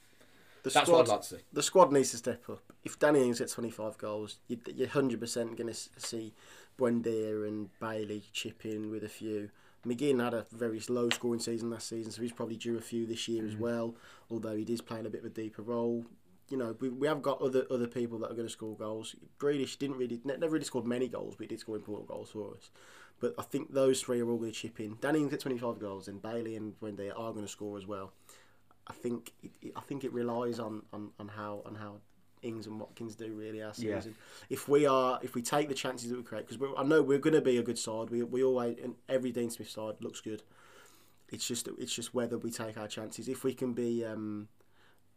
The 0.63 0.69
that's 0.71 0.88
squad, 0.88 0.98
what 0.98 1.08
I'd 1.08 1.12
like 1.12 1.21
to 1.21 1.28
see. 1.28 1.41
the 1.54 1.63
squad 1.63 1.91
needs 1.91 2.12
to 2.12 2.17
step 2.17 2.50
up. 2.50 2.63
If 2.84 3.00
Danny 3.00 3.24
Ings 3.24 3.39
gets 3.39 3.54
25 3.54 3.98
goals, 3.98 4.38
you, 4.48 4.60
you're 4.74 4.88
100% 4.88 5.58
going 5.58 5.74
to 5.74 5.74
see 5.74 6.34
Buendia 6.78 7.48
and 7.48 7.69
Bailey 7.80 8.24
chip 8.32 8.65
in 8.65 8.91
with 8.91 9.04
a 9.04 9.10
few. 9.10 9.50
McGinn 9.86 10.24
had 10.24 10.34
a 10.34 10.45
very 10.52 10.82
low 10.89 11.10
scoring 11.10 11.39
season 11.39 11.69
last 11.69 11.88
season, 11.88 12.12
so 12.12 12.21
he's 12.21 12.32
probably 12.32 12.56
due 12.56 12.78
a 12.78 12.82
few 12.82 13.06
this 13.06 13.28
year 13.28 13.45
as 13.45 13.56
mm. 13.56 13.60
well, 13.60 13.95
although 14.30 14.56
he 14.56 14.63
is 14.63 14.82
playing 14.82 15.06
a 15.06 15.10
bit 15.10 15.21
of 15.21 15.26
a 15.26 15.34
deeper 15.34 15.62
role. 15.62 16.06
You 16.50 16.58
know, 16.58 16.76
we, 16.80 16.89
we 16.89 17.08
have 17.08 17.21
got 17.21 17.41
other 17.41 17.65
other 17.71 17.88
people 17.88 18.19
that 18.19 18.32
are 18.32 18.36
going 18.36 18.48
to 18.48 18.54
score 18.54 18.76
goals. 18.76 19.15
Grealish 19.39 19.78
didn't 19.78 19.98
really, 19.98 20.19
never 20.24 20.50
really 20.50 20.65
scored 20.65 20.86
many 20.86 21.08
goals, 21.08 21.36
but 21.36 21.43
he 21.43 21.48
did 21.48 21.60
score 21.60 21.76
important 21.76 22.08
goals 22.08 22.32
for 22.32 22.54
us. 22.56 22.69
But 23.19 23.34
I 23.39 23.43
think 23.43 23.74
those 23.74 24.02
three 24.02 24.21
are 24.21 24.30
all 24.30 24.38
going 24.38 24.52
to 24.52 24.58
chip 24.58 24.80
in. 24.80 24.98
Danny 25.00 25.28
gets 25.30 25.43
25 25.43 25.80
goals, 25.80 26.08
and 26.08 26.21
Bailey 26.21 26.56
and 26.56 26.80
Buendia 26.80 27.12
are 27.12 27.32
going 27.32 27.45
to 27.45 27.52
score 27.52 27.78
as 27.78 27.88
well. 27.88 28.12
I 28.88 28.93
think 28.93 29.32
it, 29.41 29.52
it, 29.62 29.74
I 29.76 29.82
think 29.82 30.04
it 30.04 30.13
relies 30.13 30.60
on, 30.60 30.84
on, 30.93 31.12
on 31.19 31.30
how 31.30 31.63
on 31.65 31.76
how 31.76 31.95
Ings 32.46 32.68
and 32.68 32.80
Watkins 32.80 33.16
do 33.16 33.34
really 33.34 33.62
our 33.62 33.74
Yeah. 33.78 34.00
season. 34.00 34.16
If 34.50 34.70
we 34.70 34.86
are 34.86 35.20
if 35.24 35.36
we 35.36 35.42
take 35.42 35.68
the 35.68 35.74
chances 35.74 36.10
that 36.10 36.18
we 36.18 36.24
create, 36.24 36.48
because 36.48 36.74
I 36.78 36.84
know 36.84 37.02
we're 37.02 37.18
going 37.20 37.34
to 37.34 37.42
be 37.42 37.58
a 37.58 37.64
good 37.64 37.80
side. 37.80 38.10
We 38.10 38.24
we 38.24 38.44
always 38.44 38.78
and 38.82 38.96
every 39.10 39.32
Dean 39.32 39.50
Smith 39.50 39.70
side 39.70 39.96
looks 40.02 40.22
good. 40.22 40.44
It's 41.30 41.48
just 41.48 41.68
it's 41.80 41.94
just 41.94 42.14
whether 42.14 42.38
we 42.38 42.52
take 42.52 42.78
our 42.78 42.88
chances. 42.88 43.28
If 43.28 43.44
we 43.44 43.54
can 43.54 43.74
be 43.74 44.06
um, 44.06 44.48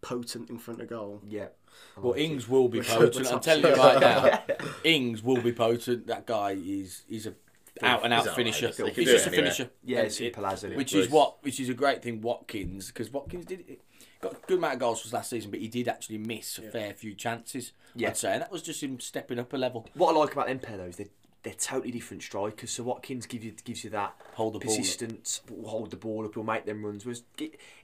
potent 0.01 0.49
in 0.49 0.59
front 0.59 0.81
of 0.81 0.89
goal, 0.89 1.21
Yeah. 1.25 1.49
Well, 1.97 2.15
Ings 2.15 2.49
will 2.49 2.69
be 2.69 2.79
We're 2.79 2.85
potent. 2.85 3.31
I'm 3.31 3.41
telling 3.41 3.65
you 3.65 3.75
right 3.75 4.01
now, 4.01 4.41
Ings 4.85 5.23
will 5.23 5.41
be 5.43 5.53
potent. 5.53 6.07
That 6.07 6.27
guy 6.27 6.53
is 6.59 7.03
he's 7.09 7.27
a 7.27 7.35
out 7.83 8.05
and 8.05 8.13
out 8.15 8.35
finisher. 8.35 8.69
outrageous. 8.69 8.97
He 8.97 9.03
He's 9.05 9.13
just 9.13 9.27
it 9.27 9.31
a 9.33 9.33
anyway. 9.37 9.51
finisher. 9.55 9.71
Yeah, 9.85 9.99
And 10.01 10.13
simple 10.13 10.45
it- 10.45 10.53
as 10.53 10.65
it. 10.65 10.77
which 10.77 10.93
Bruce. 10.93 11.07
is 11.07 11.11
what 11.13 11.43
which 11.43 11.61
is 11.61 11.69
a 11.69 11.75
great 11.75 12.03
thing. 12.03 12.21
Watkins 12.21 12.89
because 12.89 13.11
Watkins 13.13 13.45
did 13.47 13.79
got 14.21 14.33
a 14.33 14.37
good 14.47 14.59
amount 14.59 14.75
of 14.75 14.81
goals 14.81 15.01
for 15.03 15.15
last 15.17 15.31
season, 15.31 15.51
but 15.51 15.61
he 15.61 15.69
did 15.69 15.87
actually 15.89 16.19
miss 16.19 16.59
a 16.59 16.63
fair 16.63 16.93
few 16.95 17.15
chances. 17.15 17.73
Yeah. 17.95 18.09
I'd 18.09 18.17
say, 18.17 18.33
and 18.33 18.43
that 18.43 18.51
was 18.51 18.63
just 18.63 18.83
him 18.83 18.99
stepping 19.01 19.39
up 19.39 19.53
a 19.53 19.57
level. 19.57 19.87
What 19.95 20.15
I 20.15 20.19
like 20.19 20.33
about 20.33 20.47
them 20.49 20.59
pair 20.59 20.77
though 20.77 20.85
is 20.85 20.97
they're, 20.97 21.07
they're 21.45 21.55
totally 21.55 21.93
different 21.93 22.23
strikers. 22.23 22.71
So 22.73 22.83
Watkins 22.83 23.27
gives 23.27 23.45
you 23.45 23.53
gives 23.65 23.85
you 23.85 23.91
that 23.91 24.15
Hold 24.35 24.55
the 24.55 24.59
ball 24.59 24.73
up. 24.73 24.79
persistence, 24.79 25.41
will 25.49 25.69
hold 25.69 25.91
the 25.91 25.97
ball 25.97 26.25
up, 26.27 26.35
he'll 26.35 26.43
make 26.43 26.67
them 26.67 26.85
runs. 26.85 27.05
Whereas 27.05 27.23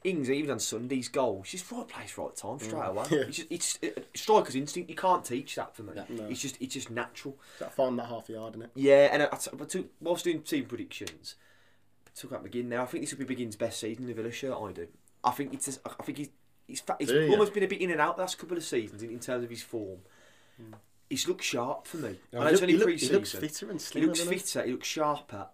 Ings, 0.03 0.29
even 0.29 0.51
on 0.51 0.59
Sunday's 0.59 1.09
goals, 1.09 1.51
just 1.51 1.71
right 1.71 1.87
place, 1.87 2.19
right 2.19 2.35
time, 2.35 2.59
straight 2.59 2.87
away. 2.88 3.05
It's 3.11 3.37
just 3.37 3.51
it's 3.51 3.79
uh, 3.83 4.01
striker's 4.14 4.57
instinct. 4.57 4.90
You 4.90 4.97
can't 4.97 5.25
teach 5.25 5.55
that 5.55 5.75
for 5.77 5.83
me. 5.85 5.93
No. 5.95 6.25
It's 6.27 6.40
just 6.40 6.61
it's 6.61 6.75
just 6.75 6.90
natural. 6.90 7.38
that 7.61 7.73
find 7.75 7.99
that 7.99 8.07
half 8.09 8.29
a 8.29 8.33
yard 8.33 8.55
in 8.57 8.62
it. 8.62 8.71
Yeah, 8.75 9.09
and 9.12 9.23
I, 9.23 9.27
I, 9.33 9.37
t- 9.37 9.51
I 9.61 9.64
took, 9.64 9.87
whilst 10.01 10.25
doing 10.25 10.43
team 10.43 10.64
predictions, 10.67 11.37
I 12.07 12.11
took 12.14 12.33
out 12.33 12.45
McGinn 12.45 12.69
there. 12.71 12.81
I 12.81 12.87
think 12.87 13.05
this 13.05 13.17
will 13.17 13.25
be 13.25 13.35
McGinn's 13.37 13.57
best 13.57 13.79
season 13.81 14.03
in 14.05 14.09
the 14.09 14.14
Villa 14.14 14.33
shirt. 14.33 14.57
I 14.61 14.73
do. 14.73 14.88
I 15.23 15.31
think 15.31 15.55
it's. 15.55 15.79
I 15.87 16.03
think 16.03 16.19
he's. 16.19 16.29
He's, 16.67 16.81
fa- 16.81 16.97
he's 16.99 17.11
almost 17.12 17.53
been 17.53 17.62
a 17.62 17.69
bit 17.69 17.83
in 17.83 17.90
and 17.90 18.01
out 18.01 18.17
the 18.17 18.23
last 18.23 18.38
couple 18.38 18.57
of 18.57 18.64
seasons 18.64 19.03
in, 19.03 19.11
in 19.11 19.21
terms 19.21 19.45
of 19.45 19.51
his 19.51 19.61
form. 19.62 19.99
He's 21.14 21.29
looked 21.29 21.44
sharp 21.44 21.87
for 21.87 21.98
me. 21.98 22.18
I 22.33 22.38
know 22.38 22.46
it's 22.46 22.61
only 22.61 22.72
he, 22.72 22.79
look, 22.81 22.88
he 22.90 23.09
looks 23.09 23.31
fitter 23.31 23.70
and 23.70 23.81
He 23.81 24.00
looks 24.00 24.18
doesn't 24.18 24.33
he? 24.33 24.38
fitter. 24.40 24.64
He 24.66 24.72
looks 24.72 24.88
sharper. 24.88 25.46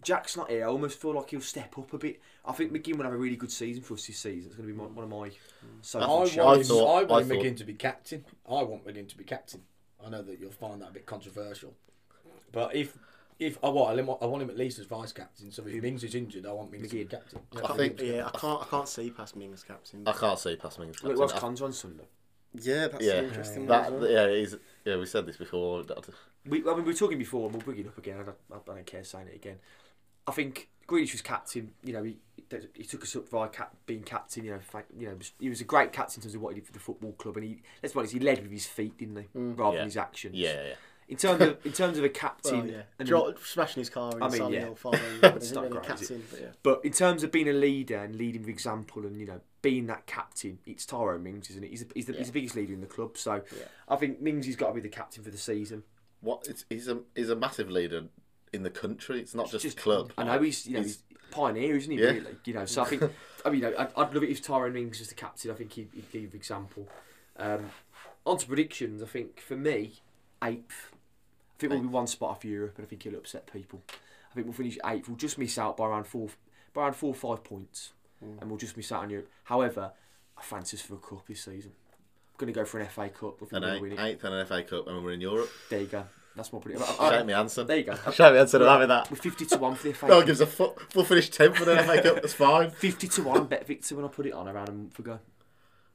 Jack's 0.00 0.36
not 0.36 0.48
here. 0.48 0.62
I 0.64 0.68
almost 0.68 1.00
feel 1.00 1.12
like 1.12 1.30
he'll 1.30 1.40
step 1.40 1.76
up 1.76 1.92
a 1.92 1.98
bit. 1.98 2.20
I 2.44 2.52
think 2.52 2.72
McGinn 2.72 2.98
will 2.98 3.04
have 3.04 3.14
a 3.14 3.16
really 3.16 3.34
good 3.34 3.50
season 3.50 3.82
for 3.82 3.94
us 3.94 4.06
this 4.06 4.16
season. 4.16 4.46
It's 4.46 4.54
going 4.54 4.68
to 4.68 4.72
be 4.72 4.78
one 4.78 5.02
of 5.02 5.10
my 5.10 5.32
so 5.82 5.98
I 5.98 6.02
far 6.06 6.18
want, 6.18 6.30
shouts. 6.30 6.68
thought- 6.68 6.86
I 6.86 7.00
I 7.00 7.02
want 7.02 7.26
thought- 7.26 7.36
McGinn 7.36 7.56
to 7.56 7.64
be 7.64 7.74
captain. 7.74 8.24
I 8.48 8.62
want 8.62 8.86
McGinn 8.86 9.08
to 9.08 9.18
be 9.18 9.24
captain. 9.24 9.62
I 10.06 10.08
know 10.08 10.22
that 10.22 10.38
you'll 10.38 10.52
find 10.52 10.80
that 10.82 10.90
a 10.90 10.92
bit 10.92 11.04
controversial, 11.04 11.74
but 12.52 12.76
if 12.76 12.96
if 13.40 13.58
oh, 13.60 13.70
I 13.70 13.94
want, 14.00 14.22
I 14.22 14.26
want- 14.26 14.42
him 14.44 14.50
at 14.50 14.56
least 14.56 14.78
as 14.78 14.86
vice 14.86 15.10
captain. 15.12 15.50
So 15.50 15.62
if 15.66 15.72
mm. 15.74 15.82
Mings 15.82 16.04
is 16.04 16.14
injured, 16.14 16.46
I 16.46 16.52
want 16.52 16.70
Mings 16.70 16.90
to 16.90 16.94
be 16.94 17.04
McGinn. 17.04 17.10
captain. 17.10 17.40
I 17.64 17.76
think- 17.76 18.00
Yeah, 18.00 18.30
I 18.32 18.38
can't 18.38 18.62
I 18.62 18.66
can't 18.66 18.88
see 18.88 19.10
past 19.10 19.34
Mings 19.34 19.64
captain. 19.64 20.06
I 20.06 20.12
can't 20.12 20.38
see 20.38 20.54
past 20.54 20.78
Mings. 20.78 21.02
Look, 21.02 21.18
what's 21.18 21.32
captain. 21.32 21.48
Cons 21.48 21.62
on 21.62 21.72
Sunday? 21.72 22.04
Yeah, 22.54 22.88
that's 22.88 23.04
Yeah. 23.04 23.12
an 23.14 23.24
interesting. 23.26 23.66
That, 23.66 23.92
one 23.92 24.02
as 24.04 24.08
well. 24.10 24.28
yeah, 24.30 24.36
he's, 24.36 24.56
yeah, 24.88 24.96
we 24.96 25.06
said 25.06 25.26
this 25.26 25.36
before. 25.36 25.84
We, 26.46 26.62
I 26.62 26.74
mean, 26.74 26.76
we 26.76 26.82
were 26.82 26.94
talking 26.94 27.18
before, 27.18 27.44
and 27.46 27.52
we'll 27.54 27.62
bring 27.64 27.78
it 27.78 27.86
up 27.86 27.98
again. 27.98 28.18
I 28.20 28.22
don't, 28.24 28.36
I 28.50 28.74
don't 28.74 28.86
care 28.86 29.04
saying 29.04 29.28
it 29.28 29.34
again. 29.36 29.56
I 30.26 30.32
think 30.32 30.68
Grealish 30.88 31.12
was 31.12 31.20
captain. 31.20 31.72
You 31.84 31.92
know, 31.92 32.02
he 32.02 32.16
he 32.74 32.84
took 32.84 33.02
us 33.02 33.14
up 33.14 33.28
via 33.28 33.48
cap, 33.48 33.74
being 33.84 34.02
captain. 34.02 34.44
You 34.44 34.52
know, 34.52 34.60
fa- 34.60 34.84
you 34.98 35.08
know, 35.08 35.16
he 35.38 35.50
was 35.50 35.60
a 35.60 35.64
great 35.64 35.92
captain 35.92 36.20
in 36.20 36.22
terms 36.22 36.34
of 36.34 36.40
what 36.40 36.54
he 36.54 36.60
did 36.60 36.66
for 36.66 36.72
the 36.72 36.78
football 36.78 37.12
club, 37.12 37.36
and 37.36 37.44
he 37.44 37.62
let's 37.82 37.92
be 37.92 37.98
honest, 37.98 38.14
he 38.14 38.20
led 38.20 38.40
with 38.42 38.50
his 38.50 38.66
feet, 38.66 38.96
didn't 38.96 39.16
he, 39.16 39.38
mm. 39.38 39.58
rather 39.58 39.74
Yeah. 39.74 39.80
than 39.80 39.88
his 39.88 39.96
actions. 39.98 40.34
Yeah, 40.34 40.52
yeah. 40.68 40.74
In 41.08 41.16
terms 41.16 41.40
of 41.40 41.64
in 41.64 41.72
terms 41.72 41.96
of 41.96 42.04
a 42.04 42.08
captain, 42.10 42.58
Well, 42.58 42.66
yeah. 42.68 42.82
and 42.98 43.08
Dro- 43.08 43.34
smashing 43.42 43.80
his 43.80 43.88
car 43.88 44.12
in 44.14 44.22
I 44.22 44.28
mean, 44.28 44.40
Solihull 44.40 44.52
yeah. 44.52 44.74
following, 44.74 45.00
It's 45.22 45.48
but 45.48 45.54
not 45.54 45.62
really 45.64 45.68
great, 45.70 45.84
is 45.84 45.88
captain. 46.08 46.24
But 46.30 46.40
yeah. 46.40 46.46
But 46.62 46.84
in 46.84 46.92
terms 46.92 47.22
of 47.22 47.32
being 47.32 47.48
a 47.48 47.52
leader 47.54 47.96
and 47.96 48.14
leading 48.16 48.42
with 48.42 48.50
example 48.50 49.06
and 49.06 49.18
you 49.18 49.26
know 49.26 49.40
being 49.62 49.86
that 49.86 50.06
captain, 50.06 50.58
it's 50.66 50.84
Tyrone 50.84 51.22
Mings, 51.22 51.48
isn't 51.50 51.64
it? 51.64 51.70
He's 51.70 51.84
the, 51.86 51.92
he's 51.94 52.06
the, 52.06 52.12
he's 52.12 52.26
the 52.26 52.32
biggest 52.32 52.56
leader 52.56 52.74
in 52.74 52.80
the 52.82 52.86
club. 52.86 53.16
So 53.16 53.34
Yeah. 53.56 53.64
I 53.88 53.96
think 53.96 54.20
Mings 54.20 54.44
has 54.46 54.56
got 54.56 54.68
to 54.68 54.74
be 54.74 54.80
the 54.80 54.88
captain 54.90 55.24
for 55.24 55.30
the 55.30 55.38
season. 55.38 55.82
What? 56.20 56.46
It's, 56.46 56.64
he's 56.68 56.88
a 56.88 56.98
he's 57.14 57.30
a 57.30 57.36
massive 57.36 57.70
leader 57.70 58.04
in 58.52 58.62
the 58.62 58.70
country. 58.70 59.20
It's 59.20 59.34
not 59.34 59.50
just, 59.50 59.64
Just- 59.64 59.78
club. 59.78 60.12
I 60.18 60.24
know 60.24 60.40
he's 60.42 60.66
you 60.66 60.74
know 60.74 60.80
He's- 60.80 61.02
he's 61.08 61.18
pioneer, 61.30 61.76
isn't 61.76 61.90
he? 61.90 61.98
Yeah. 61.98 62.10
Really, 62.10 62.36
you 62.44 62.52
know. 62.52 62.66
So 62.66 62.82
I 62.82 62.84
think 62.84 63.02
I 63.46 63.50
mean 63.50 63.60
you 63.62 63.70
know, 63.70 63.76
I'd, 63.78 63.88
I'd 63.96 64.12
love 64.14 64.22
it 64.24 64.28
if 64.30 64.42
Tyrone 64.42 64.74
Mings 64.74 64.98
was 64.98 65.08
the 65.08 65.14
captain. 65.14 65.50
I 65.50 65.54
think 65.54 65.72
he'd, 65.72 65.88
he'd 65.94 66.10
give 66.12 66.34
example. 66.34 66.86
Um, 67.38 67.70
on 68.26 68.36
to 68.36 68.46
predictions. 68.46 69.02
I 69.02 69.06
think 69.06 69.40
for 69.40 69.56
me, 69.56 70.00
eighth. 70.44 70.92
I 71.58 71.60
think 71.60 71.72
we'll 71.72 71.82
be 71.82 71.88
one 71.88 72.06
spot 72.06 72.30
off 72.30 72.44
Europe, 72.44 72.74
and 72.76 72.86
I 72.86 72.88
think 72.88 73.02
he'll 73.02 73.16
upset 73.16 73.52
people. 73.52 73.82
I 74.30 74.34
think 74.34 74.46
we'll 74.46 74.54
finish 74.54 74.78
eighth. 74.86 75.08
We'll 75.08 75.16
just 75.16 75.38
miss 75.38 75.58
out 75.58 75.76
by 75.76 75.86
around 75.86 76.04
four, 76.04 76.28
by 76.72 76.82
around 76.82 76.94
four 76.94 77.10
or 77.10 77.14
five 77.14 77.42
points, 77.42 77.92
mm. 78.24 78.40
and 78.40 78.48
we'll 78.48 78.58
just 78.58 78.76
miss 78.76 78.92
out 78.92 79.02
on 79.02 79.10
Europe. 79.10 79.28
However, 79.44 79.90
I 80.36 80.42
fancy 80.42 80.76
us 80.76 80.82
for 80.82 80.94
a 80.94 80.98
cup 80.98 81.26
this 81.26 81.42
season. 81.42 81.72
I'm 81.74 82.36
going 82.38 82.52
to 82.52 82.60
go 82.60 82.64
for 82.64 82.78
an 82.78 82.86
FA 82.86 83.08
Cup. 83.08 83.42
I 83.42 83.46
think 83.46 83.52
an 83.52 83.62
we're 83.62 83.74
eight, 83.74 83.82
win 83.82 83.98
eighth 83.98 84.24
and 84.24 84.34
an 84.34 84.46
FA 84.46 84.62
Cup, 84.62 84.86
and 84.86 85.04
we're 85.04 85.12
in 85.12 85.20
Europe. 85.20 85.50
There 85.68 85.80
you 85.80 85.86
go. 85.86 86.04
That's 86.36 86.52
my 86.52 86.60
prediction. 86.60 86.86
Shout 86.94 87.26
me 87.26 87.32
Hanson. 87.32 87.66
There 87.66 87.76
you 87.78 87.82
go. 87.82 87.96
Shout 88.12 88.32
me 88.32 88.38
Hanson. 88.38 88.62
I'm 88.62 88.68
having 88.68 88.88
that. 88.88 89.10
We're 89.10 89.16
50 89.16 89.46
to 89.46 89.58
1 89.58 89.74
for 89.74 89.88
the 89.88 89.94
FA 89.94 90.06
No 90.06 90.14
one 90.14 90.20
Cup. 90.20 90.26
gives 90.28 90.40
a 90.40 90.46
fuck. 90.46 90.94
We'll 90.94 91.04
finish 91.04 91.28
tenth 91.30 91.56
for 91.56 91.64
the 91.64 91.76
FA 91.82 92.00
Cup. 92.00 92.14
That's 92.14 92.34
fine. 92.34 92.70
50 92.70 93.08
to 93.08 93.22
1 93.24 93.48
BetVictor 93.48 93.92
when 93.94 94.04
I 94.04 94.08
put 94.08 94.26
it 94.26 94.32
on 94.32 94.46
around 94.46 94.68
a 94.68 94.72
month 94.72 94.96
ago. 95.00 95.18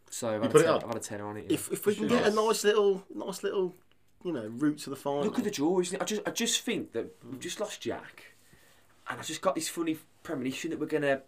So 0.09 0.35
I've 0.35 0.41
had, 0.41 0.51
put 0.51 0.61
a 0.61 0.63
it 0.63 0.67
ten, 0.67 0.73
on? 0.73 0.81
I've 0.83 0.87
had 0.89 0.97
a 0.97 0.99
tenner 0.99 1.27
on 1.27 1.37
it. 1.37 1.45
yeah. 1.47 1.53
If 1.53 1.71
if 1.71 1.85
we 1.85 1.95
can 1.95 2.07
get 2.07 2.27
a 2.27 2.29
nice 2.29 2.63
little 2.63 3.03
nice 3.15 3.41
little 3.41 3.73
you 4.23 4.31
know 4.31 4.47
route 4.47 4.79
to 4.79 4.89
the 4.89 4.95
final. 4.95 5.23
Look 5.23 5.37
at 5.37 5.43
the 5.43 5.51
draw, 5.51 5.79
isn't 5.79 5.95
it? 5.95 6.01
I 6.01 6.05
just, 6.05 6.21
I 6.25 6.31
just 6.31 6.61
think 6.61 6.93
that 6.93 7.15
we've 7.29 7.39
just 7.39 7.59
lost 7.59 7.81
Jack, 7.81 8.35
and 9.09 9.19
I've 9.19 9.27
just 9.27 9.41
got 9.41 9.55
this 9.55 9.69
funny 9.69 9.97
premonition 10.23 10.71
that 10.71 10.79
we're 10.79 10.85
gonna, 10.85 11.21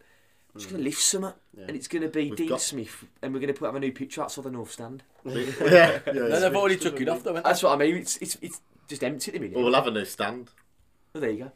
we're 0.53 0.59
just 0.59 0.69
gonna 0.69 0.81
mm. 0.81 0.85
lift 0.85 1.01
something, 1.01 1.33
Yeah. 1.57 1.65
and 1.67 1.75
it's 1.75 1.87
gonna 1.87 2.07
be 2.07 2.29
We've 2.29 2.37
Dean 2.37 2.49
got- 2.49 2.61
Smith, 2.61 3.05
and 3.21 3.33
we're 3.33 3.39
gonna 3.39 3.53
put 3.53 3.65
have 3.65 3.75
a 3.75 3.79
new 3.79 3.91
picture 3.91 4.21
outside 4.21 4.45
the 4.45 4.51
North 4.51 4.71
Stand. 4.71 5.03
yeah, 5.25 5.49
yeah. 5.61 5.99
No, 6.13 6.39
they've 6.39 6.55
already 6.55 6.77
took 6.77 6.99
it 7.01 7.09
off 7.09 7.23
though. 7.23 7.31
haven't? 7.31 7.45
That's 7.45 7.63
what 7.63 7.73
I 7.73 7.77
mean. 7.77 7.97
It's, 7.97 8.17
it's, 8.17 8.37
it's 8.41 8.61
just 8.87 9.03
empty 9.03 9.31
at 9.31 9.33
the 9.33 9.39
minute. 9.39 9.55
Well, 9.55 9.65
we'll 9.65 9.73
have 9.73 9.87
a 9.87 9.91
new 9.91 10.05
stand. 10.05 10.51
Well, 11.13 11.21
there 11.21 11.31
you 11.31 11.45
go. 11.45 11.51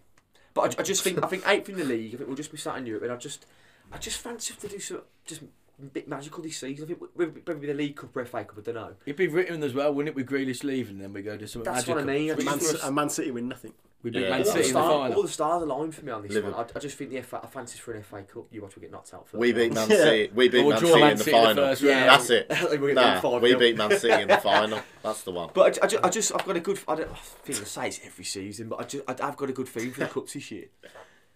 But 0.53 0.79
I, 0.79 0.81
I 0.81 0.83
just 0.83 1.03
think 1.03 1.23
I 1.23 1.27
think 1.27 1.47
eighth 1.47 1.69
in 1.69 1.77
the 1.77 1.83
league. 1.85 2.15
I 2.15 2.17
think 2.17 2.27
we'll 2.27 2.35
just 2.35 2.51
be 2.51 2.57
sat 2.57 2.77
in 2.77 2.85
Europe, 2.85 3.03
and 3.03 3.11
I 3.11 3.17
just 3.17 3.45
I 3.91 3.97
just 3.97 4.17
fancy 4.17 4.53
to 4.53 4.67
do 4.67 4.79
some 4.79 5.01
just 5.25 5.41
a 5.41 5.45
bit 5.87 6.07
magical 6.07 6.43
this 6.43 6.57
season. 6.57 6.85
I 6.85 6.87
think 6.87 7.01
we'll 7.15 7.31
maybe 7.47 7.59
be 7.61 7.67
the 7.67 7.73
League 7.73 7.95
Cup 7.95 8.15
or 8.15 8.25
FA 8.25 8.43
Cup. 8.43 8.57
I 8.57 8.61
don't 8.61 8.75
know. 8.75 8.93
It'd 9.05 9.15
be 9.17 9.27
written 9.27 9.63
as 9.63 9.73
well, 9.73 9.93
wouldn't 9.93 10.09
it, 10.09 10.15
with 10.15 10.27
Grealish 10.29 10.63
leaving, 10.63 10.95
and 10.95 11.01
then 11.03 11.13
we 11.13 11.21
go 11.21 11.37
to 11.37 11.47
something 11.47 11.71
That's 11.71 11.87
magical. 11.87 11.95
what 12.05 12.09
I 12.09 12.17
mean. 12.17 12.31
I 12.31 12.33
Which 12.35 12.45
just 12.45 12.45
Man, 12.45 12.57
is 12.57 12.59
think 12.59 12.71
for 12.71 12.77
Ci- 12.77 12.81
us. 12.81 12.87
and 12.87 12.95
Man 12.95 13.09
City 13.09 13.31
win 13.31 13.47
nothing. 13.47 13.73
We 14.01 14.11
beat 14.11 14.21
Yeah. 14.21 14.29
Man 14.29 14.41
All 14.41 14.45
All 14.47 14.53
City 14.53 14.61
the, 14.61 14.67
in 14.69 14.73
the 14.73 14.79
final. 14.79 15.13
all 15.17 15.21
the 15.23 15.27
stars 15.27 15.63
align 15.63 15.91
for 15.91 16.05
me 16.05 16.11
on 16.13 16.21
this 16.21 16.31
Liverpool. 16.31 16.57
one. 16.57 16.65
I, 16.73 16.77
I 16.77 16.79
just 16.79 16.97
think 16.97 17.09
the 17.09 17.21
FA, 17.21 17.41
I 17.43 17.47
fancy 17.47 17.77
for 17.79 17.93
an 17.93 18.03
FA 18.03 18.23
Cup. 18.23 18.45
You 18.49 18.61
watch 18.61 18.75
we 18.77 18.81
get 18.81 18.91
knocked 18.91 19.13
out 19.13 19.27
first. 19.27 19.39
We 19.39 19.51
beat 19.51 19.73
Man 19.73 19.89
Yeah. 19.89 19.95
City. 19.97 20.31
We 20.33 20.47
beat 20.47 20.61
We'll 20.61 20.69
Man 20.69 20.79
City 20.79 20.99
Man 21.01 21.11
in 21.11 21.17
the 21.17 21.23
City 21.25 21.35
in 21.35 21.41
the 21.43 21.47
final. 21.49 21.65
first 21.65 21.81
round. 21.83 22.09
That's 22.09 22.29
it. 22.29 22.79
We 22.81 22.93
Nah, 22.93 23.39
we 23.39 23.55
beat 23.55 23.77
Man 23.77 23.99
City 23.99 24.21
in 24.21 24.27
the 24.29 24.37
final. 24.41 24.79
That's 25.03 25.21
the 25.23 25.31
one. 25.31 25.49
But 25.53 25.79
I, 25.81 25.85
I, 25.85 25.87
just, 25.87 26.03
I 26.05 26.09
just, 26.09 26.33
I've 26.33 26.45
got 26.45 26.55
a 26.55 26.59
good. 26.61 26.79
I 26.87 26.95
don't 26.95 27.11
I 27.11 27.15
think 27.15 27.59
I 27.59 27.63
say 27.65 27.87
it's 27.89 27.99
every 28.05 28.23
season, 28.25 28.69
but 28.69 28.79
I 28.79 28.83
just, 28.83 29.03
I, 29.05 29.11
I've 29.27 29.35
got 29.35 29.49
a 29.49 29.53
good 29.53 29.67
feeling 29.67 29.91
for 29.91 29.99
the 29.99 30.05
cups 30.07 30.31
this 30.33 30.49
year. 30.49 30.65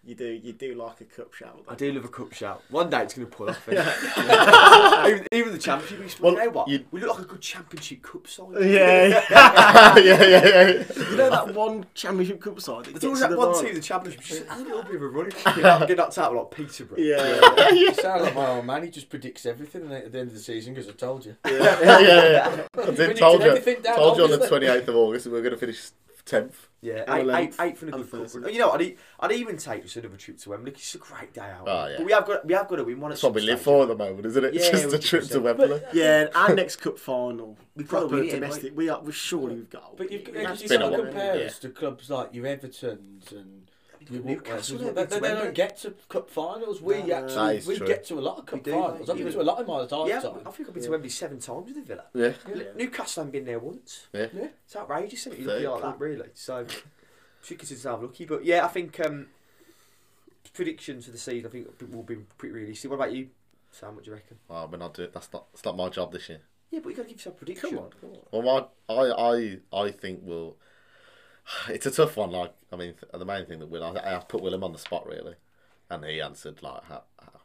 You 0.06 0.14
do 0.14 0.26
you 0.26 0.52
do 0.52 0.74
like 0.74 1.00
a 1.00 1.04
cup 1.04 1.32
shout. 1.32 1.64
I 1.66 1.74
do 1.74 1.90
love 1.92 2.04
a 2.04 2.08
cup 2.08 2.32
shout. 2.34 2.62
One 2.68 2.90
day 2.90 3.02
it's 3.04 3.14
going 3.14 3.26
to 3.26 3.34
pull 3.34 3.48
off. 3.48 3.64
innit? 3.66 5.06
even, 5.08 5.26
even 5.32 5.52
the 5.52 5.58
championship, 5.58 6.20
we, 6.20 6.22
Well, 6.22 6.32
you 6.34 6.38
know 6.44 6.50
what? 6.50 6.68
you- 6.68 6.84
We 6.90 7.00
look 7.00 7.16
like 7.16 7.24
a 7.26 7.28
good 7.28 7.40
championship 7.40 8.02
cup 8.02 8.26
side. 8.28 8.46
Yeah, 8.60 9.24
yeah, 9.30 9.98
yeah, 9.98 10.24
yeah. 10.24 10.84
you 11.10 11.16
know 11.16 11.30
that 11.30 11.54
one 11.54 11.86
championship 11.94 12.40
cup 12.40 12.60
side. 12.60 12.84
That 12.84 12.92
There's 13.00 13.04
always 13.04 13.20
gets 13.20 13.30
that 13.30 13.38
one 13.38 13.52
final? 13.54 13.62
team, 13.64 13.74
the 13.74 13.80
championship, 13.80 14.20
just 14.22 14.44
a 14.50 14.58
little 14.58 14.82
bit 14.82 14.96
of 14.96 15.02
a 15.02 15.08
run. 15.08 15.30
Get, 15.30 15.88
get 15.88 15.96
knocked 15.96 16.18
out 16.18 16.34
like 16.34 16.50
Peterborough. 16.50 16.98
Yeah, 17.04 17.70
You 17.70 17.94
sound 17.94 18.22
like 18.24 18.34
my 18.34 18.48
old 18.48 18.66
man. 18.66 18.82
He 18.82 18.90
just 18.90 19.08
predicts 19.08 19.46
everything 19.46 19.90
at 19.90 20.12
the 20.12 20.18
end 20.18 20.28
of 20.28 20.34
the 20.34 20.40
season 20.40 20.74
because 20.74 20.88
I 20.88 20.92
told 20.92 21.24
you. 21.24 21.36
yeah, 21.46 21.80
yeah, 21.80 22.00
yeah. 22.00 22.66
I 22.78 22.90
did 22.90 23.16
told 23.16 23.42
you, 23.42 23.54
down 23.82 23.96
told 23.96 24.18
you 24.18 24.24
on 24.24 24.30
the 24.30 24.38
28th 24.38 24.88
of 24.88 24.96
August 24.96 25.24
that 25.24 25.30
we 25.30 25.36
were 25.36 25.42
going 25.42 25.54
to 25.54 25.58
finish 25.58 25.80
tenth. 26.24 26.68
Yeah, 26.80 27.04
And 27.08 27.30
eight, 27.30 27.56
the 27.56 27.62
eighth 27.62 27.82
and 27.82 27.94
a 27.94 27.98
good 27.98 28.10
cup 28.32 28.52
You 28.52 28.58
know, 28.58 28.72
I'd, 28.72 28.82
e- 28.82 28.96
I'd 29.18 29.32
even 29.32 29.56
take 29.56 29.82
just 29.84 29.96
another 29.96 30.18
trip 30.18 30.36
to 30.40 30.50
Wembley. 30.50 30.72
It's 30.72 30.94
a 30.94 30.98
great 30.98 31.32
day 31.32 31.40
out. 31.40 31.64
Oh, 31.66 31.86
yeah. 31.86 31.94
But 31.96 32.06
we 32.06 32.12
have 32.12 32.26
got 32.26 32.46
we 32.46 32.52
have 32.54 32.68
got 32.68 32.76
to 32.76 32.84
win 32.84 33.00
one. 33.00 33.10
at 33.10 33.14
That's 33.14 33.22
what 33.22 33.30
some 33.30 33.34
we 33.36 33.40
live 33.42 33.60
for 33.62 33.82
at 33.82 33.88
the 33.88 33.96
moment, 33.96 34.26
isn't 34.26 34.44
it? 34.44 34.52
Yeah, 34.54 34.70
just 34.70 34.92
a 34.92 34.98
trip 34.98 35.24
to 35.24 35.40
100%. 35.40 35.42
Wembley. 35.58 35.82
Yeah, 35.94 36.26
our 36.34 36.54
next 36.54 36.76
cup 36.76 36.98
final, 36.98 37.56
We've 37.74 37.88
proper 37.88 38.04
got 38.06 38.10
to 38.10 38.16
win 38.16 38.28
it, 38.28 38.30
domestic. 38.32 38.62
right? 38.64 38.74
We 38.74 38.88
are. 38.90 39.00
We 39.02 39.12
surely 39.12 39.54
we've 39.56 39.70
got. 39.70 39.96
But 39.96 40.12
you've, 40.12 40.24
got 40.24 40.34
you 40.60 40.68
to 40.68 40.68
been 40.68 40.80
got 40.80 40.90
to 40.90 40.90
win 40.90 41.00
it. 41.00 41.14
while. 41.14 41.22
compare 41.32 41.46
us 41.46 41.58
to 41.60 41.68
clubs 41.70 42.10
like 42.10 42.34
your 42.34 42.44
Evertons 42.44 43.32
and 43.32 43.70
your 44.10 44.22
Newcastle, 44.22 44.78
Newcastle. 44.78 44.94
they've 44.94 44.94
They, 45.10 45.20
they, 45.20 45.28
they 45.34 45.34
don't 45.42 45.54
get 45.54 45.76
to 45.78 45.94
cup 46.08 46.30
finals. 46.30 46.80
We 46.80 47.02
No, 47.02 47.06
no. 47.06 47.24
actually 47.24 47.60
we 47.66 47.76
true. 47.78 47.86
get 47.86 48.04
to 48.06 48.18
a 48.18 48.20
lot 48.20 48.38
of 48.38 48.46
cup 48.46 48.62
do, 48.62 48.70
finals. 48.72 49.10
I've 49.10 49.16
been 49.18 49.32
to 49.32 49.40
a 49.40 49.42
lot 49.42 49.60
in 49.60 49.66
my 49.66 49.78
lifetime. 49.78 50.08
Yeah, 50.08 50.18
I 50.18 50.50
think 50.50 50.68
I've 50.68 50.74
been 50.74 50.82
to 50.84 50.90
Wembley 50.90 51.08
seven 51.08 51.38
times 51.38 51.66
with 51.66 51.74
the 51.74 51.82
Villa. 51.82 52.04
Yeah. 52.14 52.32
Li- 52.54 52.66
Newcastle 52.76 53.22
haven't 53.22 53.32
been 53.32 53.44
there 53.44 53.58
once. 53.58 54.06
Yeah. 54.12 54.26
Yeah. 54.34 54.48
It's 54.64 54.76
outrageous, 54.76 55.20
isn't 55.26 55.32
it? 55.32 55.38
You 55.40 55.46
Fair. 55.46 55.60
look 55.60 55.72
like 55.74 55.82
that, 55.82 56.00
really. 56.00 56.28
So, 56.34 56.66
should 57.42 57.58
consider 57.58 57.76
yourself 57.78 58.02
lucky. 58.02 58.24
But 58.24 58.44
yeah, 58.44 58.64
I 58.64 58.68
think 58.68 58.98
um, 59.00 59.26
predictions 60.52 61.06
for 61.06 61.10
the 61.12 61.18
season, 61.18 61.46
I 61.46 61.50
think 61.52 61.68
will 61.92 62.02
be 62.02 62.16
pretty 62.38 62.54
realistic. 62.54 62.90
What 62.90 62.96
about 62.96 63.12
you, 63.12 63.28
Sam? 63.70 63.94
What 63.94 64.04
do 64.04 64.10
you 64.10 64.16
reckon? 64.16 64.38
Oh, 64.50 64.66
we're 64.70 64.78
not 64.78 64.94
doing. 64.94 65.08
That's 65.12 65.32
not. 65.32 65.46
It's 65.52 65.64
not 65.64 65.76
my 65.76 65.88
job 65.88 66.12
this 66.12 66.28
year. 66.28 66.40
Yeah, 66.70 66.80
but 66.82 66.90
you 66.90 66.96
got 66.96 67.02
to 67.02 67.08
give 67.08 67.18
yourself 67.18 67.36
a 67.36 67.38
prediction. 67.38 67.70
Come 67.70 67.78
on, 67.78 67.90
come 68.00 68.10
on. 68.10 68.44
Well, 68.44 68.68
my, 68.88 68.94
I, 68.94 69.58
I, 69.72 69.84
I 69.86 69.90
think 69.90 70.20
we'll. 70.22 70.56
It's 71.68 71.86
a 71.86 71.90
tough 71.90 72.16
one. 72.16 72.30
Like, 72.30 72.52
I 72.72 72.76
mean, 72.76 72.94
the 73.12 73.24
main 73.24 73.46
thing 73.46 73.58
that 73.60 73.68
Will, 73.68 73.84
I, 73.84 74.16
I 74.16 74.18
put 74.18 74.42
Willem 74.42 74.64
on 74.64 74.72
the 74.72 74.78
spot 74.78 75.06
really, 75.06 75.34
and 75.90 76.04
he 76.04 76.20
answered 76.20 76.62
like, 76.62 76.84
how, 76.84 77.02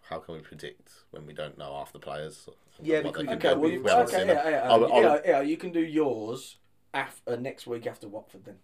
how 0.09 0.19
can 0.19 0.35
we 0.35 0.41
predict 0.41 0.89
when 1.12 1.25
we 1.25 1.33
don't 1.33 1.57
know 1.57 1.73
half 1.77 1.91
the 1.93 1.99
players? 1.99 2.47
Yeah, 2.81 3.01
What 3.01 3.03
we 3.03 3.09
they 3.09 3.12
could- 3.12 3.27
can 3.27 3.38
Okay, 3.38 3.47
well, 3.49 3.59
We 3.59 3.73
you, 3.73 3.88
okay, 3.89 4.25
yeah, 4.27 4.49
yeah, 4.49 4.71
I 4.73 4.77
would- 4.77 4.91
I 4.91 4.99
yeah, 5.01 5.17
yeah, 5.25 5.41
you 5.41 5.57
can 5.57 5.71
do 5.71 5.81
yours 5.81 6.57
after, 6.93 7.33
uh, 7.33 7.35
next 7.35 7.67
week 7.67 7.85
after 7.88 8.07
Watford 8.07 8.45
then. 8.45 8.55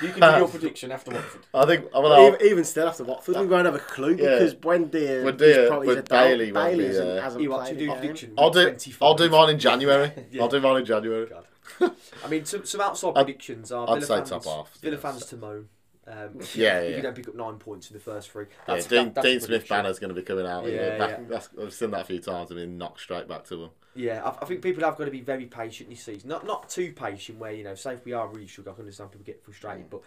You 0.00 0.08
can 0.10 0.20
do 0.20 0.26
your 0.38 0.48
prediction 0.48 0.90
after 0.90 1.10
Watford. 1.10 1.42
I 1.52 1.66
think. 1.66 1.84
I 1.94 2.00
mean, 2.00 2.34
Even, 2.34 2.46
even 2.46 2.64
still 2.64 2.88
after 2.88 3.04
Watford, 3.04 3.36
we 3.36 3.46
won't 3.46 3.66
have 3.66 3.74
a 3.74 3.78
clue 3.78 4.16
Yeah. 4.18 4.30
because 4.38 4.54
Buendia, 4.54 5.22
Buendia, 5.22 5.42
is 5.42 5.68
probably 5.68 5.86
but 5.88 5.90
he's 5.92 5.98
a 5.98 6.02
dog. 6.02 6.08
Bailey 6.08 6.50
Bailey 6.52 6.76
be, 6.78 6.84
hasn't, 6.86 7.10
uh, 7.10 7.20
hasn't 7.22 7.42
You 7.42 7.50
played 7.50 7.66
to 7.68 7.74
do 7.78 7.84
a 7.84 7.86
game. 7.88 7.98
prediction? 7.98 8.34
I'll 8.38 8.50
do. 8.50 8.62
25. 8.62 9.02
I'll 9.02 9.14
do 9.14 9.28
mine 9.28 9.50
in 9.50 9.58
January. 9.58 10.12
Yeah. 10.30 10.42
I'll 10.42 10.48
do 10.48 10.60
mine 10.60 10.76
in 10.78 10.84
January. 10.86 11.26
God. 11.26 11.44
I 11.80 12.28
mean, 12.28 12.44
some, 12.44 12.64
some 12.64 12.80
outside 12.80 13.08
I'd- 13.16 13.24
predictions 13.24 13.72
are 13.72 13.84
I'd 13.88 13.94
Villa 13.94 14.06
say 14.06 14.16
fans, 14.16 14.30
top 14.30 14.44
half, 14.44 14.74
Villa 14.80 14.94
yeah. 14.96 15.00
fans 15.00 15.26
to 15.26 15.36
moan. 15.36 15.68
Um, 16.04 16.40
Yeah, 16.54 16.80
if 16.80 16.96
you 16.96 17.02
don't 17.02 17.14
pick 17.14 17.28
up 17.28 17.36
nine 17.36 17.58
points 17.58 17.88
in 17.90 17.94
the 17.94 18.00
first 18.00 18.30
three, 18.30 18.46
Yeah, 18.68 18.80
Dean, 18.80 19.04
that, 19.06 19.14
that's 19.14 19.26
Dean 19.26 19.38
Smith 19.40 19.48
prediction. 19.48 19.76
banner's 19.76 19.98
going 20.00 20.08
to 20.08 20.14
be 20.14 20.22
coming 20.22 20.46
out. 20.46 20.64
Yeah, 20.66 20.72
Yeah, 20.72 20.98
back, 20.98 21.10
yeah. 21.10 21.24
That's, 21.28 21.48
I've 21.60 21.72
seen 21.72 21.92
that 21.92 22.00
a 22.00 22.04
few 22.04 22.18
times. 22.18 22.50
I've 22.50 22.56
been 22.56 22.76
knocked 22.76 23.00
straight 23.00 23.28
back 23.28 23.44
to 23.44 23.56
them. 23.56 23.70
Yeah, 23.94 24.22
I, 24.24 24.42
I 24.42 24.46
think 24.46 24.62
people 24.62 24.82
have 24.84 24.96
got 24.96 25.04
to 25.04 25.10
be 25.10 25.20
very 25.20 25.44
patient 25.44 25.90
this 25.90 26.02
season. 26.02 26.30
Not 26.30 26.46
not 26.46 26.68
too 26.70 26.92
patient, 26.92 27.38
where 27.38 27.52
you 27.52 27.62
know, 27.62 27.74
say 27.74 27.92
if 27.92 28.04
we 28.06 28.14
are 28.14 28.26
really 28.26 28.46
struggling, 28.48 28.72
I 28.72 28.76
can 28.76 28.82
understand 28.84 29.12
people 29.12 29.26
get 29.26 29.44
frustrated, 29.44 29.90
but 29.90 30.00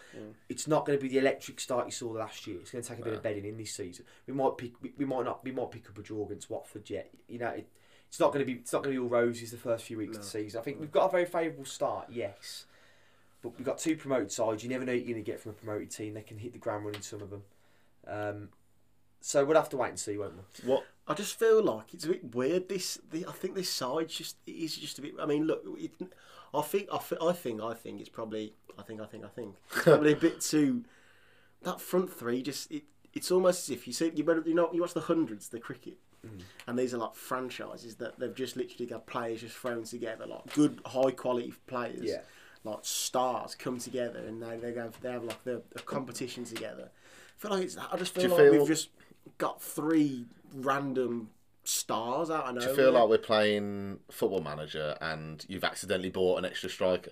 it's 0.50 0.68
not 0.68 0.86
going 0.86 0.98
to 0.98 1.02
be 1.04 1.08
the 1.08 1.20
electric 1.20 1.60
start 1.60 1.86
you 1.86 1.92
saw 1.92 2.10
last 2.10 2.48
year. 2.48 2.58
It's 2.62 2.72
going 2.72 2.84
to 2.84 2.90
take 2.90 3.00
a 3.00 3.04
bit 3.04 3.14
of 3.14 3.22
bedding 3.24 3.46
in 3.46 3.58
this 3.58 3.72
season. 3.74 4.04
We 4.26 4.34
might 4.34 4.58
pick, 4.58 4.72
we, 4.82 4.92
we 4.98 5.06
might 5.06 5.24
not, 5.26 5.44
we 5.46 5.52
might 5.52 5.70
pick 5.70 5.88
up 5.88 5.98
a 5.98 6.02
draw 6.02 6.26
against 6.26 6.50
Watford 6.50 6.90
yet. 6.90 7.12
You 7.30 7.38
know, 7.40 7.50
it, 7.50 7.68
it's 8.16 8.22
not 8.22 8.32
going 8.32 8.40
to 8.40 8.46
be, 8.46 8.60
it's 8.60 8.72
not 8.72 8.82
going 8.82 8.96
to 8.96 9.02
be 9.02 9.04
all 9.04 9.10
roses 9.10 9.52
the 9.52 9.58
first 9.58 9.84
few 9.84 9.98
weeks 9.98 10.16
of 10.16 10.24
the 10.24 10.30
season. 10.30 10.58
I 10.58 10.64
think 10.64 10.80
we've 10.80 10.90
got 10.90 11.08
a 11.08 11.12
very 11.12 11.26
favourable 11.26 11.66
start, 11.66 12.08
yes, 12.10 12.64
but 13.42 13.58
we've 13.58 13.66
got 13.66 13.78
two 13.78 13.98
promoted 13.98 14.32
sides. 14.32 14.64
You 14.64 14.70
never 14.70 14.86
know 14.86 14.94
what 14.94 15.00
you're 15.00 15.16
going 15.16 15.26
to 15.26 15.30
get 15.30 15.42
from 15.42 15.52
a 15.52 15.54
promoted 15.56 15.92
team. 15.92 16.14
They 16.14 16.22
can 16.22 16.38
hit 16.38 16.54
the 16.54 16.58
ground 16.58 16.86
running, 16.86 17.02
some 17.02 17.22
of 17.22 17.30
them. 17.30 17.44
Um, 18.08 18.50
so 19.20 19.44
we'll 19.44 19.58
have 19.58 19.68
to 19.68 19.76
wait 19.76 19.90
and 19.90 20.00
see, 20.00 20.18
won't 20.18 20.32
we? 20.34 20.70
What? 20.72 20.86
I 21.10 21.14
just 21.14 21.38
feel 21.38 21.62
like 21.62 21.94
it's 21.94 22.06
a 22.06 22.08
bit 22.08 22.34
weird. 22.34 22.70
This, 22.70 23.02
the, 23.12 23.26
I 23.28 23.34
think 23.34 23.54
this 23.54 23.70
side 23.70 24.08
just 24.08 24.38
is 24.48 24.78
just 24.78 24.98
a 24.98 25.02
bit. 25.02 25.16
I 25.22 25.26
mean, 25.26 25.44
look, 25.44 25.66
it, 25.78 25.92
I 26.54 26.62
think, 26.62 26.88
I, 26.94 27.00
I 27.22 27.34
think, 27.34 27.62
I 27.62 27.74
think 27.74 28.00
it's 28.00 28.08
probably, 28.08 28.54
I 28.80 28.84
think, 28.84 29.02
I 29.02 29.08
think, 29.08 29.26
I 29.26 29.28
think, 29.28 29.56
probably 29.70 30.14
a 30.14 30.16
bit 30.16 30.40
too. 30.40 30.86
That 31.64 31.82
front 31.82 32.14
three, 32.14 32.42
just 32.42 32.72
it, 32.72 32.84
it's 33.14 33.30
almost 33.30 33.68
as 33.68 33.76
if 33.76 33.88
you 33.88 33.92
see 33.92 34.14
you 34.16 34.24
better, 34.24 34.42
you 34.46 34.56
know, 34.56 34.70
you 34.72 34.80
watch 34.80 34.94
the 34.94 35.02
hundreds, 35.02 35.50
the 35.50 35.60
cricket, 35.60 35.98
Mm. 36.26 36.42
and 36.68 36.80
these 36.80 36.94
are 36.94 36.98
like 36.98 37.16
franchises 37.16 37.96
that 37.96 38.20
they've 38.20 38.34
just 38.36 38.56
literally 38.58 38.86
got 38.86 39.06
players 39.08 39.42
just 39.42 39.56
thrown 39.56 39.84
together, 39.84 40.26
like 40.26 40.54
good, 40.54 40.80
high 40.86 41.12
quality 41.12 41.54
players, 41.68 42.04
Yeah. 42.04 42.22
like 42.64 42.80
stars 42.84 43.56
come 43.56 43.78
together, 43.80 44.20
and 44.20 44.42
they 44.42 44.58
they 44.58 44.72
go, 44.72 44.92
they 45.02 45.12
have 45.12 45.24
like 45.24 45.44
the, 45.44 45.62
a 45.76 45.80
competition 45.82 46.44
together. 46.46 46.90
I 46.90 47.42
feel 47.42 47.52
like 47.52 47.64
it's. 47.64 47.78
I 47.78 47.98
just 47.98 48.16
feel 48.16 48.30
like 48.30 48.40
feel- 48.40 48.52
we've 48.54 48.68
just 48.68 48.90
got 49.38 49.62
three 49.62 50.26
random 50.54 51.30
stars 51.64 52.30
out 52.30 52.46
of 52.56 52.62
Do 52.64 52.70
you 52.70 52.76
feel 52.76 52.92
like 52.92 53.10
we're 53.10 53.18
playing 53.18 54.00
Football 54.12 54.42
Manager 54.42 54.96
and 55.02 55.44
you've 55.50 55.64
accidentally 55.64 56.10
bought 56.12 56.38
an 56.40 56.46
extra 56.46 56.70
striker? 56.70 57.12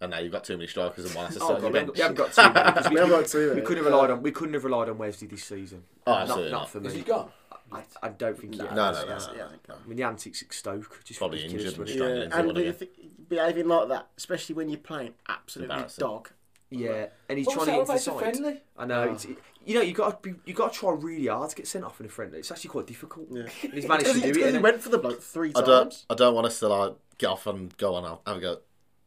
And 0.00 0.10
now 0.10 0.18
you've 0.18 0.32
got 0.32 0.42
too 0.42 0.56
many 0.56 0.66
strikers 0.66 1.04
and 1.04 1.14
one 1.14 1.26
has 1.26 1.36
to 1.36 1.42
Oh, 1.42 1.44
start 1.46 1.60
God, 1.60 1.74
your 1.74 1.82
we 1.84 1.86
bench. 1.92 1.98
haven't 1.98 2.16
got 2.16 2.32
too 2.34 2.42
many. 2.42 2.72
'cause 2.72 2.90
We 2.90 2.96
haven't 2.96 3.10
got 3.10 3.26
too 3.28 3.38
we 3.38 3.46
many. 3.54 3.60
couldn't 3.62 3.84
have 3.84 3.92
relied 3.92 4.10
on. 4.10 4.22
We 4.22 4.32
couldn't 4.32 4.54
have 4.54 4.64
relied 4.64 4.88
on 4.88 4.98
Wesley 4.98 5.28
this 5.28 5.44
season. 5.44 5.84
Oh, 6.06 6.12
not, 6.12 6.20
absolutely 6.22 6.50
not 6.52 6.58
not. 6.58 6.70
for 6.70 6.86
Is 6.86 6.92
he 6.92 6.98
me. 7.00 7.04
gone? 7.04 7.30
I, 7.72 7.84
I 8.02 8.08
don't 8.10 8.38
think 8.38 8.54
he 8.54 8.58
No, 8.60 8.66
has. 8.66 8.76
No, 8.76 8.92
no, 8.92 9.00
Yeah, 9.00 9.06
no, 9.06 9.18
no, 9.18 9.34
no, 9.34 9.50
no. 9.68 9.74
I 9.84 9.88
mean, 9.88 9.96
the 9.96 10.02
antics 10.04 10.42
at 10.42 10.52
Stoke 10.52 11.00
just 11.04 11.18
Probably 11.18 11.44
injured 11.44 11.60
and 11.60 11.78
wasn't 11.78 11.88
it? 11.88 11.92
struggling. 11.92 12.18
Yeah, 12.30 12.38
and 12.38 12.46
one 12.46 12.56
you 12.56 12.88
behaving 13.28 13.68
like 13.68 13.88
that, 13.88 14.08
especially 14.16 14.54
when 14.54 14.68
you're 14.68 14.78
playing 14.78 15.14
absolutely 15.28 15.84
dog. 15.98 16.30
Yeah, 16.70 17.06
and 17.28 17.36
he's 17.38 17.46
What 17.46 17.54
trying 17.56 17.66
to 17.66 17.72
get 17.72 17.80
into 17.80 17.92
the 17.92 17.98
side. 17.98 18.18
friendly? 18.18 18.60
I 18.78 18.86
know. 18.86 19.02
It's, 19.12 19.24
it, 19.26 19.36
you 19.64 19.74
know, 19.74 19.82
you 19.82 19.92
got 19.92 20.22
to 20.22 20.30
be, 20.32 20.38
you 20.46 20.54
got 20.54 20.72
to 20.72 20.78
try 20.78 20.90
really 20.92 21.26
hard 21.26 21.50
to 21.50 21.56
get 21.56 21.66
sent 21.68 21.84
off 21.84 22.00
in 22.00 22.06
a 22.06 22.08
friendly. 22.08 22.38
It's 22.38 22.50
actually 22.50 22.70
quite 22.70 22.86
difficult. 22.86 23.28
Yeah. 23.30 23.42
And 23.62 23.74
he's 23.74 23.86
managed 23.88 24.12
to 24.14 24.20
do 24.32 24.40
it. 24.42 24.54
he 24.54 24.58
went 24.58 24.80
for 24.80 24.88
the 24.88 24.98
bloke 24.98 25.22
three 25.22 25.50
I 25.50 25.60
times. 25.60 25.66
don't. 25.66 26.06
I 26.10 26.14
don't 26.14 26.34
want 26.34 26.46
us 26.46 26.58
to 26.60 26.68
like 26.68 26.94
get 27.18 27.26
off 27.28 27.46
and 27.46 27.76
go 27.76 27.94
on. 27.94 28.04
Out 28.06 28.22
have 28.26 28.38
a 28.38 28.40
go. 28.40 28.58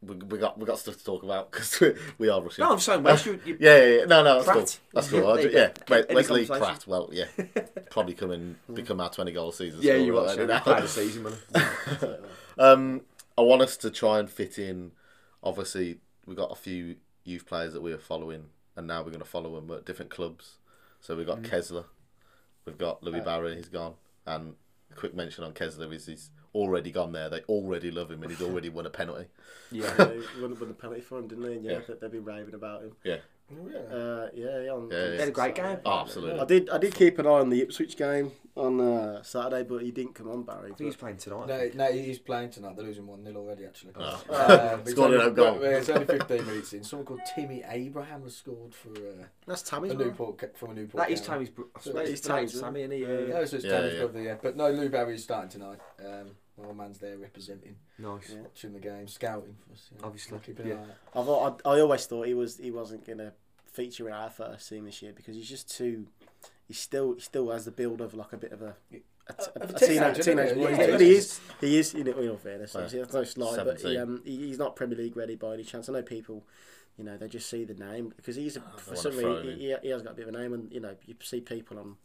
We, 0.05 0.15
we 0.15 0.37
got 0.37 0.57
we 0.57 0.65
got 0.65 0.79
stuff 0.79 0.97
to 0.97 1.03
talk 1.03 1.23
about 1.23 1.51
because 1.51 1.79
we, 1.79 1.93
we 2.17 2.29
are 2.29 2.41
rushing. 2.41 2.63
No, 2.63 2.71
I'm 2.73 2.79
saying. 2.79 3.05
You, 3.05 3.39
you, 3.45 3.57
Yeah, 3.59 3.77
yeah, 3.77 3.97
yeah. 3.99 4.05
No, 4.05 4.23
no, 4.23 4.35
that's 4.35 4.45
Pratt. 4.45 4.55
cool. 4.57 4.65
That's 4.93 5.09
cool. 5.09 5.27
I 5.31 5.39
yeah, 5.41 5.69
Any 5.89 6.15
Wesley? 6.15 6.45
Pratt. 6.45 6.85
Well, 6.87 7.09
yeah, 7.11 7.25
probably 7.89 8.13
come 8.13 8.31
and 8.31 8.55
become 8.73 8.99
our 9.01 9.09
twenty 9.09 9.31
goal 9.31 9.51
season. 9.51 9.79
yeah, 9.81 9.95
you 9.95 10.13
watch 10.13 10.29
right 10.29 10.39
it. 10.39 10.47
now. 10.47 10.59
Play 10.59 10.81
the 10.81 10.87
season, 10.87 11.23
man. 11.23 12.17
Um, 12.57 13.01
I 13.37 13.41
want 13.41 13.61
us 13.61 13.75
to 13.77 13.89
try 13.89 14.19
and 14.19 14.29
fit 14.29 14.57
in. 14.57 14.91
Obviously, 15.43 15.97
we've 16.25 16.37
got 16.37 16.51
a 16.51 16.55
few 16.55 16.95
youth 17.23 17.45
players 17.45 17.73
that 17.73 17.81
we 17.81 17.91
are 17.91 17.97
following, 17.97 18.45
and 18.75 18.87
now 18.87 18.99
we're 18.99 19.09
going 19.09 19.19
to 19.19 19.25
follow 19.25 19.59
them 19.59 19.69
at 19.75 19.85
different 19.85 20.11
clubs. 20.11 20.57
So 21.01 21.15
we've 21.15 21.27
got 21.27 21.41
Kesler, 21.43 21.85
we've 22.65 22.77
got 22.77 23.03
Louis 23.03 23.21
Barry, 23.21 23.55
he's 23.57 23.69
gone, 23.69 23.93
and 24.25 24.55
quick 24.95 25.15
mention 25.15 25.43
on 25.43 25.53
Kesler 25.53 25.91
is 25.93 26.05
he's 26.05 26.29
already 26.53 26.91
gone 26.91 27.11
there. 27.11 27.29
They 27.29 27.41
already 27.49 27.91
love 27.91 28.11
him, 28.11 28.21
and 28.23 28.31
he's 28.31 28.41
already 28.47 28.69
won 28.69 28.85
a 28.85 28.89
penalty. 28.89 29.25
Yeah. 29.71 29.91
He 30.35 30.41
won, 30.41 30.57
won 30.59 30.67
the 30.69 30.73
penalty 30.73 31.01
for 31.01 31.19
him, 31.19 31.27
didn't 31.27 31.45
he? 31.49 31.53
And 31.55 31.65
yeah, 31.65 31.79
Yeah. 31.87 31.95
they've 31.99 32.11
been 32.11 32.23
raving 32.25 32.53
about 32.53 32.83
him. 32.83 32.91
Yeah, 33.03 33.17
Uh, 33.51 34.27
yeah, 34.33 34.59
yeah. 34.61 34.71
On, 34.71 34.89
Yeah, 34.91 34.97
yeah. 35.05 35.11
He 35.13 35.17
had 35.19 35.27
a 35.27 35.31
great 35.31 35.55
game. 35.55 35.77
oh, 35.85 35.99
absolutely. 35.99 36.39
I 36.39 36.45
did. 36.45 36.69
I 36.69 36.77
did 36.79 36.95
keep 36.95 37.19
an 37.19 37.27
eye 37.27 37.29
on 37.29 37.49
the 37.49 37.61
Ipswich 37.61 37.95
game 37.95 38.31
on 38.55 38.79
uh, 38.81 39.21
Saturday, 39.21 39.63
but 39.63 39.83
he 39.83 39.91
didn't 39.91 40.15
come 40.15 40.29
on, 40.29 40.43
Barry. 40.43 40.71
I 40.71 40.75
think 40.75 40.87
he's 40.87 40.95
playing 40.95 41.17
tonight. 41.17 41.47
No, 41.47 41.69
no, 41.75 41.91
he's 41.91 42.17
playing 42.19 42.49
tonight. 42.49 42.75
They're 42.75 42.85
losing 42.85 43.05
1 43.05 43.23
0 43.23 43.35
already, 43.37 43.65
actually. 43.65 43.91
Oh. 43.99 44.23
Uh, 44.29 44.77
it's, 44.81 44.91
Scored 44.91 45.13
only, 45.13 45.25
an 45.27 45.33
goal. 45.33 45.55
uh, 45.55 45.67
it's 45.67 45.89
only 45.89 46.05
15 46.05 46.45
minutes 46.45 46.73
in. 46.73 46.83
Someone 46.83 47.05
called 47.05 47.19
Timmy 47.35 47.63
Abraham 47.67 48.23
has 48.23 48.35
scored 48.35 48.73
for 48.73 48.89
uh, 48.89 49.25
That's 49.45 49.61
a 49.61 49.65
Tammy's 49.65 49.93
man. 49.93 50.07
Newport, 50.07 50.57
from 50.57 50.71
a 50.71 50.73
Newport. 50.73 51.03
That 51.03 51.11
is 51.13 51.19
County. 51.19 51.31
Tammy's. 51.45 51.49
bro- 51.49 51.65
I 51.75 51.79
So 51.79 51.89
suppose 51.91 51.95
that 52.05 52.11
it's 52.11 52.21
is 52.21 52.27
Tammy's 52.27 52.51
Tammy's, 52.51 52.61
Tammy, 52.63 52.79
isn't 52.81 52.91
he? 52.91 52.97
Yeah, 53.01 53.07
Yeah. 53.07 53.39
yeah 53.39 53.45
so 53.45 53.55
it's 53.57 53.65
Yeah, 53.65 53.71
Tammy's 53.71 53.93
yeah. 53.93 53.99
brother, 53.99 54.21
yeah. 54.21 54.35
But 54.41 54.57
no, 54.57 54.71
Lou 54.71 54.89
Barry's 54.89 55.23
starting 55.23 55.49
tonight. 55.49 55.79
Um, 56.03 56.31
my 56.57 56.65
old 56.67 56.77
man's 56.77 56.99
there 56.99 57.17
representing, 57.17 57.75
Nice. 57.99 58.29
Yeah. 58.33 58.41
watching 58.41 58.73
the 58.73 58.79
game, 58.79 59.07
scouting 59.07 59.55
for 59.65 59.73
us. 59.73 59.89
You 59.91 59.97
know, 60.01 60.05
Obviously, 60.07 60.39
keeping 60.45 60.67
yeah. 60.67 60.73
an 60.73 60.79
eye 60.79 60.83
on 60.83 60.89
it. 60.89 60.95
I 61.15 61.23
thought. 61.23 61.61
I, 61.65 61.69
I 61.69 61.79
always 61.81 62.05
thought 62.05 62.27
he 62.27 62.33
was. 62.33 62.57
He 62.57 62.71
wasn't 62.71 63.05
gonna 63.05 63.33
feature 63.71 64.07
in 64.07 64.13
our 64.13 64.29
first 64.29 64.69
team 64.69 64.85
this 64.85 65.01
year 65.01 65.13
because 65.15 65.35
he's 65.35 65.49
just 65.49 65.69
too. 65.75 66.07
He 66.67 66.73
still. 66.73 67.13
He 67.13 67.19
still 67.21 67.49
has 67.51 67.65
the 67.65 67.71
build 67.71 68.01
of 68.01 68.13
like 68.13 68.33
a 68.33 68.37
bit 68.37 68.51
of 68.51 68.61
a. 68.61 68.75
A, 69.27 69.33
t- 69.33 69.45
Of 69.55 69.71
a 69.71 69.73
a 69.75 69.79
teenager, 69.79 69.87
teenage, 69.89 70.17
doesn't 70.17 70.37
teenage 70.37 70.49
he? 70.55 70.63
boy. 70.63 70.69
Yeah, 70.69 70.91
but 70.91 71.01
he 71.01 71.11
is. 71.15 71.39
He 71.59 71.77
is. 71.79 71.93
In, 71.95 72.07
in 72.07 72.29
all 72.29 72.37
fairness, 72.37 72.73
Well, 72.75 72.83
obviously, 72.83 72.99
that's 73.19 73.37
no 73.37 73.53
slight. 73.53 73.65
But 73.65 73.81
he, 73.81 73.97
um, 73.97 74.21
he, 74.23 74.37
he's 74.47 74.59
not 74.59 74.75
Premier 74.75 74.97
League 74.97 75.17
ready 75.17 75.35
by 75.35 75.55
any 75.55 75.63
chance. 75.63 75.89
I 75.89 75.93
know 75.93 76.03
people. 76.03 76.43
You 76.97 77.03
know, 77.03 77.17
they 77.17 77.27
just 77.27 77.49
see 77.49 77.65
the 77.65 77.73
name 77.73 78.13
because 78.15 78.35
he's 78.37 78.55
a, 78.55 78.61
for 78.77 78.95
some 78.95 79.17
reason 79.17 79.57
he, 79.59 79.67
he, 79.69 79.75
he 79.81 79.89
has 79.89 80.01
got 80.03 80.11
a 80.13 80.15
bit 80.15 80.27
of 80.29 80.33
a 80.35 80.37
name, 80.37 80.53
and 80.53 80.71
you 80.71 80.79
know 80.79 80.95
you 81.07 81.15
see 81.21 81.41
people 81.41 81.77
on, 81.79 81.95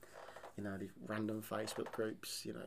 you 0.57 0.65
know, 0.65 0.77
these 0.79 0.91
random 1.07 1.43
Facebook 1.49 1.93
groups, 1.93 2.45
you 2.45 2.55
know, 2.55 2.67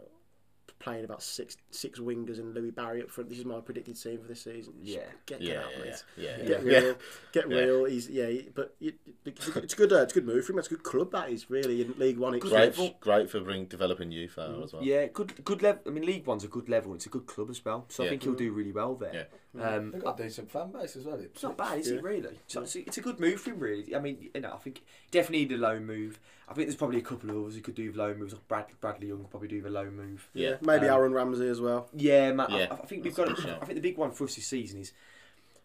playing 0.83 1.05
about 1.05 1.23
six 1.23 1.55
six 1.71 1.97
wingers 1.99 2.39
and 2.39 2.53
Louis 2.53 2.71
Barry 2.71 3.01
up 3.01 3.09
front. 3.09 3.29
This 3.29 3.39
is 3.39 3.45
my 3.45 3.59
predicted 3.61 3.99
team 4.01 4.19
for 4.21 4.27
this 4.27 4.41
season. 4.41 4.73
Just 4.83 4.97
Yeah. 4.97 5.03
get, 5.25 5.39
get 5.39 5.41
Yeah, 5.41 5.59
out, 5.63 5.71
yeah, 5.77 5.83
mate. 5.83 6.03
yeah, 6.17 6.23
yeah. 6.37 6.47
Get 6.47 6.63
yeah. 6.65 6.79
real, 6.79 6.95
get 7.31 7.49
Yeah. 7.49 7.57
real. 7.57 7.85
He's 7.85 8.09
yeah, 8.09 8.41
but 8.53 8.75
it, 8.81 8.95
it's 9.25 9.73
a 9.73 9.77
good, 9.77 9.93
uh, 9.93 10.01
it's 10.01 10.11
a 10.13 10.15
good 10.15 10.25
move 10.25 10.45
for 10.45 10.51
him. 10.53 10.59
It's 10.59 10.67
a 10.67 10.71
good 10.71 10.83
club 10.83 11.11
that 11.13 11.29
is 11.29 11.49
really 11.49 11.81
in 11.81 11.93
League 11.97 12.17
One. 12.17 12.35
It's 12.35 12.43
Great, 12.43 12.77
level. 12.77 12.95
great 12.99 13.29
for 13.29 13.39
bring 13.39 13.65
developing 13.65 14.11
youth 14.11 14.37
out 14.37 14.49
Mm-hmm. 14.51 14.63
as 14.63 14.73
well. 14.73 14.83
Yeah, 14.83 15.05
good, 15.07 15.43
good 15.45 15.61
level. 15.63 15.81
I 15.87 15.89
mean, 15.91 16.05
League 16.05 16.25
One's 16.27 16.43
a 16.43 16.47
good 16.49 16.67
level. 16.69 16.93
It's 16.95 17.05
a 17.05 17.09
good 17.09 17.25
club 17.27 17.49
as 17.49 17.63
well, 17.63 17.85
so 17.89 18.03
I 18.03 18.09
think 18.09 18.23
he'll 18.23 18.33
do 18.33 18.51
really 18.51 18.71
well 18.73 18.95
there. 18.95 19.27
Um, 19.61 19.91
They've 19.91 20.03
got 20.03 20.19
a 20.19 20.23
decent 20.23 20.49
fan 20.49 20.71
base 20.71 20.95
as 20.95 21.05
well. 21.05 21.19
It's 21.19 21.43
not 21.43 21.55
bad, 21.57 21.77
is 21.79 21.89
Yeah. 21.91 21.97
it 21.97 22.03
really? 22.03 22.39
So 22.47 22.61
it's, 22.63 22.75
it's 22.75 22.97
a 22.97 23.01
good 23.01 23.19
move 23.19 23.39
for 23.41 23.51
him, 23.51 23.59
really. 23.59 23.95
I 23.95 23.99
mean, 23.99 24.29
you 24.33 24.41
know, 24.41 24.51
I 24.53 24.57
think 24.57 24.81
definitely 25.11 25.45
need 25.45 25.51
a 25.51 25.57
loan 25.57 25.85
move. 25.85 26.19
I 26.49 26.53
think 26.53 26.67
there's 26.67 26.75
probably 26.75 26.97
a 26.97 27.03
couple 27.03 27.29
of 27.29 27.37
others 27.37 27.55
who 27.55 27.61
could 27.61 27.75
do 27.75 27.85
with 27.87 27.95
loan 27.95 28.17
moves. 28.19 28.33
Like 28.33 28.47
Brad, 28.47 28.65
Bradley 28.81 29.07
Young 29.09 29.19
could 29.19 29.29
probably 29.29 29.47
do 29.49 29.61
the 29.61 29.69
a 29.69 29.71
loan 29.71 29.95
move. 29.95 30.27
Yeah. 30.33 30.55
maybe 30.61 30.87
Um, 30.87 30.95
Aaron 30.95 31.13
Ramsey 31.13 31.47
as 31.47 31.61
well. 31.61 31.87
Yeah, 31.95 32.31
man. 32.31 32.47
Yeah, 32.49 32.67
I, 32.71 32.73
I 32.75 32.85
think 32.85 33.03
we've 33.03 33.13
got. 33.15 33.29
a. 33.29 33.57
I 33.61 33.65
think 33.65 33.75
the 33.75 33.81
big 33.81 33.97
one 33.97 34.11
for 34.11 34.23
us 34.23 34.35
this 34.35 34.47
season 34.47 34.79
is 34.81 34.91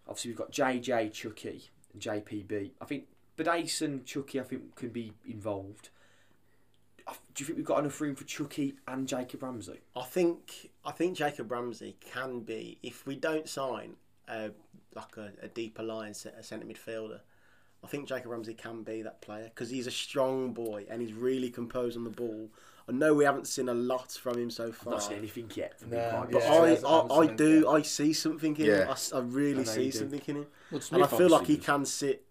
obviously 0.07 0.31
we've 0.33 0.39
got 0.39 0.53
JJ 0.53 1.13
Chucky 1.13 1.71
JPB. 1.99 2.71
I 2.81 2.85
think 2.85 3.07
Bidace 3.37 3.83
and 3.83 4.05
Chucky, 4.05 4.39
I 4.41 4.43
think, 4.43 4.75
can 4.77 4.91
be 4.91 5.13
involved. 5.27 5.89
I- 7.09 7.15
Do 7.35 7.43
you 7.43 7.47
think 7.47 7.57
we've 7.57 7.67
got 7.67 7.79
enough 7.81 8.01
room 8.01 8.15
for 8.15 8.25
Chucky 8.25 8.75
and 8.87 9.09
Jacob 9.09 9.43
Ramsey? 9.43 9.81
I 9.97 10.03
think 10.05 10.71
I 10.85 10.93
think 10.93 11.17
Jacob 11.17 11.51
Ramsey 11.51 11.97
can 12.01 12.41
be 12.41 12.79
if 12.83 13.07
we 13.07 13.17
don't 13.17 13.49
sign 13.49 13.97
uh, 14.29 14.51
like 14.95 15.17
a, 15.17 15.33
a 15.43 15.49
deeper 15.49 15.83
line 15.83 16.11
a 16.13 16.43
centre 16.43 16.67
midfielder. 16.67 17.21
I 17.83 17.87
think 17.87 18.09
Jacob 18.09 18.31
Ramsey 18.33 18.55
can 18.55 18.83
be 18.83 19.03
that 19.03 19.21
player 19.23 19.45
because 19.45 19.71
he's 19.71 19.87
a 19.87 19.91
strong 19.93 20.53
boy 20.53 20.85
and 20.91 21.01
he's 21.01 21.13
really 21.13 21.49
composed 21.49 21.97
on 21.97 22.05
the 22.05 22.11
ball. 22.11 22.49
I 22.89 22.93
know 22.93 23.15
we 23.15 23.25
haven't 23.25 23.47
seen 23.47 23.69
a 23.69 23.75
lot 23.75 24.13
from 24.13 24.37
him 24.39 24.51
so 24.51 24.69
I've 24.69 24.77
far, 24.77 24.95
not 24.95 25.03
seen 25.03 25.19
anything 25.19 25.51
yet 25.55 25.79
from 25.79 25.91
No, 25.91 25.99
him. 25.99 26.29
but 26.33 26.43
Yeah, 26.43 26.53
I, 26.53 26.89
I, 26.89 27.19
I 27.21 27.27
do 27.27 27.61
yeah. 27.65 27.71
I 27.71 27.83
see 27.83 28.13
something 28.13 28.57
in 28.57 28.65
him. 28.67 28.81
I, 28.89 28.91
I 28.91 28.93
s- 28.93 29.13
I, 29.13 29.21
really 29.21 29.61
I 29.61 29.65
see 29.65 29.85
you 29.85 29.93
do. 29.93 29.99
something 29.99 30.23
in 30.27 30.37
him, 30.37 30.47
Well, 30.73 30.81
and 30.93 31.05
I 31.05 31.07
feel 31.07 31.29
like 31.29 31.47
he 31.47 31.57
can 31.59 31.85
sit. 31.87 32.25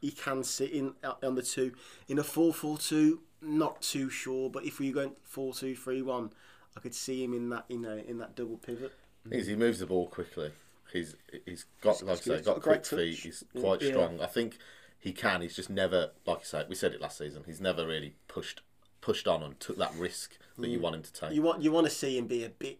He 0.00 0.10
can 0.10 0.42
sit 0.44 0.70
in 0.72 0.94
uh, 1.04 1.14
on 1.22 1.36
the 1.36 1.42
two 1.42 1.72
in 2.08 2.18
a 2.18 2.24
four 2.24 2.52
four 2.52 2.76
two. 2.78 3.20
Not 3.42 3.82
too 3.82 4.08
sure, 4.08 4.48
but 4.48 4.64
if 4.64 4.78
we 4.78 4.92
go 4.92 5.12
four 5.24 5.52
two 5.52 5.74
three 5.74 6.00
one, 6.02 6.30
I 6.76 6.80
could 6.80 6.94
see 6.94 7.22
him 7.24 7.34
in 7.34 7.48
that 7.50 7.64
you 7.68 7.78
know 7.78 7.96
in 7.96 8.18
that 8.18 8.36
double 8.36 8.56
pivot. 8.58 8.92
He's, 9.30 9.46
he 9.46 9.56
moves 9.56 9.78
the 9.80 9.86
ball 9.86 10.06
quickly. 10.08 10.50
He's 10.92 11.16
he's 11.46 11.66
got 11.80 12.02
like 12.02 12.18
I 12.18 12.20
say, 12.20 12.36
got 12.36 12.44
Got 12.44 12.56
a 12.56 12.60
great 12.60 12.88
quick 12.88 13.00
feet. 13.00 13.18
He's 13.18 13.44
quite 13.58 13.82
Yeah. 13.82 13.90
strong. 13.90 14.20
I 14.20 14.26
think 14.26 14.58
he 14.98 15.12
can. 15.12 15.40
He's 15.42 15.56
just 15.56 15.70
never 15.70 16.10
like 16.26 16.40
you 16.40 16.44
say. 16.44 16.64
We 16.68 16.74
said 16.74 16.92
it 16.92 17.00
last 17.00 17.18
season. 17.18 17.42
He's 17.46 17.60
never 17.60 17.86
really 17.86 18.14
pushed 18.28 18.62
pushed 19.00 19.26
on 19.26 19.42
and 19.42 19.58
took 19.58 19.76
that 19.78 19.92
risk 19.96 20.38
that 20.58 20.68
you 20.68 20.78
mm. 20.78 20.82
want 20.82 20.96
him 20.96 21.02
to 21.02 21.12
take. 21.12 21.32
You 21.32 21.42
want 21.42 21.62
you 21.62 21.72
want 21.72 21.86
to 21.86 21.90
see 21.92 22.16
him 22.18 22.26
be 22.26 22.44
a 22.44 22.48
bit 22.48 22.78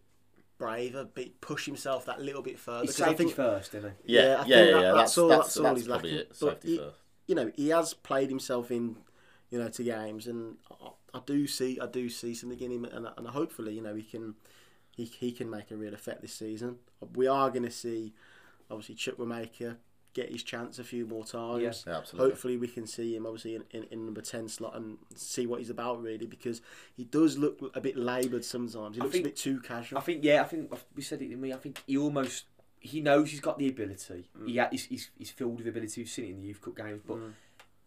braver, 0.58 1.04
bit 1.04 1.40
push 1.40 1.66
himself 1.66 2.06
that 2.06 2.20
little 2.20 2.42
bit 2.42 2.58
further. 2.58 2.84
He's 2.84 2.96
'cause 2.96 3.08
I 3.08 3.14
think 3.14 3.34
first, 3.34 3.74
isn't 3.74 3.94
he? 4.06 4.14
yeah, 4.14 4.22
yeah, 4.22 4.28
I 4.28 4.28
yeah, 4.28 4.36
think 4.36 4.48
yeah. 4.48 4.64
that- 4.64 4.82
yeah. 4.82 4.92
that's 4.92 4.96
That's 4.96 5.18
all- 5.18 5.28
that's, 5.28 5.54
that's 5.54 5.66
all 5.66 5.74
he's 5.74 5.88
lacking. 5.88 6.14
it. 6.14 6.28
But 6.28 6.36
Safety 6.36 6.68
he- 6.68 6.78
first. 6.78 6.96
you 7.26 7.34
know 7.34 7.52
he 7.56 7.68
has 7.70 7.94
played 7.94 8.28
himself 8.28 8.70
in, 8.70 8.96
you 9.52 9.58
know, 9.58 9.68
to 9.68 9.84
games, 9.84 10.26
and 10.26 10.56
I, 10.70 10.88
I 11.14 11.20
do 11.24 11.46
see 11.46 11.78
I 11.78 11.86
do 11.86 12.08
see 12.08 12.34
something 12.34 12.58
in 12.58 12.72
him, 12.72 12.84
and, 12.86 13.06
and 13.16 13.28
hopefully 13.28 13.74
you 13.74 13.82
know 13.82 13.94
he 13.94 14.02
can 14.02 14.34
he, 14.96 15.04
he 15.04 15.30
can 15.30 15.48
make 15.50 15.70
a 15.70 15.76
real 15.76 15.94
effect 15.94 16.22
this 16.22 16.32
season. 16.32 16.76
We 17.14 17.28
are 17.28 17.50
going 17.50 17.64
to 17.64 17.70
see 17.70 18.14
obviously 18.70 18.94
Chukwuemeka 18.94 19.76
get 20.14 20.30
his 20.30 20.42
chance 20.42 20.78
a 20.78 20.84
few 20.84 21.06
more 21.06 21.24
times. 21.24 21.84
Yeah, 21.86 21.96
absolutely. 21.96 22.30
Hopefully 22.30 22.56
we 22.56 22.68
can 22.68 22.86
see 22.86 23.14
him 23.14 23.26
obviously 23.26 23.56
in, 23.56 23.64
in, 23.70 23.84
in 23.90 24.04
number 24.04 24.20
10 24.20 24.48
slot 24.48 24.76
and 24.76 24.98
see 25.14 25.46
what 25.46 25.60
he's 25.60 25.70
about 25.70 26.02
really 26.02 26.26
because 26.26 26.60
he 26.94 27.04
does 27.04 27.38
look 27.38 27.58
a 27.74 27.80
bit 27.80 27.96
laboured 27.96 28.44
sometimes. 28.44 28.96
He 28.96 29.00
I 29.00 29.04
looks 29.04 29.14
think- 29.14 29.26
a 29.26 29.28
bit 29.28 29.36
too 29.36 29.60
casual. 29.60 29.98
I 29.98 30.02
think 30.02 30.24
yeah, 30.24 30.42
I 30.42 30.44
think 30.44 30.72
we 30.94 31.02
said 31.02 31.22
it 31.22 31.28
to 31.28 31.36
me. 31.36 31.52
I 31.52 31.56
think 31.56 31.82
he 31.86 31.96
almost 31.96 32.44
he 32.80 33.00
knows 33.00 33.30
he's 33.30 33.40
got 33.40 33.58
the 33.58 33.68
ability. 33.68 34.28
He 34.44 34.54
mm. 34.54 34.60
ha- 34.60 34.68
he's, 34.70 34.84
he's 34.84 35.10
he's 35.16 35.30
filled 35.30 35.58
with 35.58 35.68
ability. 35.68 36.00
We've 36.00 36.08
seen 36.08 36.24
it 36.26 36.30
in 36.30 36.40
the 36.40 36.48
youth 36.48 36.60
cup 36.60 36.76
games, 36.76 37.00
but 37.06 37.18
mm. 37.18 37.32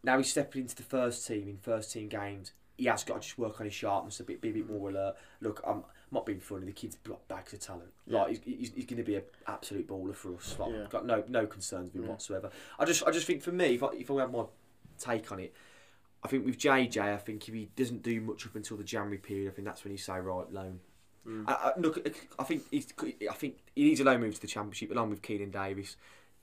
Now 0.05 0.17
he's 0.17 0.29
stepping 0.29 0.61
into 0.61 0.75
the 0.75 0.83
first 0.83 1.25
team 1.27 1.49
in 1.49 1.57
first 1.57 1.91
team 1.91 2.07
games. 2.07 2.53
He 2.77 2.85
has 2.85 3.03
got 3.03 3.21
to 3.21 3.27
just 3.27 3.39
work 3.39 3.59
on 3.59 3.65
his 3.65 3.73
sharpness 3.73 4.19
a 4.19 4.23
bit, 4.23 4.41
be 4.41 4.49
a 4.49 4.53
bit 4.53 4.69
more 4.69 4.89
alert. 4.89 5.15
Look, 5.41 5.61
I'm, 5.65 5.77
I'm 5.77 5.83
not 6.11 6.25
being 6.25 6.39
funny. 6.39 6.65
The 6.65 6.73
kid's 6.73 6.95
got 6.97 7.27
bags 7.27 7.53
of 7.53 7.59
talent. 7.59 7.91
Like 8.05 8.29
he's, 8.29 8.41
he's, 8.43 8.71
he's 8.75 8.85
going 8.85 8.97
to 8.97 9.03
be 9.03 9.15
an 9.15 9.23
absolute 9.47 9.87
baller 9.87 10.13
for 10.13 10.35
us. 10.35 10.55
Like, 10.59 10.71
Yeah. 10.71 10.85
Got 10.89 11.05
no 11.05 11.23
no 11.27 11.47
concerns 11.47 11.91
with 11.91 12.03
him 12.03 12.09
whatsoever. 12.09 12.51
I 12.77 12.85
just 12.85 13.03
I 13.05 13.11
just 13.11 13.25
think 13.25 13.41
for 13.41 13.51
me, 13.51 13.75
if 13.75 13.83
I, 13.83 13.87
if 13.93 14.11
I 14.11 14.19
have 14.19 14.31
my 14.31 14.43
take 14.99 15.31
on 15.31 15.39
it, 15.39 15.53
I 16.23 16.27
think 16.27 16.45
with 16.45 16.59
JJ, 16.59 17.01
I 17.01 17.17
think 17.17 17.47
if 17.47 17.53
he 17.53 17.69
doesn't 17.75 18.03
do 18.03 18.21
much 18.21 18.45
up 18.45 18.55
until 18.55 18.77
the 18.77 18.83
January 18.83 19.17
period, 19.17 19.51
I 19.51 19.55
think 19.55 19.67
that's 19.67 19.83
when 19.83 19.91
you 19.91 19.97
say 19.97 20.19
right 20.19 20.51
loan. 20.51 20.81
Mm. 21.27 21.45
I, 21.47 21.53
I, 21.53 21.71
look, 21.79 22.07
I 22.37 22.43
think 22.43 22.63
he's, 22.69 22.87
I 23.01 23.33
think 23.33 23.57
he 23.73 23.85
needs 23.85 23.99
a 23.99 24.03
loan 24.03 24.21
move 24.21 24.35
to 24.35 24.41
the 24.41 24.47
championship 24.47 24.91
along 24.91 25.09
with 25.09 25.23
Keinan 25.23 25.51
Davis. 25.51 25.95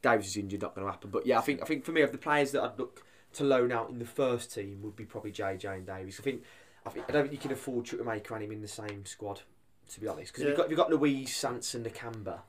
Davis 0.03 0.27
is 0.27 0.37
injured, 0.37 0.63
not 0.63 0.75
going 0.75 0.87
to 0.87 0.91
happen. 0.91 1.11
But 1.11 1.27
yeah, 1.27 1.39
I 1.39 1.43
think 1.43 1.63
I 1.63 1.67
think 1.67 1.85
for 1.85 1.93
me, 1.93 2.01
of 2.03 2.11
the 2.11 2.19
players 2.19 2.51
that 2.53 2.63
I'd 2.65 2.79
look 2.79 3.05
to 3.35 3.45
loan 3.45 3.73
out 3.73 3.91
in 3.91 3.99
the 3.99 4.05
first 4.05 4.53
team 4.55 4.81
would 4.83 4.97
be 4.97 5.05
probably 5.05 5.33
JJ 5.33 5.65
and 5.77 5.87
Davis. 5.87 6.19
I 6.21 6.23
think 6.23 6.43
I, 6.87 6.91
think, 6.91 7.07
I 7.09 7.13
don't 7.13 7.23
think 7.23 7.33
you 7.33 7.39
can 7.39 7.53
afford 7.53 7.85
Chukwuemeka 7.87 8.31
and 8.33 8.43
him 8.45 8.53
in 8.53 8.61
the 8.61 8.69
same 8.69 9.05
squad, 9.07 9.41
to 9.91 10.01
be 10.01 10.09
honest. 10.09 10.33
Because 10.33 10.43
Yeah. 10.45 10.49
you've 10.51 10.57
got 10.59 10.71
you've 10.71 10.77
got 10.79 10.91
Luiz, 10.91 11.35
Sanson, 11.35 11.85
Nakamba. 11.85 12.41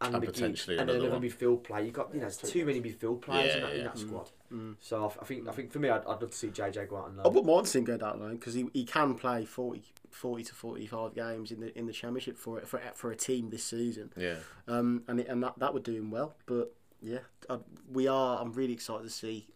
And, 0.00 0.14
And 0.14 0.22
McGinn, 0.22 0.26
potentially 0.26 0.78
and 0.78 0.88
another 0.88 1.06
another 1.08 1.20
one. 1.20 1.28
midfield 1.28 1.64
player. 1.64 1.82
You've 1.84 1.94
got 1.94 2.14
you 2.14 2.20
know 2.20 2.30
too 2.30 2.64
many 2.64 2.80
midfield 2.80 3.20
players 3.20 3.52
in 3.56 3.60
Yeah, 3.62 3.66
that, 3.66 3.74
in 3.74 3.80
yeah. 3.80 3.84
that 3.88 3.98
squad. 3.98 4.30
Mm. 4.52 4.76
So 4.78 5.04
I, 5.04 5.06
I 5.22 5.24
think 5.24 5.48
I 5.48 5.50
think 5.50 5.72
for 5.72 5.80
me, 5.80 5.88
I'd, 5.88 6.02
I'd 6.02 6.20
love 6.22 6.30
to 6.30 6.36
see 6.36 6.48
JJ 6.48 6.88
go 6.88 6.98
out 6.98 7.08
and 7.10 7.20
I 7.20 7.24
loan. 7.24 7.34
wouldn't 7.34 7.52
mind 7.52 7.66
seeing 7.66 7.84
him 7.84 7.96
go 7.98 8.06
down 8.06 8.20
loan 8.20 8.36
because 8.36 8.54
he, 8.54 8.66
he 8.72 8.84
can 8.84 9.16
play 9.16 9.44
40, 9.44 9.82
40 10.10 10.44
to 10.44 10.54
45 10.54 11.14
games 11.16 11.50
in 11.50 11.58
the 11.58 11.76
in 11.76 11.86
the 11.86 11.92
championship 11.92 12.38
for 12.38 12.60
for, 12.60 12.80
for 12.94 13.10
a 13.10 13.16
team 13.16 13.50
this 13.50 13.64
season. 13.64 14.12
Yeah. 14.16 14.36
um, 14.68 15.02
and 15.08 15.18
it, 15.18 15.26
and 15.26 15.42
that, 15.42 15.58
that 15.58 15.74
would 15.74 15.82
do 15.82 15.94
him 15.94 16.12
well. 16.12 16.36
But 16.46 16.72
yeah, 17.02 17.18
I, 17.50 17.58
we 17.92 18.06
are. 18.06 18.40
I'm 18.40 18.52
really 18.52 18.74
excited 18.74 19.02
to 19.02 19.10
see. 19.10 19.48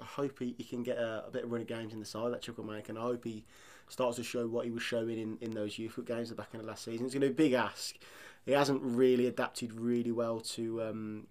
I 0.00 0.04
f- 0.04 0.10
I 0.18 0.22
hope 0.22 0.38
he, 0.38 0.54
he 0.58 0.64
can 0.64 0.82
get 0.82 0.98
a, 0.98 1.24
a 1.26 1.30
bit 1.30 1.44
of 1.44 1.52
run 1.52 1.60
of 1.60 1.66
games 1.66 1.92
in 1.92 2.00
the 2.00 2.06
side 2.06 2.32
that 2.32 2.42
Chukwuemeka, 2.42 2.88
and 2.90 2.98
I 2.98 3.02
hope 3.02 3.24
he 3.24 3.44
starts 3.88 4.16
to 4.16 4.22
show 4.24 4.46
what 4.46 4.64
he 4.64 4.70
was 4.70 4.82
showing 4.82 5.18
in, 5.18 5.38
in 5.40 5.52
those 5.52 5.78
youth 5.78 5.98
games 6.06 6.30
at 6.30 6.36
the 6.36 6.42
back 6.42 6.50
end 6.52 6.62
of 6.62 6.68
last 6.68 6.84
season. 6.84 7.06
It's 7.06 7.14
going 7.14 7.22
to 7.22 7.28
be 7.28 7.32
a 7.44 7.48
big 7.48 7.52
ask. 7.54 7.96
He 8.44 8.52
hasn't 8.52 8.80
really 8.82 9.26
adapted 9.26 9.72
really 9.72 10.12
well 10.12 10.40
to 10.40 10.82
um, 10.82 11.26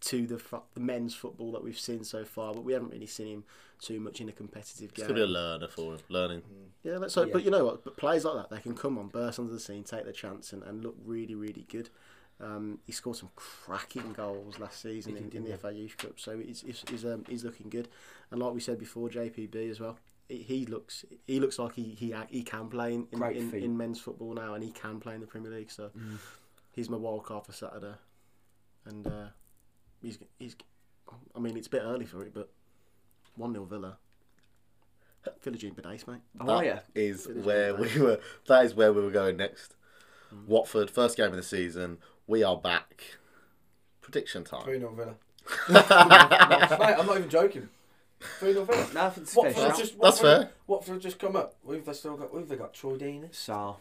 to 0.00 0.26
the 0.26 0.40
the 0.74 0.80
men's 0.80 1.14
football 1.14 1.52
that 1.52 1.62
we've 1.62 1.78
seen 1.78 2.04
so 2.04 2.24
far, 2.24 2.54
but 2.54 2.64
we 2.64 2.72
haven't 2.72 2.90
really 2.90 3.06
seen 3.06 3.28
him 3.28 3.44
too 3.80 3.98
much 4.00 4.20
in 4.20 4.28
a 4.28 4.32
competitive 4.32 4.90
It's 4.90 4.98
game. 4.98 5.08
gonna 5.08 5.14
be 5.18 5.22
a 5.22 5.26
learner 5.26 5.68
for 5.68 5.94
him. 5.94 6.00
Learning. 6.08 6.42
Yeah, 6.82 6.98
let's 6.98 7.14
hope. 7.14 7.28
Yeah. 7.28 7.32
But 7.32 7.44
you 7.44 7.50
know 7.50 7.64
what? 7.64 7.84
But 7.84 7.96
players 7.96 8.24
like 8.24 8.36
that, 8.36 8.54
they 8.54 8.60
can 8.60 8.74
come 8.76 8.98
on, 8.98 9.08
burst 9.08 9.38
onto 9.38 9.52
the 9.52 9.60
scene, 9.60 9.82
take 9.84 10.04
the 10.04 10.12
chance, 10.12 10.52
and, 10.52 10.62
and 10.62 10.82
look 10.84 10.96
really, 11.04 11.34
really 11.34 11.66
good. 11.68 11.88
Um, 12.42 12.80
he 12.84 12.92
scored 12.92 13.16
some 13.16 13.30
cracking 13.36 14.12
goals 14.12 14.58
last 14.58 14.82
season 14.82 15.16
in, 15.16 15.30
in 15.30 15.44
the 15.44 15.56
FA 15.56 15.72
Youth 15.72 15.96
Cup, 15.96 16.18
so 16.18 16.38
he's 16.38 16.62
he's 16.62 16.82
he's, 16.90 17.04
um, 17.04 17.24
he's 17.28 17.44
looking 17.44 17.70
good. 17.70 17.88
And 18.30 18.40
like 18.40 18.52
we 18.52 18.60
said 18.60 18.78
before, 18.78 19.08
JPB 19.08 19.70
as 19.70 19.80
well. 19.80 19.98
He, 20.28 20.64
looks 20.64 21.04
he 21.26 21.40
looks 21.40 21.58
like 21.58 21.74
he 21.74 21.82
he, 21.94 22.14
he 22.30 22.42
can 22.42 22.68
play 22.68 22.94
in 22.94 23.06
in, 23.12 23.22
in, 23.22 23.54
in 23.54 23.76
men's 23.76 24.00
football 24.00 24.32
now, 24.34 24.54
and 24.54 24.64
he 24.64 24.70
can 24.70 24.98
play 24.98 25.14
in 25.14 25.20
the 25.20 25.26
Premier 25.26 25.50
League. 25.52 25.70
So 25.70 25.90
he's 26.72 26.88
my 26.88 26.96
wild 26.96 27.24
card 27.24 27.44
for 27.44 27.52
Saturday, 27.52 27.94
and 28.86 29.06
uh, 29.06 29.26
he's 30.00 30.18
he's. 30.38 30.56
I 31.36 31.38
mean, 31.38 31.56
it's 31.56 31.66
a 31.66 31.70
bit 31.70 31.82
early 31.84 32.06
for 32.06 32.22
it, 32.22 32.32
but 32.32 32.50
one 33.36 33.52
0 33.52 33.66
Villa. 33.66 33.98
Villa 35.42 35.56
June 35.56 35.74
Benace, 35.74 36.06
mate. 36.08 36.20
Oh, 36.40 36.46
That 36.46 36.64
yeah. 36.64 36.80
is 36.94 37.28
where 37.28 37.74
we 37.74 38.00
were. 38.00 38.18
That 38.48 38.64
is 38.64 38.74
where 38.74 38.92
we 38.92 39.02
were 39.02 39.10
going 39.10 39.36
next. 39.36 39.74
Mm. 40.34 40.46
Watford, 40.46 40.90
first 40.90 41.16
game 41.16 41.26
of 41.26 41.36
the 41.36 41.42
season. 41.42 41.98
We 42.32 42.42
are 42.42 42.56
back. 42.56 43.04
Prediction 44.00 44.42
time. 44.42 44.62
3 44.64 44.78
0 44.78 44.94
Villa. 44.94 45.14
Mate, 45.68 46.96
I'm 46.98 47.04
not 47.04 47.18
even 47.18 47.28
joking. 47.28 47.68
3 48.38 48.54
0 48.54 48.64
Villa. 48.64 48.86
Nothing's 48.94 49.36
Watford 49.36 49.52
special. 49.52 49.68
have 49.68 49.78
just, 49.78 49.92
That's 50.00 50.22
Watford, 50.22 50.40
fair. 50.40 50.50
Watford 50.66 50.92
have 50.94 51.02
just 51.02 51.18
come 51.18 51.36
up. 51.36 51.56
We've 51.62 51.84
they 51.84 51.92
still 51.92 52.16
got. 52.16 52.34
We've 52.34 52.48
they 52.48 52.56
got 52.56 52.72
Troy 52.72 52.96
Deeney. 52.96 53.30
Sarr. 53.32 53.76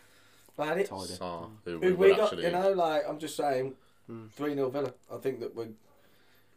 Bad 0.57 0.79
it. 0.79 0.87
Tidy. 0.89 1.13
Sarr, 1.13 1.49
who 1.63 1.71
Who 1.71 1.79
we 1.79 1.87
we 1.93 2.07
would 2.09 2.17
got? 2.17 2.23
actually. 2.25 2.43
You 2.43 2.51
know, 2.51 2.73
like 2.73 3.03
I'm 3.07 3.19
just 3.19 3.37
saying, 3.37 3.73
Hmm. 4.07 4.25
three 4.35 4.53
0 4.53 4.69
Villa. 4.69 4.91
I 5.09 5.15
think 5.15 5.39
that 5.39 5.55
we're 5.55 5.69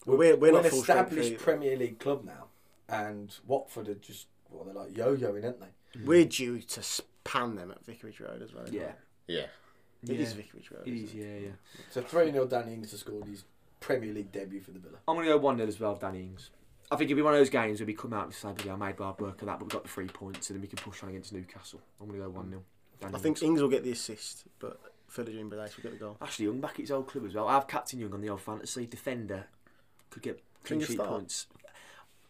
We're, 0.05 0.16
we're, 0.16 0.36
we're 0.36 0.51
not 0.53 0.64
an 0.64 0.70
full 0.72 0.82
strength 0.82 1.12
established 1.12 1.32
either. 1.34 1.45
Premier 1.45 1.76
League 1.76 2.01
club 2.01 2.24
now, 2.24 2.47
and 2.88 3.32
Watford 3.47 3.88
are 3.88 3.95
just 3.95 4.26
well, 4.51 4.64
they're 4.64 4.74
like 4.74 4.97
yo-yoing, 4.97 5.45
aren't 5.45 5.61
they? 5.61 6.01
We're 6.05 6.24
due 6.24 6.59
to 6.61 6.82
span 6.82 7.55
them 7.55 7.70
at 7.70 7.84
Vicarage 7.86 8.18
Road 8.18 8.42
as 8.42 8.53
well. 8.53 8.64
Yeah. 8.68 8.90
Yeah. 9.28 9.47
It 10.09 10.21
is 10.21 10.31
Yeah. 10.31 10.37
Vicarage 10.37 10.71
Road. 10.71 10.83
It 10.87 10.95
isn't 10.95 11.09
is, 11.09 11.15
yeah, 11.15 11.37
yeah. 11.49 11.83
So 11.91 12.03
three 12.03 12.31
0 12.31 12.47
Danny 12.47 12.75
Ings 12.75 12.91
has 12.91 13.01
scored 13.01 13.27
his 13.27 13.45
Premier 13.81 14.13
League 14.13 14.33
debut 14.33 14.61
for 14.61 14.71
the 14.71 14.79
Villa. 14.79 14.99
I'm 15.07 15.17
going 15.17 15.27
to 15.27 15.33
go 15.33 15.39
1 15.39 15.57
0 15.57 15.69
as 15.69 15.81
well, 15.81 15.95
Danny 15.95 16.21
Ings. 16.21 16.51
I 16.91 16.97
think 16.97 17.11
it'll 17.11 17.19
be 17.19 17.23
one 17.23 17.35
of 17.35 17.41
those 17.41 17.51
games 17.51 17.81
where 17.81 17.87
we 17.87 17.95
come 17.95 18.13
out 18.13 18.27
and 18.27 18.35
say, 18.35 18.53
yeah, 18.67 18.75
I 18.75 18.77
made 18.77 18.99
hard 18.99 19.19
work 19.21 19.41
of 19.41 19.47
that, 19.47 19.59
but 19.59 19.65
we 19.65 19.71
got 19.71 19.83
the 19.85 19.89
three 19.89 20.07
points 20.07 20.51
and 20.51 20.57
then 20.57 20.63
we 20.63 20.69
can 20.69 20.79
push 20.79 21.03
on 21.03 21.09
against 21.09 21.33
Newcastle. 21.33 21.81
I'm 22.01 22.09
going 22.09 22.21
to 22.21 22.27
go 22.27 22.31
1 22.31 22.51
0. 22.51 22.63
I 23.13 23.19
think 23.19 23.43
Ings 23.43 23.61
will 23.61 23.69
get 23.69 23.85
the 23.85 23.93
assist, 23.93 24.45
but 24.59 24.81
Philogene 25.11 25.51
Bidace 25.51 25.77
will 25.77 25.83
get 25.83 25.93
the 25.93 25.99
goal. 25.99 26.17
Ashley 26.21 26.47
Young 26.47 26.61
back 26.61 26.73
at 26.73 26.81
his 26.81 26.91
old 26.91 27.09
club 27.09 27.27
as 27.27 27.35
well. 27.35 27.49
I 27.49 27.55
have 27.55 27.67
Captain 27.67 27.99
Young 27.99 28.13
on 28.15 28.21
the 28.21 28.29
old 28.29 28.41
fantasy. 28.41 28.87
Defender 28.87 29.47
could 30.11 30.23
get 30.23 30.43
clean 30.63 30.81
sheet 30.81 30.99
points. 30.99 31.47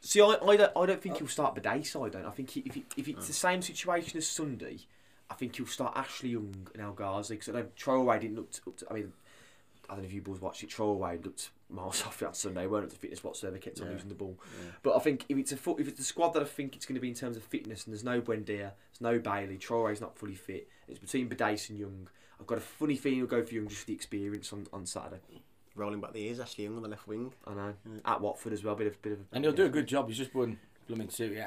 See, 0.01 0.21
I, 0.21 0.37
I, 0.47 0.57
don't, 0.57 0.73
I 0.77 0.87
don't 0.87 1.01
think 1.01 1.19
he'll 1.19 1.29
start 1.29 1.55
Bidace, 1.55 1.97
I 1.97 2.11
don't. 2.11 2.27
I 2.27 2.31
think 2.31 2.51
he, 2.51 2.61
if, 2.67 2.75
he, 2.75 2.85
if 2.97 3.09
it's 3.09 3.27
the 3.27 3.33
same 3.33 3.63
situation 3.63 4.19
as 4.19 4.27
Sunday, 4.27 4.81
I 5.31 5.35
think 5.35 5.57
he'll 5.57 5.67
start 5.67 5.97
Ashley 5.97 6.31
Young 6.31 6.55
and 6.75 6.83
El 6.83 6.93
Ghazi 6.93 7.35
because 7.35 7.49
I 7.49 7.53
know 7.61 7.67
Traore 7.79 8.21
didn't 8.21 8.37
look. 8.37 8.51
To, 8.53 8.61
up 8.69 8.77
to, 8.79 8.87
I 8.91 8.95
mean, 8.95 9.13
I 9.89 9.95
don't 9.95 10.03
know 10.03 10.07
if 10.07 10.13
you 10.13 10.23
boys 10.23 10.41
watched 10.41 10.63
it. 10.63 10.71
Traore 10.71 11.25
looked 11.25 11.51
miles 11.71 12.03
off 12.07 12.23
on 12.23 12.35
Sunday. 12.35 12.67
weren't 12.67 12.85
up 12.85 12.91
to 12.91 12.97
fitness 12.97 13.25
whatsoever. 13.25 13.59
Kept 13.59 13.81
on 13.81 13.87
Yeah. 13.87 13.93
losing 13.95 14.09
the 14.09 14.15
ball. 14.15 14.39
But 14.83 14.97
I 14.97 14.99
think 15.01 15.25
if 15.29 15.37
it's 15.39 15.53
a 15.53 15.57
if 15.79 15.89
it's 15.89 15.99
the 15.99 16.05
squad 16.05 16.31
that 16.35 16.43
I 16.43 16.47
think 16.47 16.77
it's 16.77 16.87
going 16.87 16.95
to 16.97 17.01
be 17.01 17.09
in 17.09 17.15
terms 17.15 17.37
of 17.37 17.43
fitness, 17.43 17.85
and 17.85 17.93
there's 17.93 18.05
no 18.05 18.21
Buendia, 18.21 18.47
there's 18.91 19.01
no 19.01 19.19
Bailey, 19.19 19.57
Traore's 19.59 20.01
not 20.01 20.17
fully 20.17 20.35
fit. 20.35 20.69
It's 20.89 20.99
between 20.99 21.29
Bidace 21.29 21.71
and 21.71 21.79
Young. 21.79 22.09
I've 22.41 22.47
got 22.47 22.59
a 22.59 22.63
funny 22.63 22.97
feeling 22.97 23.19
he'll 23.21 23.27
go 23.27 23.43
for 23.45 23.55
Young 23.55 23.69
just 23.69 23.81
for 23.83 23.87
the 23.87 23.95
experience 23.95 24.53
on, 24.53 24.67
on 24.73 24.85
Saturday. 24.87 25.21
Rolling 25.77 26.01
back 26.01 26.13
the 26.13 26.23
ears, 26.27 26.39
Ashley 26.41 26.65
Young 26.65 26.77
on 26.77 26.83
the 26.83 26.89
left 26.89 27.09
wing. 27.09 27.33
I 27.47 27.55
know 27.55 27.75
at 28.05 28.21
Watford 28.21 28.53
as 28.53 28.63
well. 28.63 28.75
Bit 28.77 28.87
of 28.89 29.03
bit 29.03 29.13
of. 29.15 29.19
And 29.33 29.43
he'll 29.45 29.53
do 29.55 29.65
a 29.65 29.71
good 29.71 29.87
job. 29.89 30.09
He's 30.09 30.19
just 30.19 30.35
won 30.35 30.59
blooming 30.87 31.09
Serie 31.09 31.43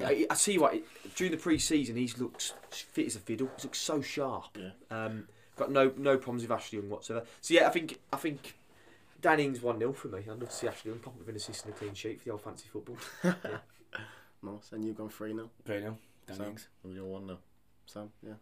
A. 0.00 0.06
I, 0.06 0.26
I 0.30 0.34
see 0.34 0.58
what 0.58 0.74
during 1.16 1.30
the 1.32 1.38
pre-season 1.38 1.96
he's 1.96 2.18
looked 2.18 2.54
fit 2.70 3.06
as 3.06 3.16
a 3.16 3.20
fiddle. 3.20 3.48
He's 3.56 3.64
looked 3.64 3.76
so 3.76 4.00
sharp. 4.02 4.56
Yeah. 4.58 4.70
Um, 4.90 5.28
got 5.56 5.70
no 5.70 5.92
no 5.96 6.16
problems 6.16 6.42
with 6.42 6.52
Ashley 6.52 6.78
Young 6.78 6.88
whatsoever. 6.90 7.24
So 7.40 7.54
yeah, 7.54 7.66
I 7.66 7.70
think 7.70 7.98
I 8.12 8.16
think 8.16 8.54
Dan 9.20 9.40
Ings 9.40 9.60
1 9.62 9.78
0 9.78 9.92
for 9.92 10.08
me. 10.08 10.18
I'd 10.20 10.28
love 10.28 10.48
to 10.48 10.54
see 10.54 10.68
Ashley 10.68 10.90
Young 10.90 11.00
pop 11.00 11.14
up 11.14 11.18
with 11.20 11.28
an 11.28 11.36
assist 11.36 11.64
and 11.64 11.74
a 11.74 11.76
clean 11.76 11.94
sheet 11.94 12.18
for 12.20 12.24
the 12.26 12.30
old 12.32 12.42
fancy 12.42 12.66
football. 12.72 12.96
Nice. 14.40 14.70
And 14.70 14.84
you've 14.84 14.96
gone 14.96 15.08
three 15.08 15.32
now. 15.32 15.50
Three 15.64 15.80
nil. 15.80 15.98
Dan 16.28 16.36
So- 16.36 16.44
Ings. 16.44 16.68
You're 16.88 17.04
one 17.04 17.26
now. 17.26 17.38
So 17.86 18.08
yeah. 18.24 18.34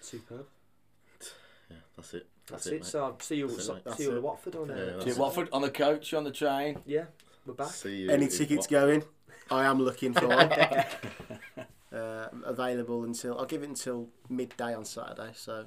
Superb. 0.00 0.46
Yeah, 1.70 1.76
that's 1.96 2.14
it. 2.14 2.26
That's, 2.46 2.64
That's, 2.64 2.66
it. 2.66 2.72
it, 2.72 2.78
mate. 2.82 2.84
So 2.86 3.04
I'll 3.04 3.20
see 3.20 3.36
you, 3.36 3.48
That's 3.48 3.66
so, 3.66 3.74
mate. 3.74 3.94
see 3.96 4.02
you 4.04 4.16
at. 4.16 4.22
Watford 4.22 4.54
on 4.56 4.68
Yeah, 4.68 4.74
uh, 4.74 4.86
that's 4.94 5.04
See 5.04 5.10
it. 5.10 5.18
Watford 5.18 5.48
on 5.52 5.62
the 5.62 5.70
coach, 5.70 6.14
on 6.14 6.24
the 6.24 6.30
train. 6.30 6.78
Yeah, 6.86 7.04
we're 7.46 7.54
back. 7.54 7.68
See 7.68 7.96
you. 8.02 8.10
Any 8.10 8.28
tickets 8.28 8.66
what- 8.66 8.70
going? 8.70 9.04
I 9.50 9.64
am 9.66 9.80
looking 9.80 10.12
for 10.12 10.26
one. 10.26 10.50
uh, 11.92 12.28
available 12.44 13.04
until 13.04 13.38
I'll 13.38 13.46
give 13.46 13.62
it 13.62 13.68
until 13.68 14.08
midday 14.28 14.74
on 14.74 14.84
Saturday. 14.84 15.30
So 15.34 15.66